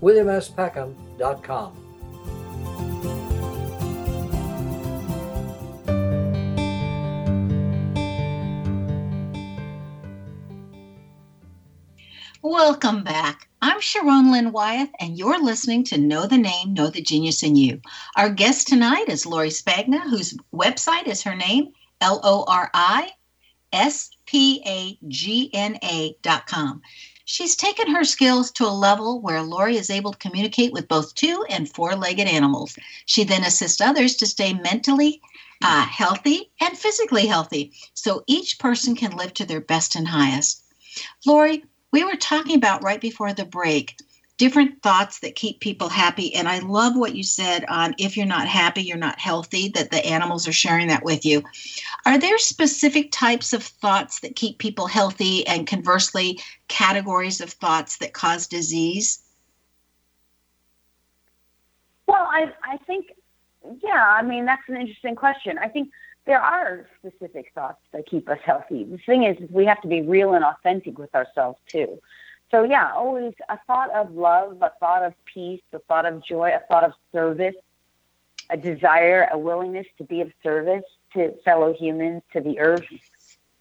www.williamspeckham.com. 0.00 1.80
Welcome 12.42 13.04
back. 13.04 13.48
I'm 13.62 13.80
Sharon 13.80 14.30
Lynn 14.30 14.52
Wyeth, 14.52 14.90
and 15.00 15.16
you're 15.16 15.42
listening 15.42 15.82
to 15.84 15.96
Know 15.96 16.26
the 16.26 16.36
Name, 16.36 16.74
Know 16.74 16.90
the 16.90 17.00
Genius 17.00 17.42
in 17.42 17.56
You. 17.56 17.80
Our 18.16 18.28
guest 18.28 18.68
tonight 18.68 19.06
is 19.08 19.24
Lori 19.24 19.48
Spagna, 19.48 20.00
whose 20.02 20.36
website 20.54 21.06
is 21.06 21.22
her 21.22 21.34
name, 21.34 21.72
L 22.02 22.20
O 22.22 22.44
R 22.46 22.70
I 22.74 23.10
S 23.72 24.10
P 24.26 24.62
A 24.66 24.98
G 25.08 25.50
N 25.54 25.78
A 25.82 26.16
dot 26.20 26.46
com. 26.46 26.82
She's 27.26 27.56
taken 27.56 27.94
her 27.94 28.04
skills 28.04 28.50
to 28.52 28.66
a 28.66 28.68
level 28.68 29.20
where 29.20 29.42
Lori 29.42 29.76
is 29.78 29.88
able 29.88 30.12
to 30.12 30.18
communicate 30.18 30.72
with 30.72 30.88
both 30.88 31.14
two 31.14 31.44
and 31.48 31.72
four 31.72 31.96
legged 31.96 32.28
animals. 32.28 32.76
She 33.06 33.24
then 33.24 33.44
assists 33.44 33.80
others 33.80 34.16
to 34.16 34.26
stay 34.26 34.52
mentally 34.52 35.22
uh, 35.62 35.86
healthy 35.86 36.50
and 36.60 36.76
physically 36.76 37.26
healthy 37.26 37.72
so 37.94 38.24
each 38.26 38.58
person 38.58 38.94
can 38.94 39.16
live 39.16 39.32
to 39.34 39.46
their 39.46 39.62
best 39.62 39.96
and 39.96 40.06
highest. 40.06 40.62
Lori, 41.24 41.64
we 41.92 42.04
were 42.04 42.16
talking 42.16 42.56
about 42.56 42.82
right 42.82 43.00
before 43.00 43.32
the 43.32 43.46
break 43.46 43.96
different 44.36 44.82
thoughts 44.82 45.20
that 45.20 45.36
keep 45.36 45.60
people 45.60 45.88
happy. 45.88 46.34
And 46.34 46.48
I 46.48 46.58
love 46.58 46.96
what 46.96 47.14
you 47.14 47.22
said 47.22 47.64
on 47.68 47.94
if 47.98 48.16
you're 48.16 48.26
not 48.26 48.48
happy, 48.48 48.82
you're 48.82 48.96
not 48.96 49.18
healthy, 49.18 49.68
that 49.70 49.90
the 49.90 50.04
animals 50.04 50.48
are 50.48 50.52
sharing 50.52 50.88
that 50.88 51.04
with 51.04 51.24
you. 51.24 51.42
Are 52.04 52.18
there 52.18 52.38
specific 52.38 53.12
types 53.12 53.52
of 53.52 53.62
thoughts 53.62 54.20
that 54.20 54.36
keep 54.36 54.58
people 54.58 54.86
healthy 54.86 55.46
and 55.46 55.66
conversely, 55.66 56.40
categories 56.68 57.40
of 57.40 57.50
thoughts 57.50 57.98
that 57.98 58.12
cause 58.12 58.46
disease? 58.46 59.22
Well, 62.06 62.26
I, 62.30 62.52
I 62.64 62.76
think, 62.78 63.12
yeah, 63.82 64.04
I 64.04 64.22
mean, 64.22 64.44
that's 64.44 64.62
an 64.68 64.76
interesting 64.76 65.14
question. 65.14 65.58
I 65.58 65.68
think 65.68 65.90
there 66.26 66.40
are 66.40 66.86
specific 66.98 67.52
thoughts 67.54 67.80
that 67.92 68.06
keep 68.06 68.28
us 68.28 68.38
healthy. 68.44 68.84
The 68.84 68.98
thing 68.98 69.24
is, 69.24 69.36
we 69.50 69.64
have 69.66 69.80
to 69.82 69.88
be 69.88 70.02
real 70.02 70.34
and 70.34 70.44
authentic 70.44 70.98
with 70.98 71.14
ourselves 71.14 71.58
too. 71.66 72.00
So 72.54 72.62
yeah, 72.62 72.92
always 72.94 73.34
a 73.48 73.58
thought 73.66 73.90
of 73.90 74.12
love, 74.12 74.58
a 74.62 74.70
thought 74.78 75.02
of 75.02 75.12
peace, 75.24 75.60
a 75.72 75.80
thought 75.80 76.06
of 76.06 76.24
joy, 76.24 76.52
a 76.54 76.60
thought 76.68 76.84
of 76.84 76.92
service, 77.10 77.56
a 78.48 78.56
desire, 78.56 79.28
a 79.32 79.36
willingness 79.36 79.88
to 79.98 80.04
be 80.04 80.20
of 80.20 80.30
service 80.40 80.84
to 81.14 81.34
fellow 81.44 81.74
humans, 81.74 82.22
to 82.32 82.40
the 82.40 82.60
earth, 82.60 82.84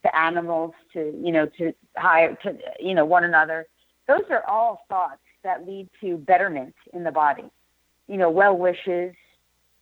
to 0.03 0.15
animals, 0.15 0.75
to 0.93 1.11
you 1.19 1.31
know, 1.31 1.47
to 1.57 1.73
higher, 1.97 2.37
to 2.43 2.55
you 2.79 2.93
know, 2.93 3.03
one 3.03 3.23
another. 3.23 3.65
Those 4.07 4.25
are 4.29 4.45
all 4.47 4.85
thoughts 4.89 5.23
that 5.41 5.65
lead 5.65 5.89
to 6.01 6.17
betterment 6.17 6.75
in 6.93 7.03
the 7.03 7.11
body. 7.11 7.49
You 8.07 8.17
know, 8.17 8.29
well 8.29 8.55
wishes, 8.55 9.15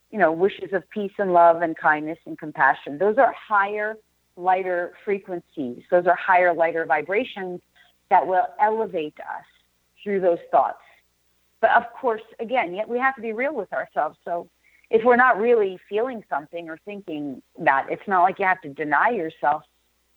you 0.10 0.20
know, 0.20 0.32
wishes 0.32 0.72
of 0.72 0.90
peace 0.90 1.12
and 1.18 1.34
love 1.34 1.62
and 1.62 1.76
kindness 1.76 2.20
and 2.26 2.40
compassion. 2.40 2.98
Those 2.98 3.18
are 3.18 3.34
higher, 3.34 3.98
lighter 4.38 4.94
frequencies. 5.04 5.84
Those 5.92 6.08
are 6.08 6.16
higher, 6.16 6.54
lighter 6.54 6.86
vibrations 6.86 7.60
that 8.12 8.28
will 8.28 8.46
elevate 8.60 9.18
us 9.20 9.46
through 10.04 10.20
those 10.20 10.38
thoughts. 10.52 10.84
But 11.62 11.72
of 11.72 11.84
course, 11.94 12.22
again, 12.40 12.76
yet 12.76 12.88
we 12.88 13.00
have 13.00 13.16
to 13.16 13.22
be 13.22 13.32
real 13.34 13.56
with 13.56 13.72
ourselves. 13.74 14.18
So 14.26 14.50
if 14.90 15.04
we're 15.04 15.16
not 15.16 15.40
really 15.40 15.80
feeling 15.88 16.24
something 16.30 16.70
or 16.70 16.78
thinking 16.86 17.42
that, 17.60 17.88
it's 17.90 18.08
not 18.08 18.22
like 18.22 18.38
you 18.38 18.46
have 18.46 18.62
to 18.62 18.70
deny 18.70 19.10
yourself 19.10 19.64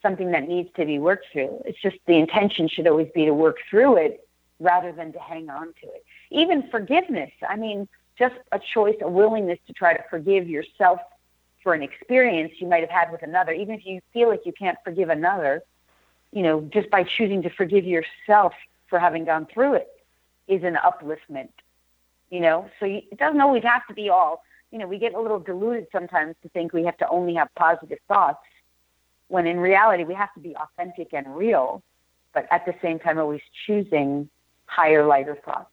something 0.02 0.32
that 0.32 0.48
needs 0.48 0.68
to 0.76 0.84
be 0.84 0.98
worked 0.98 1.26
through. 1.32 1.62
It's 1.64 1.80
just 1.80 1.96
the 2.06 2.18
intention 2.18 2.68
should 2.68 2.88
always 2.88 3.08
be 3.14 3.24
to 3.26 3.32
work 3.32 3.58
through 3.70 3.96
it 3.96 4.26
rather 4.58 4.90
than 4.90 5.12
to 5.12 5.18
hang 5.20 5.48
on 5.48 5.68
to 5.80 5.86
it. 5.86 6.04
Even 6.30 6.68
forgiveness, 6.70 7.30
I 7.48 7.56
mean, 7.56 7.88
just 8.18 8.34
a 8.50 8.58
choice, 8.58 8.96
a 9.02 9.08
willingness 9.08 9.60
to 9.68 9.72
try 9.72 9.96
to 9.96 10.02
forgive 10.10 10.48
yourself 10.48 10.98
for 11.62 11.74
an 11.74 11.82
experience 11.82 12.52
you 12.58 12.66
might 12.66 12.80
have 12.80 12.90
had 12.90 13.12
with 13.12 13.22
another, 13.22 13.52
even 13.52 13.74
if 13.76 13.86
you 13.86 14.00
feel 14.12 14.28
like 14.28 14.42
you 14.44 14.52
can't 14.52 14.78
forgive 14.84 15.08
another, 15.08 15.62
you 16.34 16.42
know, 16.42 16.68
just 16.72 16.90
by 16.90 17.04
choosing 17.04 17.42
to 17.42 17.50
forgive 17.50 17.84
yourself 17.84 18.52
for 18.88 18.98
having 18.98 19.24
gone 19.24 19.46
through 19.46 19.74
it 19.74 19.88
is 20.48 20.64
an 20.64 20.76
upliftment, 20.84 21.50
you 22.28 22.40
know. 22.40 22.68
So 22.80 22.86
you, 22.86 23.02
it 23.10 23.18
doesn't 23.18 23.40
always 23.40 23.62
have 23.62 23.86
to 23.86 23.94
be 23.94 24.10
all, 24.10 24.42
you 24.72 24.78
know, 24.78 24.88
we 24.88 24.98
get 24.98 25.14
a 25.14 25.20
little 25.20 25.38
deluded 25.38 25.86
sometimes 25.92 26.34
to 26.42 26.48
think 26.48 26.72
we 26.72 26.84
have 26.84 26.98
to 26.98 27.08
only 27.08 27.34
have 27.34 27.48
positive 27.54 27.98
thoughts 28.08 28.44
when 29.28 29.46
in 29.46 29.60
reality 29.60 30.02
we 30.02 30.14
have 30.14 30.34
to 30.34 30.40
be 30.40 30.56
authentic 30.56 31.14
and 31.14 31.36
real, 31.36 31.82
but 32.34 32.48
at 32.50 32.66
the 32.66 32.74
same 32.82 32.98
time 32.98 33.16
always 33.16 33.40
choosing 33.64 34.28
higher, 34.66 35.06
lighter 35.06 35.38
thoughts. 35.44 35.70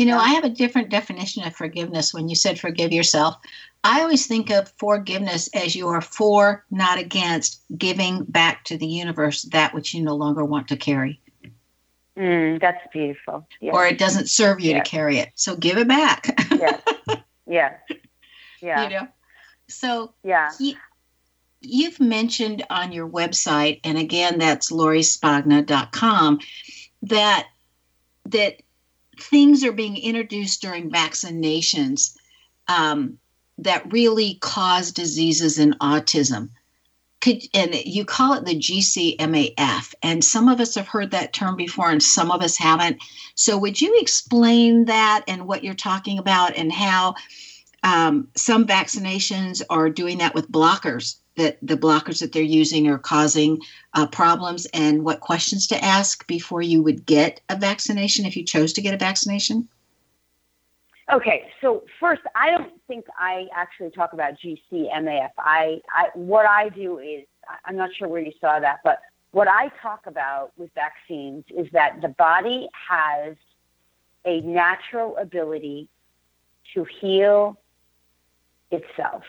You 0.00 0.06
know, 0.06 0.16
I 0.16 0.30
have 0.30 0.44
a 0.44 0.48
different 0.48 0.88
definition 0.88 1.44
of 1.44 1.54
forgiveness 1.54 2.14
when 2.14 2.30
you 2.30 2.34
said 2.34 2.58
forgive 2.58 2.90
yourself. 2.90 3.36
I 3.84 4.00
always 4.00 4.26
think 4.26 4.48
of 4.48 4.72
forgiveness 4.78 5.50
as 5.52 5.76
you 5.76 5.88
are 5.88 6.00
for, 6.00 6.64
not 6.70 6.98
against, 6.98 7.60
giving 7.76 8.24
back 8.24 8.64
to 8.64 8.78
the 8.78 8.86
universe 8.86 9.42
that 9.52 9.74
which 9.74 9.92
you 9.92 10.02
no 10.02 10.14
longer 10.14 10.42
want 10.42 10.68
to 10.68 10.76
carry. 10.78 11.20
Mm, 12.16 12.62
that's 12.62 12.82
beautiful. 12.94 13.46
Yes. 13.60 13.74
Or 13.74 13.86
it 13.86 13.98
doesn't 13.98 14.30
serve 14.30 14.60
you 14.60 14.70
yes. 14.70 14.86
to 14.86 14.90
carry 14.90 15.18
it. 15.18 15.32
So 15.34 15.54
give 15.54 15.76
it 15.76 15.86
back. 15.86 16.34
yeah. 16.50 16.80
Yeah. 17.46 17.76
Yeah. 18.62 18.82
You 18.84 18.90
know? 18.90 19.08
So 19.68 20.14
yeah. 20.22 20.50
He, 20.58 20.76
you've 21.60 22.00
mentioned 22.00 22.64
on 22.70 22.92
your 22.92 23.06
website, 23.06 23.80
and 23.84 23.98
again, 23.98 24.38
that's 24.38 24.70
lorispagna.com, 24.70 26.40
that 27.02 27.48
that 28.26 28.62
things 29.22 29.64
are 29.64 29.72
being 29.72 29.96
introduced 29.96 30.62
during 30.62 30.90
vaccinations 30.90 32.16
um, 32.68 33.18
that 33.58 33.92
really 33.92 34.34
cause 34.40 34.92
diseases 34.92 35.58
in 35.58 35.74
autism. 35.74 36.50
Could, 37.20 37.42
and 37.52 37.74
you 37.74 38.06
call 38.06 38.32
it 38.32 38.46
the 38.46 38.58
GCMAF, 38.58 39.92
and 40.02 40.24
some 40.24 40.48
of 40.48 40.58
us 40.58 40.74
have 40.76 40.88
heard 40.88 41.10
that 41.10 41.34
term 41.34 41.54
before, 41.54 41.90
and 41.90 42.02
some 42.02 42.30
of 42.30 42.40
us 42.40 42.56
haven't. 42.56 42.96
So, 43.34 43.58
would 43.58 43.78
you 43.78 43.98
explain 44.00 44.86
that 44.86 45.24
and 45.28 45.46
what 45.46 45.62
you're 45.62 45.74
talking 45.74 46.18
about, 46.18 46.56
and 46.56 46.72
how 46.72 47.16
um, 47.82 48.28
some 48.36 48.66
vaccinations 48.66 49.60
are 49.68 49.90
doing 49.90 50.16
that 50.18 50.34
with 50.34 50.50
blockers? 50.50 51.19
That 51.40 51.56
the 51.62 51.76
blockers 51.76 52.20
that 52.20 52.32
they're 52.32 52.42
using 52.42 52.86
are 52.86 52.98
causing 52.98 53.58
uh, 53.94 54.06
problems 54.06 54.66
and 54.74 55.02
what 55.04 55.20
questions 55.20 55.66
to 55.68 55.84
ask 55.84 56.26
before 56.26 56.60
you 56.60 56.82
would 56.82 57.06
get 57.06 57.40
a 57.48 57.56
vaccination 57.56 58.26
if 58.26 58.36
you 58.36 58.44
chose 58.44 58.74
to 58.74 58.82
get 58.82 58.92
a 58.92 58.98
vaccination? 58.98 59.66
Okay, 61.10 61.50
so 61.62 61.82
first, 61.98 62.20
I 62.36 62.50
don't 62.50 62.72
think 62.86 63.06
I 63.18 63.46
actually 63.56 63.90
talk 63.90 64.12
about 64.12 64.34
GCMAF. 64.34 65.30
I, 65.38 65.80
I 65.92 66.08
what 66.14 66.46
I 66.46 66.68
do 66.68 66.98
is 66.98 67.24
I'm 67.64 67.76
not 67.76 67.90
sure 67.96 68.06
where 68.06 68.20
you 68.20 68.32
saw 68.38 68.60
that, 68.60 68.80
but 68.84 69.00
what 69.32 69.48
I 69.48 69.70
talk 69.82 70.06
about 70.06 70.52
with 70.58 70.70
vaccines 70.74 71.44
is 71.56 71.66
that 71.72 72.02
the 72.02 72.08
body 72.08 72.68
has 72.88 73.34
a 74.26 74.42
natural 74.42 75.16
ability 75.16 75.88
to 76.74 76.84
heal 77.00 77.58
itself 78.70 79.24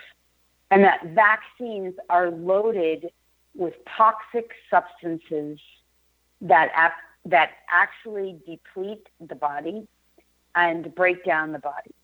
and 0.72 0.82
that 0.84 1.04
vaccines 1.14 1.94
are 2.08 2.30
loaded 2.30 3.10
with 3.54 3.74
toxic 3.96 4.52
substances 4.70 5.60
that 6.40 6.70
ap- 6.74 6.94
that 7.26 7.50
actually 7.70 8.38
deplete 8.46 9.06
the 9.20 9.34
body 9.34 9.86
and 10.54 10.92
break 10.94 11.24
down 11.26 11.52
the 11.52 11.58
body. 11.58 11.94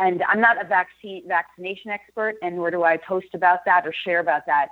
And 0.00 0.20
I'm 0.28 0.40
not 0.40 0.60
a 0.60 0.66
vaccine 0.66 1.22
vaccination 1.28 1.92
expert, 1.92 2.34
and 2.42 2.56
nor 2.56 2.72
do 2.72 2.82
I 2.82 2.96
post 2.96 3.28
about 3.34 3.64
that 3.66 3.86
or 3.86 3.92
share 3.92 4.18
about 4.18 4.46
that. 4.46 4.70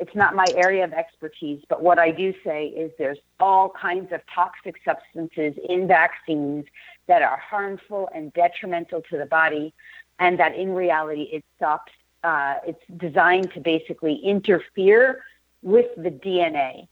It's 0.00 0.16
not 0.16 0.34
my 0.34 0.46
area 0.56 0.82
of 0.82 0.92
expertise. 0.92 1.62
But 1.68 1.84
what 1.84 2.00
I 2.00 2.10
do 2.10 2.34
say 2.44 2.66
is 2.66 2.90
there's 2.98 3.18
all 3.38 3.70
kinds 3.70 4.10
of 4.10 4.20
toxic 4.34 4.74
substances 4.84 5.54
in 5.68 5.86
vaccines 5.86 6.64
that 7.06 7.22
are 7.22 7.38
harmful 7.38 8.08
and 8.12 8.32
detrimental 8.32 9.02
to 9.02 9.18
the 9.18 9.26
body, 9.26 9.72
and 10.18 10.40
that 10.40 10.56
in 10.56 10.74
reality 10.74 11.28
it 11.32 11.44
stops 11.56 11.92
uh, 12.24 12.56
it's 12.66 12.82
designed 12.96 13.52
to 13.54 13.60
basically 13.60 14.16
interfere 14.16 15.22
with 15.62 15.86
the 15.96 16.10
DNA. 16.10 16.88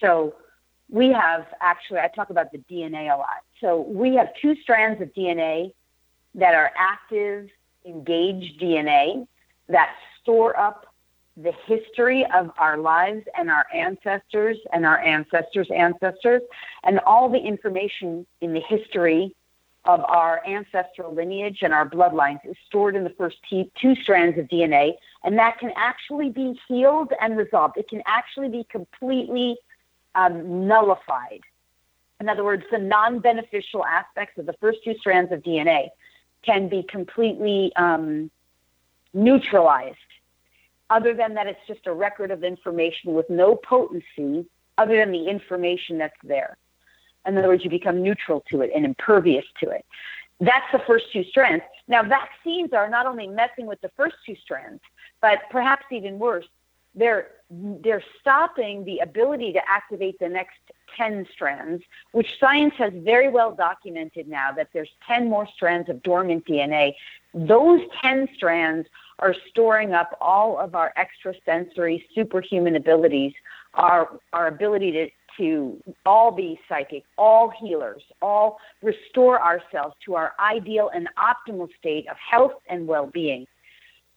So 0.00 0.34
we 0.90 1.08
have 1.08 1.46
actually, 1.60 2.00
I 2.00 2.08
talk 2.08 2.30
about 2.30 2.52
the 2.52 2.58
DNA 2.70 3.12
a 3.12 3.16
lot. 3.16 3.42
So 3.60 3.80
we 3.80 4.14
have 4.16 4.28
two 4.40 4.54
strands 4.62 5.00
of 5.00 5.12
DNA 5.14 5.72
that 6.34 6.54
are 6.54 6.70
active, 6.76 7.48
engaged 7.84 8.60
DNA 8.60 9.26
that 9.68 9.94
store 10.22 10.58
up 10.58 10.86
the 11.36 11.52
history 11.66 12.24
of 12.34 12.50
our 12.58 12.78
lives 12.78 13.24
and 13.36 13.50
our 13.50 13.66
ancestors 13.74 14.56
and 14.72 14.86
our 14.86 14.98
ancestors' 14.98 15.68
ancestors, 15.74 16.42
and 16.84 16.98
all 17.00 17.28
the 17.28 17.38
information 17.38 18.26
in 18.40 18.54
the 18.54 18.60
history 18.60 19.34
of 19.86 20.04
our 20.04 20.44
ancestral 20.46 21.14
lineage 21.14 21.58
and 21.62 21.72
our 21.72 21.88
bloodlines 21.88 22.40
is 22.44 22.56
stored 22.66 22.96
in 22.96 23.04
the 23.04 23.10
first 23.10 23.36
two 23.48 23.94
strands 24.02 24.38
of 24.38 24.46
DNA, 24.46 24.92
and 25.24 25.38
that 25.38 25.58
can 25.58 25.72
actually 25.76 26.30
be 26.30 26.58
healed 26.68 27.12
and 27.20 27.36
resolved. 27.36 27.76
It 27.76 27.88
can 27.88 28.02
actually 28.06 28.48
be 28.48 28.66
completely 28.70 29.56
um, 30.14 30.66
nullified. 30.66 31.40
In 32.20 32.28
other 32.28 32.44
words, 32.44 32.64
the 32.70 32.78
non 32.78 33.20
beneficial 33.20 33.84
aspects 33.84 34.38
of 34.38 34.46
the 34.46 34.54
first 34.54 34.78
two 34.84 34.94
strands 34.98 35.32
of 35.32 35.42
DNA 35.42 35.88
can 36.42 36.68
be 36.68 36.82
completely 36.82 37.72
um, 37.76 38.30
neutralized. 39.12 39.96
Other 40.88 41.14
than 41.14 41.34
that, 41.34 41.46
it's 41.46 41.60
just 41.66 41.86
a 41.86 41.92
record 41.92 42.30
of 42.30 42.44
information 42.44 43.14
with 43.14 43.28
no 43.28 43.56
potency 43.56 44.46
other 44.78 44.96
than 44.96 45.12
the 45.12 45.28
information 45.28 45.98
that's 45.98 46.16
there. 46.22 46.56
In 47.26 47.36
other 47.36 47.48
words, 47.48 47.64
you 47.64 47.70
become 47.70 48.02
neutral 48.02 48.42
to 48.50 48.60
it 48.62 48.70
and 48.74 48.84
impervious 48.84 49.44
to 49.60 49.70
it. 49.70 49.84
That's 50.40 50.66
the 50.72 50.80
first 50.86 51.06
two 51.12 51.24
strands. 51.24 51.64
Now, 51.88 52.02
vaccines 52.02 52.72
are 52.72 52.88
not 52.88 53.06
only 53.06 53.26
messing 53.26 53.66
with 53.66 53.80
the 53.80 53.90
first 53.96 54.16
two 54.24 54.36
strands, 54.42 54.80
but 55.20 55.38
perhaps 55.50 55.86
even 55.90 56.18
worse, 56.18 56.46
they're 56.94 57.28
they're 57.48 58.02
stopping 58.20 58.84
the 58.84 58.98
ability 58.98 59.52
to 59.52 59.60
activate 59.68 60.18
the 60.18 60.28
next 60.28 60.58
10 60.96 61.26
strands, 61.32 61.82
which 62.10 62.26
science 62.40 62.74
has 62.76 62.92
very 62.96 63.28
well 63.28 63.54
documented 63.54 64.26
now 64.26 64.50
that 64.50 64.68
there's 64.72 64.88
10 65.06 65.30
more 65.30 65.46
strands 65.54 65.88
of 65.88 66.02
dormant 66.02 66.44
DNA. 66.46 66.94
Those 67.34 67.82
10 68.02 68.28
strands 68.34 68.88
are 69.20 69.34
storing 69.48 69.92
up 69.92 70.16
all 70.20 70.58
of 70.58 70.74
our 70.74 70.92
extrasensory 70.96 72.04
superhuman 72.14 72.74
abilities, 72.74 73.32
our 73.74 74.18
our 74.32 74.48
ability 74.48 74.90
to 74.92 75.08
to 75.36 75.82
all 76.04 76.30
be 76.30 76.58
psychic, 76.68 77.04
all 77.18 77.50
healers, 77.50 78.02
all 78.22 78.58
restore 78.82 79.42
ourselves 79.42 79.94
to 80.04 80.14
our 80.14 80.32
ideal 80.40 80.90
and 80.94 81.08
optimal 81.18 81.68
state 81.78 82.08
of 82.08 82.16
health 82.16 82.52
and 82.68 82.86
well 82.86 83.06
being. 83.06 83.46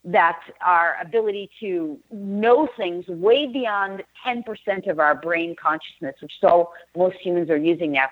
That 0.06 0.40
our 0.62 0.96
ability 1.02 1.50
to 1.60 2.00
know 2.12 2.68
things 2.78 3.08
way 3.08 3.48
beyond 3.48 4.04
10% 4.26 4.90
of 4.90 5.00
our 5.00 5.14
brain 5.14 5.56
consciousness, 5.62 6.16
which 6.22 6.32
so 6.40 6.72
most 6.96 7.18
humans 7.18 7.50
are 7.50 7.58
using 7.58 7.92
now. 7.92 8.08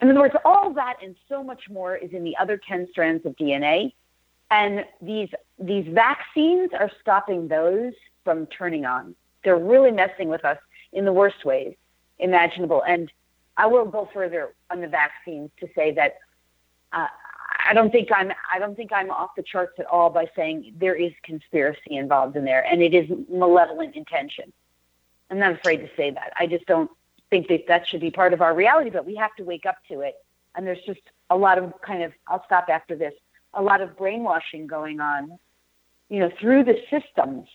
In 0.00 0.10
other 0.10 0.20
words, 0.20 0.34
all 0.44 0.72
that 0.74 0.96
and 1.02 1.16
so 1.28 1.42
much 1.42 1.62
more 1.68 1.96
is 1.96 2.12
in 2.12 2.22
the 2.24 2.36
other 2.36 2.60
10 2.68 2.88
strands 2.90 3.26
of 3.26 3.34
DNA. 3.36 3.92
And 4.50 4.84
these, 5.02 5.28
these 5.58 5.86
vaccines 5.92 6.70
are 6.78 6.90
stopping 7.00 7.48
those 7.48 7.92
from 8.22 8.46
turning 8.46 8.84
on. 8.84 9.16
They're 9.42 9.58
really 9.58 9.90
messing 9.90 10.28
with 10.28 10.44
us 10.44 10.58
in 10.92 11.04
the 11.04 11.12
worst 11.12 11.44
ways 11.44 11.74
imaginable. 12.18 12.82
And 12.86 13.10
I 13.56 13.66
will 13.66 13.86
go 13.86 14.08
further 14.12 14.54
on 14.70 14.80
the 14.80 14.88
vaccines 14.88 15.50
to 15.60 15.68
say 15.74 15.92
that 15.92 16.18
uh, 16.92 17.06
I 17.66 17.72
don't 17.74 17.90
think 17.90 18.08
I'm 18.14 18.32
I 18.52 18.58
don't 18.58 18.76
think 18.76 18.92
I'm 18.92 19.10
off 19.10 19.30
the 19.36 19.42
charts 19.42 19.74
at 19.78 19.86
all 19.86 20.10
by 20.10 20.28
saying 20.36 20.74
there 20.78 20.94
is 20.94 21.12
conspiracy 21.22 21.96
involved 21.96 22.36
in 22.36 22.44
there, 22.44 22.64
and 22.70 22.82
it 22.82 22.94
is 22.94 23.08
malevolent 23.30 23.96
intention. 23.96 24.52
I'm 25.30 25.38
not 25.38 25.52
afraid 25.52 25.78
to 25.78 25.88
say 25.96 26.10
that. 26.10 26.32
I 26.38 26.46
just 26.46 26.66
don't 26.66 26.90
think 27.30 27.48
that 27.48 27.64
that 27.68 27.86
should 27.88 28.00
be 28.00 28.10
part 28.10 28.32
of 28.32 28.42
our 28.42 28.54
reality, 28.54 28.90
but 28.90 29.06
we 29.06 29.14
have 29.16 29.34
to 29.36 29.44
wake 29.44 29.66
up 29.66 29.76
to 29.88 30.00
it. 30.00 30.14
And 30.54 30.66
there's 30.66 30.82
just 30.86 31.00
a 31.30 31.36
lot 31.36 31.58
of 31.58 31.72
kind 31.80 32.02
of 32.02 32.12
I'll 32.28 32.44
stop 32.44 32.66
after 32.68 32.96
this. 32.96 33.14
A 33.54 33.62
lot 33.62 33.80
of 33.80 33.96
brainwashing 33.96 34.66
going 34.66 35.00
on, 35.00 35.38
you 36.08 36.20
know, 36.20 36.30
through 36.40 36.64
the 36.64 36.76
systems 36.90 37.48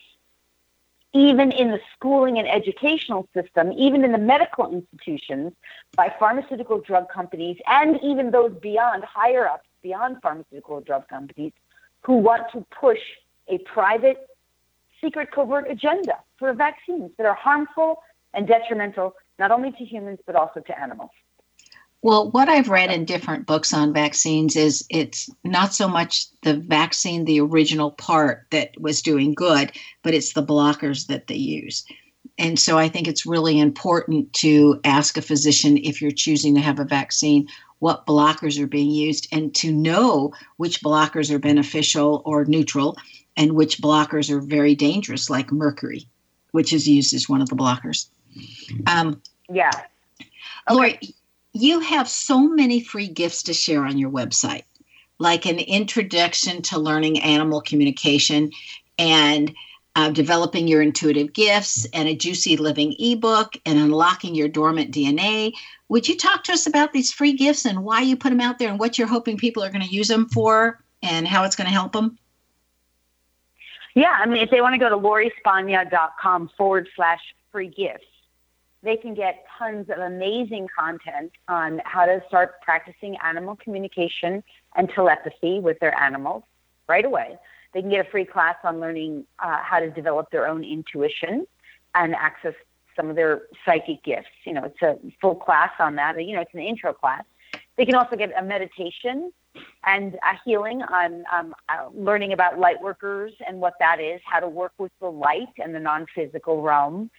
even 1.13 1.51
in 1.51 1.71
the 1.71 1.79
schooling 1.95 2.37
and 2.37 2.47
educational 2.47 3.27
system, 3.33 3.71
even 3.73 4.03
in 4.03 4.11
the 4.11 4.17
medical 4.17 4.71
institutions, 4.71 5.53
by 5.95 6.13
pharmaceutical 6.19 6.79
drug 6.79 7.09
companies, 7.09 7.57
and 7.67 7.99
even 8.03 8.29
those 8.31 8.53
beyond, 8.61 9.03
higher 9.03 9.47
ups, 9.47 9.67
beyond 9.81 10.17
pharmaceutical 10.21 10.81
drug 10.81 11.07
companies, 11.07 11.51
who 12.01 12.17
want 12.17 12.43
to 12.53 12.65
push 12.79 12.99
a 13.47 13.57
private, 13.59 14.27
secret, 15.01 15.31
covert 15.31 15.69
agenda 15.69 16.15
for 16.37 16.53
vaccines 16.53 17.11
that 17.17 17.25
are 17.25 17.35
harmful 17.35 18.03
and 18.33 18.47
detrimental 18.47 19.15
not 19.39 19.51
only 19.51 19.71
to 19.71 19.83
humans 19.83 20.19
but 20.25 20.35
also 20.35 20.59
to 20.59 20.79
animals. 20.79 21.09
Well, 22.01 22.31
what 22.31 22.47
I've 22.47 22.69
read 22.69 22.91
in 22.91 23.03
different 23.03 23.45
books 23.45 23.73
on 23.73 23.93
vaccines 23.93 24.55
is 24.55 24.85
it's 24.89 25.29
not 25.43 25.73
so 25.73 25.87
much 25.87 26.27
the 26.43 26.55
vaccine, 26.55 27.25
the 27.25 27.41
original 27.41 27.91
part 27.91 28.47
that 28.51 28.71
was 28.79 29.01
doing 29.01 29.33
good, 29.33 29.73
but 30.01 30.13
it's 30.13 30.33
the 30.33 30.45
blockers 30.45 31.07
that 31.07 31.27
they 31.27 31.35
use. 31.35 31.85
And 32.37 32.57
so 32.57 32.77
I 32.77 32.87
think 32.87 33.07
it's 33.07 33.25
really 33.25 33.59
important 33.59 34.31
to 34.35 34.79
ask 34.85 35.17
a 35.17 35.21
physician 35.21 35.77
if 35.77 36.01
you're 36.01 36.11
choosing 36.11 36.55
to 36.55 36.61
have 36.61 36.79
a 36.79 36.85
vaccine 36.85 37.47
what 37.79 38.05
blockers 38.05 38.59
are 38.59 38.67
being 38.67 38.91
used 38.91 39.27
and 39.31 39.53
to 39.55 39.71
know 39.71 40.33
which 40.57 40.81
blockers 40.81 41.31
are 41.31 41.39
beneficial 41.39 42.21
or 42.25 42.45
neutral 42.45 42.97
and 43.35 43.53
which 43.53 43.81
blockers 43.81 44.29
are 44.29 44.41
very 44.41 44.75
dangerous, 44.75 45.29
like 45.29 45.51
mercury, 45.51 46.07
which 46.51 46.73
is 46.73 46.87
used 46.87 47.13
as 47.13 47.29
one 47.29 47.41
of 47.41 47.49
the 47.49 47.55
blockers. 47.55 48.09
Um, 48.87 49.21
yeah. 49.49 49.71
Okay. 50.69 50.75
Lori, 50.75 50.99
you 51.53 51.79
have 51.79 52.07
so 52.07 52.47
many 52.47 52.81
free 52.81 53.07
gifts 53.07 53.43
to 53.43 53.53
share 53.53 53.85
on 53.85 53.97
your 53.97 54.11
website, 54.11 54.63
like 55.17 55.45
an 55.45 55.59
introduction 55.59 56.61
to 56.63 56.79
learning 56.79 57.19
animal 57.21 57.61
communication 57.61 58.51
and 58.97 59.53
uh, 59.95 60.09
developing 60.11 60.67
your 60.67 60.81
intuitive 60.81 61.33
gifts 61.33 61.85
and 61.93 62.07
a 62.07 62.15
juicy 62.15 62.57
living 62.57 62.95
ebook 62.99 63.57
and 63.65 63.79
unlocking 63.79 64.35
your 64.35 64.47
dormant 64.47 64.93
DNA. 64.93 65.51
Would 65.89 66.07
you 66.07 66.15
talk 66.15 66.43
to 66.45 66.53
us 66.53 66.67
about 66.67 66.93
these 66.93 67.11
free 67.11 67.33
gifts 67.33 67.65
and 67.65 67.83
why 67.83 68.01
you 68.01 68.15
put 68.15 68.29
them 68.29 68.39
out 68.39 68.59
there 68.59 68.69
and 68.69 68.79
what 68.79 68.97
you're 68.97 69.07
hoping 69.07 69.37
people 69.37 69.63
are 69.63 69.71
going 69.71 69.85
to 69.85 69.93
use 69.93 70.07
them 70.07 70.29
for 70.29 70.79
and 71.01 71.27
how 71.27 71.43
it's 71.43 71.55
going 71.55 71.67
to 71.67 71.73
help 71.73 71.93
them? 71.93 72.17
Yeah, 73.95 74.15
I 74.17 74.27
mean, 74.27 74.43
if 74.43 74.51
they 74.51 74.61
want 74.61 74.73
to 74.73 74.77
go 74.77 74.89
to 74.89 74.97
lorispagna.com 74.97 76.51
forward 76.55 76.87
slash 76.95 77.19
free 77.51 77.67
gifts, 77.67 78.05
they 78.81 78.95
can 78.95 79.13
get 79.13 79.45
tons 79.57 79.89
of 79.89 79.99
amazing 79.99 80.67
content 80.77 81.31
on 81.47 81.81
how 81.85 82.05
to 82.05 82.21
start 82.27 82.61
practicing 82.61 83.17
animal 83.23 83.57
communication 83.57 84.43
and 84.75 84.89
telepathy 84.89 85.59
with 85.59 85.79
their 85.79 85.97
animals 85.99 86.43
right 86.87 87.05
away. 87.05 87.37
They 87.73 87.81
can 87.81 87.89
get 87.89 88.05
a 88.05 88.09
free 88.09 88.25
class 88.25 88.55
on 88.63 88.79
learning 88.79 89.25
uh, 89.39 89.57
how 89.61 89.79
to 89.79 89.89
develop 89.89 90.31
their 90.31 90.47
own 90.47 90.63
intuition 90.63 91.45
and 91.93 92.15
access 92.15 92.53
some 92.95 93.09
of 93.09 93.15
their 93.15 93.43
psychic 93.65 94.03
gifts. 94.03 94.27
You 94.45 94.53
know, 94.53 94.63
it's 94.65 94.81
a 94.81 94.97
full 95.21 95.35
class 95.35 95.71
on 95.79 95.95
that. 95.95 96.23
You 96.23 96.35
know, 96.35 96.41
it's 96.41 96.53
an 96.53 96.61
intro 96.61 96.93
class. 96.93 97.23
They 97.77 97.85
can 97.85 97.95
also 97.95 98.15
get 98.15 98.31
a 98.37 98.43
meditation 98.43 99.31
and 99.85 100.15
a 100.15 100.37
healing 100.45 100.81
on 100.81 101.23
um, 101.33 101.55
uh, 101.69 101.87
learning 101.93 102.33
about 102.33 102.59
light 102.59 102.81
workers 102.81 103.33
and 103.47 103.59
what 103.59 103.73
that 103.79 103.99
is, 103.99 104.19
how 104.25 104.39
to 104.39 104.47
work 104.47 104.73
with 104.77 104.91
the 104.99 105.07
light 105.07 105.47
and 105.57 105.73
the 105.73 105.79
non 105.79 106.05
physical 106.13 106.61
realm 106.61 107.09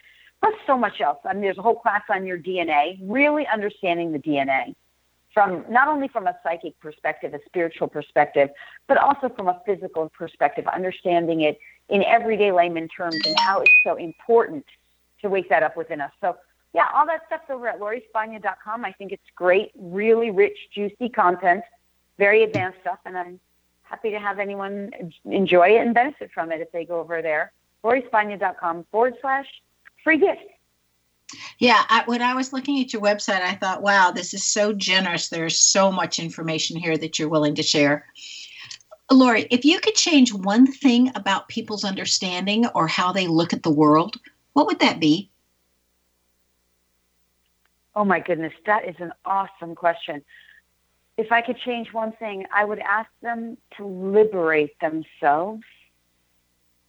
plus 0.41 0.55
so 0.67 0.77
much 0.77 1.01
else. 1.01 1.19
I 1.25 1.33
mean, 1.33 1.43
there's 1.43 1.59
a 1.59 1.63
whole 1.63 1.77
class 1.77 2.03
on 2.09 2.27
your 2.27 2.39
DNA, 2.39 2.99
really 3.03 3.47
understanding 3.47 4.13
the 4.13 4.19
DNA 4.19 4.75
from 5.33 5.65
not 5.71 5.89
only 5.89 6.09
from 6.09 6.27
a 6.27 6.37
psychic 6.43 6.79
perspective, 6.81 7.35
a 7.35 7.41
spiritual 7.47 7.89
perspective, 7.89 8.49
but 8.89 8.97
also 8.97 9.29
from 9.29 9.49
a 9.49 9.61
physical 9.65 10.09
perspective, 10.11 10.67
understanding 10.67 11.43
it 11.43 11.59
in 11.89 12.03
everyday 12.05 12.51
layman 12.51 12.89
terms 12.89 13.17
and 13.25 13.39
how 13.39 13.61
it's 13.61 13.73
so 13.85 13.97
important 13.97 14.65
to 15.23 15.29
wake 15.29 15.49
that 15.49 15.63
up 15.63 15.77
within 15.77 16.01
us. 16.01 16.11
So, 16.21 16.37
yeah, 16.73 16.87
all 16.95 17.07
that 17.07 17.23
stuff's 17.27 17.51
over 17.51 17.69
at 17.69 17.81
lorispagna.com. 17.81 18.85
I 18.85 18.93
think 18.93 19.13
it's 19.13 19.23
great, 19.35 19.73
really 19.77 20.31
rich, 20.31 20.57
juicy 20.73 21.09
content, 21.09 21.63
very 22.19 22.43
advanced 22.43 22.79
stuff, 22.81 22.99
and 23.05 23.17
I'm 23.17 23.41
happy 23.83 24.11
to 24.11 24.21
have 24.21 24.39
anyone 24.39 24.91
enjoy 25.25 25.71
it 25.71 25.81
and 25.81 25.95
benefit 25.95 26.31
from 26.33 26.53
it 26.53 26.61
if 26.61 26.71
they 26.73 26.85
go 26.85 27.01
over 27.01 27.23
there. 27.23 27.53
lorispagna.com 27.85 28.87
forward 28.91 29.15
slash 29.21 29.47
free 30.05 30.19
gift. 30.19 30.43
Yeah, 31.59 31.83
I, 31.89 32.03
when 32.07 32.23
I 32.23 32.35
was 32.35 32.53
looking 32.53 32.81
at 32.81 32.93
your 32.93 33.03
website, 33.03 33.41
I 33.43 33.55
thought, 33.55 33.83
wow, 33.83 34.11
this 34.11 34.35
is 34.35 34.45
so 34.45 34.73
generous. 34.73 35.29
There's 35.29 35.59
so 35.59 35.93
much 35.93 36.19
information 36.19 36.77
here 36.77 36.97
that 36.97 37.19
you're 37.19 37.29
willing 37.29 37.55
to 37.55 37.63
share. 37.63 38.07
Lori, 39.13 39.47
if 39.51 39.65
you 39.65 39.81
could 39.81 39.95
change 39.95 40.33
one 40.33 40.67
thing 40.67 41.11
about 41.15 41.49
people's 41.49 41.85
understanding 41.85 42.67
or 42.75 42.87
how 42.87 43.13
they 43.13 43.27
look 43.27 43.53
at 43.53 43.63
the 43.63 43.71
world, 43.71 44.17
what 44.53 44.67
would 44.67 44.81
that 44.81 45.01
be? 45.01 45.31
Oh 47.95 48.05
my 48.05 48.21
goodness, 48.21 48.53
that 48.67 48.89
is 48.89 48.95
an 48.99 49.13
awesome 49.25 49.75
question. 49.75 50.23
If 51.17 51.33
I 51.33 51.43
could 51.43 51.59
change 51.59 51.93
one 51.93 52.13
thing, 52.13 52.47
I 52.55 52.65
would 52.65 52.79
ask 52.79 53.11
them 53.21 53.59
to 53.77 53.85
liberate 53.85 54.79
themselves, 54.81 55.63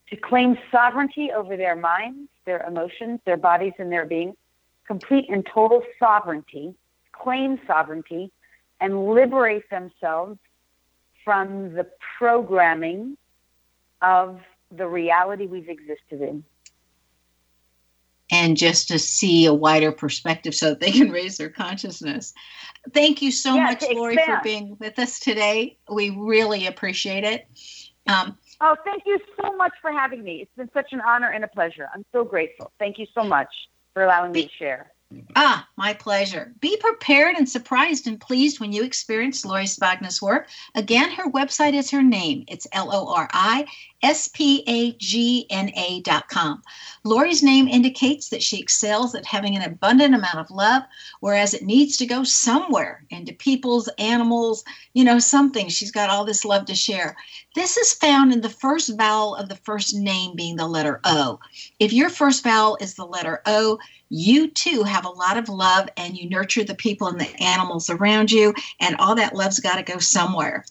to 0.10 0.16
claim 0.16 0.58
sovereignty 0.72 1.32
over 1.32 1.58
their 1.58 1.76
minds, 1.76 2.30
their 2.46 2.66
emotions, 2.66 3.20
their 3.26 3.38
bodies, 3.38 3.74
and 3.80 3.92
their 3.92 4.06
being, 4.06 4.36
complete 4.88 5.26
and 5.30 5.46
total 5.46 5.84
sovereignty, 6.00 6.74
claim 7.12 7.60
sovereignty, 7.68 8.32
and 8.80 9.08
liberate 9.14 9.70
themselves 9.70 10.38
from 11.24 11.74
the 11.74 11.88
programming 12.18 13.18
of 14.02 14.40
the 14.76 14.88
reality 14.88 15.46
we've 15.46 15.70
existed 15.70 16.22
in. 16.22 16.44
And 18.32 18.56
just 18.56 18.88
to 18.88 18.98
see 18.98 19.46
a 19.46 19.54
wider 19.54 19.92
perspective 19.92 20.56
so 20.56 20.70
that 20.70 20.80
they 20.80 20.92
can 20.92 21.12
raise 21.12 21.38
their 21.38 21.50
consciousness. 21.50 22.34
Thank 22.94 23.22
you 23.22 23.30
so 23.30 23.56
Yeah, 23.56 23.66
much, 23.66 23.84
Lori, 23.92 24.18
for 24.18 24.40
being 24.42 24.78
with 24.80 24.98
us 25.00 25.20
today. 25.20 25.78
We 25.92 26.12
really 26.12 26.66
appreciate 26.66 27.26
it. 27.26 27.46
Um, 28.08 28.38
Oh, 28.64 28.76
thank 28.86 29.04
you 29.08 29.18
so 29.42 29.56
much 29.56 29.74
for 29.82 29.92
having 29.92 30.24
me. 30.24 30.42
It's 30.44 30.56
been 30.56 30.70
such 30.72 30.94
an 30.94 31.02
honor 31.02 31.30
and 31.32 31.44
a 31.44 31.48
pleasure. 31.48 31.88
I'm 31.94 32.06
so 32.12 32.24
grateful. 32.24 32.72
Thank 32.78 33.00
you 33.00 33.08
so 33.14 33.24
much 33.24 33.50
for 33.94 34.04
allowing 34.04 34.32
me 34.32 34.44
to 34.44 34.50
share. 34.60 34.92
Ah, 35.36 35.68
my 35.78 35.94
pleasure. 35.94 36.54
Be 36.60 36.78
prepared 36.78 37.36
and 37.36 37.48
surprised 37.48 38.08
and 38.08 38.20
pleased 38.20 38.60
when 38.60 38.72
you 38.72 38.84
experience 38.84 39.46
Lori 39.46 39.66
Spagna's 39.66 40.22
work. 40.22 40.48
Again, 40.76 41.12
her 41.12 41.30
website 41.30 41.74
is 41.74 41.90
her 41.92 42.04
name. 42.04 42.44
It's 42.48 42.68
L 42.72 42.94
O 42.94 43.14
R 43.14 43.30
I 43.34 43.66
S 44.04 44.28
P 44.30 44.64
A 44.68 44.94
G 44.94 45.46
N 45.50 45.72
A 45.76 46.02
dot 46.02 46.28
com. 46.28 46.62
Lori's 47.04 47.44
name 47.44 47.68
indicates 47.68 48.30
that 48.30 48.44
she 48.44 48.60
excels 48.60 49.16
at 49.16 49.26
having 49.26 49.56
an 49.56 49.64
abundant 49.64 50.16
amount 50.16 50.40
of 50.40 50.52
love, 50.52 50.84
whereas 51.20 51.54
it 51.54 51.64
needs 51.64 51.98
to 51.98 52.06
go 52.06 52.24
somewhere 52.24 53.06
into 53.10 53.34
people's, 53.34 53.88
animals, 53.98 54.64
you 54.94 55.04
know, 55.04 55.20
something. 55.20 55.70
She's 55.70 55.92
got 55.92 56.10
all 56.10 56.26
this 56.26 56.46
love 56.46 56.66
to 56.66 56.76
share. 56.76 57.16
This 57.56 57.78
is 57.78 57.94
found 57.94 58.34
in 58.34 58.42
the 58.42 58.50
first 58.50 58.98
vowel 58.98 59.36
of 59.36 59.50
the 59.50 59.56
first 59.56 59.96
name 59.96 60.36
being 60.36 60.56
the 60.56 60.68
letter 60.68 61.00
O. 61.04 61.40
If 61.80 61.94
your 61.94 62.10
first 62.10 62.44
vowel 62.44 62.78
is 62.82 62.96
the 62.96 63.06
letter 63.06 63.42
O, 63.46 63.78
you 64.12 64.50
too 64.50 64.84
have 64.84 65.06
a 65.06 65.10
lot 65.10 65.38
of 65.38 65.48
love 65.48 65.88
and 65.96 66.18
you 66.18 66.30
nurture 66.30 66.66
the 66.66 66.76
people 66.76 67.08
and 67.08 67.20
the 67.20 67.42
animals 67.42 67.90
around 67.90 68.30
you, 68.30 68.54
and 68.82 68.98
all 68.98 69.16
that 69.16 69.36
love's 69.36 69.62
got 69.62 69.78
to 69.78 69.84
go 69.84 70.00
somewhere. 70.00 70.66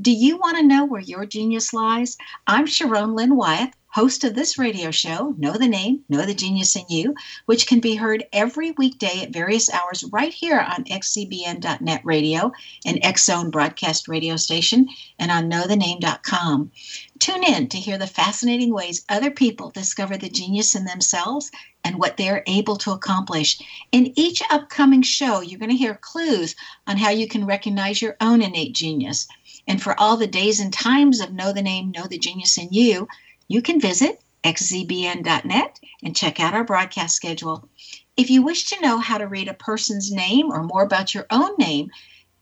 Do 0.00 0.10
you 0.10 0.38
want 0.38 0.56
to 0.56 0.66
know 0.66 0.86
where 0.86 1.00
your 1.00 1.26
genius 1.26 1.74
lies? 1.74 2.16
I'm 2.46 2.66
Sharon 2.66 3.14
Lynn 3.14 3.36
Wyeth, 3.36 3.74
host 3.88 4.24
of 4.24 4.34
this 4.34 4.56
radio 4.56 4.90
show, 4.90 5.34
Know 5.38 5.52
the 5.52 5.68
Name, 5.68 6.04
Know 6.08 6.24
the 6.24 6.34
Genius 6.34 6.76
in 6.76 6.84
You, 6.88 7.14
which 7.46 7.66
can 7.66 7.80
be 7.80 7.94
heard 7.94 8.24
every 8.32 8.70
weekday 8.72 9.22
at 9.22 9.32
various 9.32 9.68
hours 9.70 10.04
right 10.12 10.32
here 10.32 10.60
on 10.60 10.84
xzbn.net 10.84 12.00
radio, 12.04 12.52
and 12.86 13.00
X 13.02 13.26
Zone 13.26 13.50
broadcast 13.50 14.08
radio 14.08 14.36
station, 14.36 14.88
and 15.18 15.30
on 15.30 15.50
knowthename.com. 15.50 16.70
Tune 17.18 17.42
in 17.42 17.68
to 17.68 17.78
hear 17.78 17.98
the 17.98 18.06
fascinating 18.06 18.72
ways 18.72 19.04
other 19.08 19.30
people 19.30 19.70
discover 19.70 20.16
the 20.16 20.28
genius 20.28 20.74
in 20.74 20.84
themselves 20.84 21.50
and 21.82 21.98
what 21.98 22.16
they're 22.16 22.44
able 22.46 22.76
to 22.76 22.92
accomplish. 22.92 23.58
In 23.90 24.12
each 24.16 24.42
upcoming 24.50 25.02
show, 25.02 25.40
you're 25.40 25.58
going 25.58 25.70
to 25.70 25.76
hear 25.76 25.94
clues 25.94 26.54
on 26.86 26.96
how 26.96 27.10
you 27.10 27.26
can 27.26 27.46
recognize 27.46 28.00
your 28.00 28.16
own 28.20 28.42
innate 28.42 28.74
genius. 28.74 29.26
And 29.66 29.82
for 29.82 29.98
all 29.98 30.16
the 30.16 30.26
days 30.26 30.60
and 30.60 30.72
times 30.72 31.20
of 31.20 31.32
Know 31.32 31.52
the 31.52 31.62
Name, 31.62 31.90
Know 31.90 32.06
the 32.06 32.18
Genius 32.18 32.56
in 32.56 32.68
You, 32.70 33.08
you 33.48 33.62
can 33.62 33.80
visit 33.80 34.20
xzbn.net 34.44 35.80
and 36.02 36.16
check 36.16 36.38
out 36.38 36.54
our 36.54 36.64
broadcast 36.64 37.16
schedule. 37.16 37.68
If 38.16 38.30
you 38.30 38.42
wish 38.42 38.64
to 38.70 38.80
know 38.80 38.98
how 38.98 39.18
to 39.18 39.26
read 39.26 39.48
a 39.48 39.54
person's 39.54 40.12
name 40.12 40.52
or 40.52 40.62
more 40.62 40.82
about 40.82 41.14
your 41.14 41.26
own 41.30 41.50
name, 41.58 41.90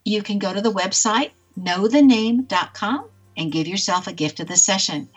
you 0.04 0.22
can 0.22 0.38
go 0.38 0.52
to 0.52 0.60
the 0.60 0.72
website 0.72 1.30
knowthename.com 1.58 3.08
and 3.36 3.52
give 3.52 3.66
yourself 3.66 4.06
a 4.06 4.12
gift 4.12 4.40
of 4.40 4.48
the 4.48 4.56
session. 4.56 5.08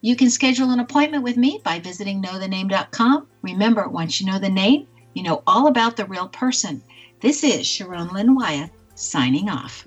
You 0.00 0.16
can 0.16 0.30
schedule 0.30 0.70
an 0.70 0.80
appointment 0.80 1.24
with 1.24 1.36
me 1.36 1.60
by 1.64 1.80
visiting 1.80 2.22
knowthename.com. 2.22 3.26
Remember, 3.42 3.88
once 3.88 4.20
you 4.20 4.26
know 4.26 4.38
the 4.38 4.48
name, 4.48 4.86
you 5.14 5.22
know 5.22 5.42
all 5.46 5.66
about 5.66 5.96
the 5.96 6.04
real 6.04 6.28
person. 6.28 6.82
This 7.20 7.42
is 7.42 7.66
Sharon 7.66 8.08
Lynn 8.08 8.34
Wyeth 8.34 8.70
signing 8.94 9.48
off. 9.48 9.86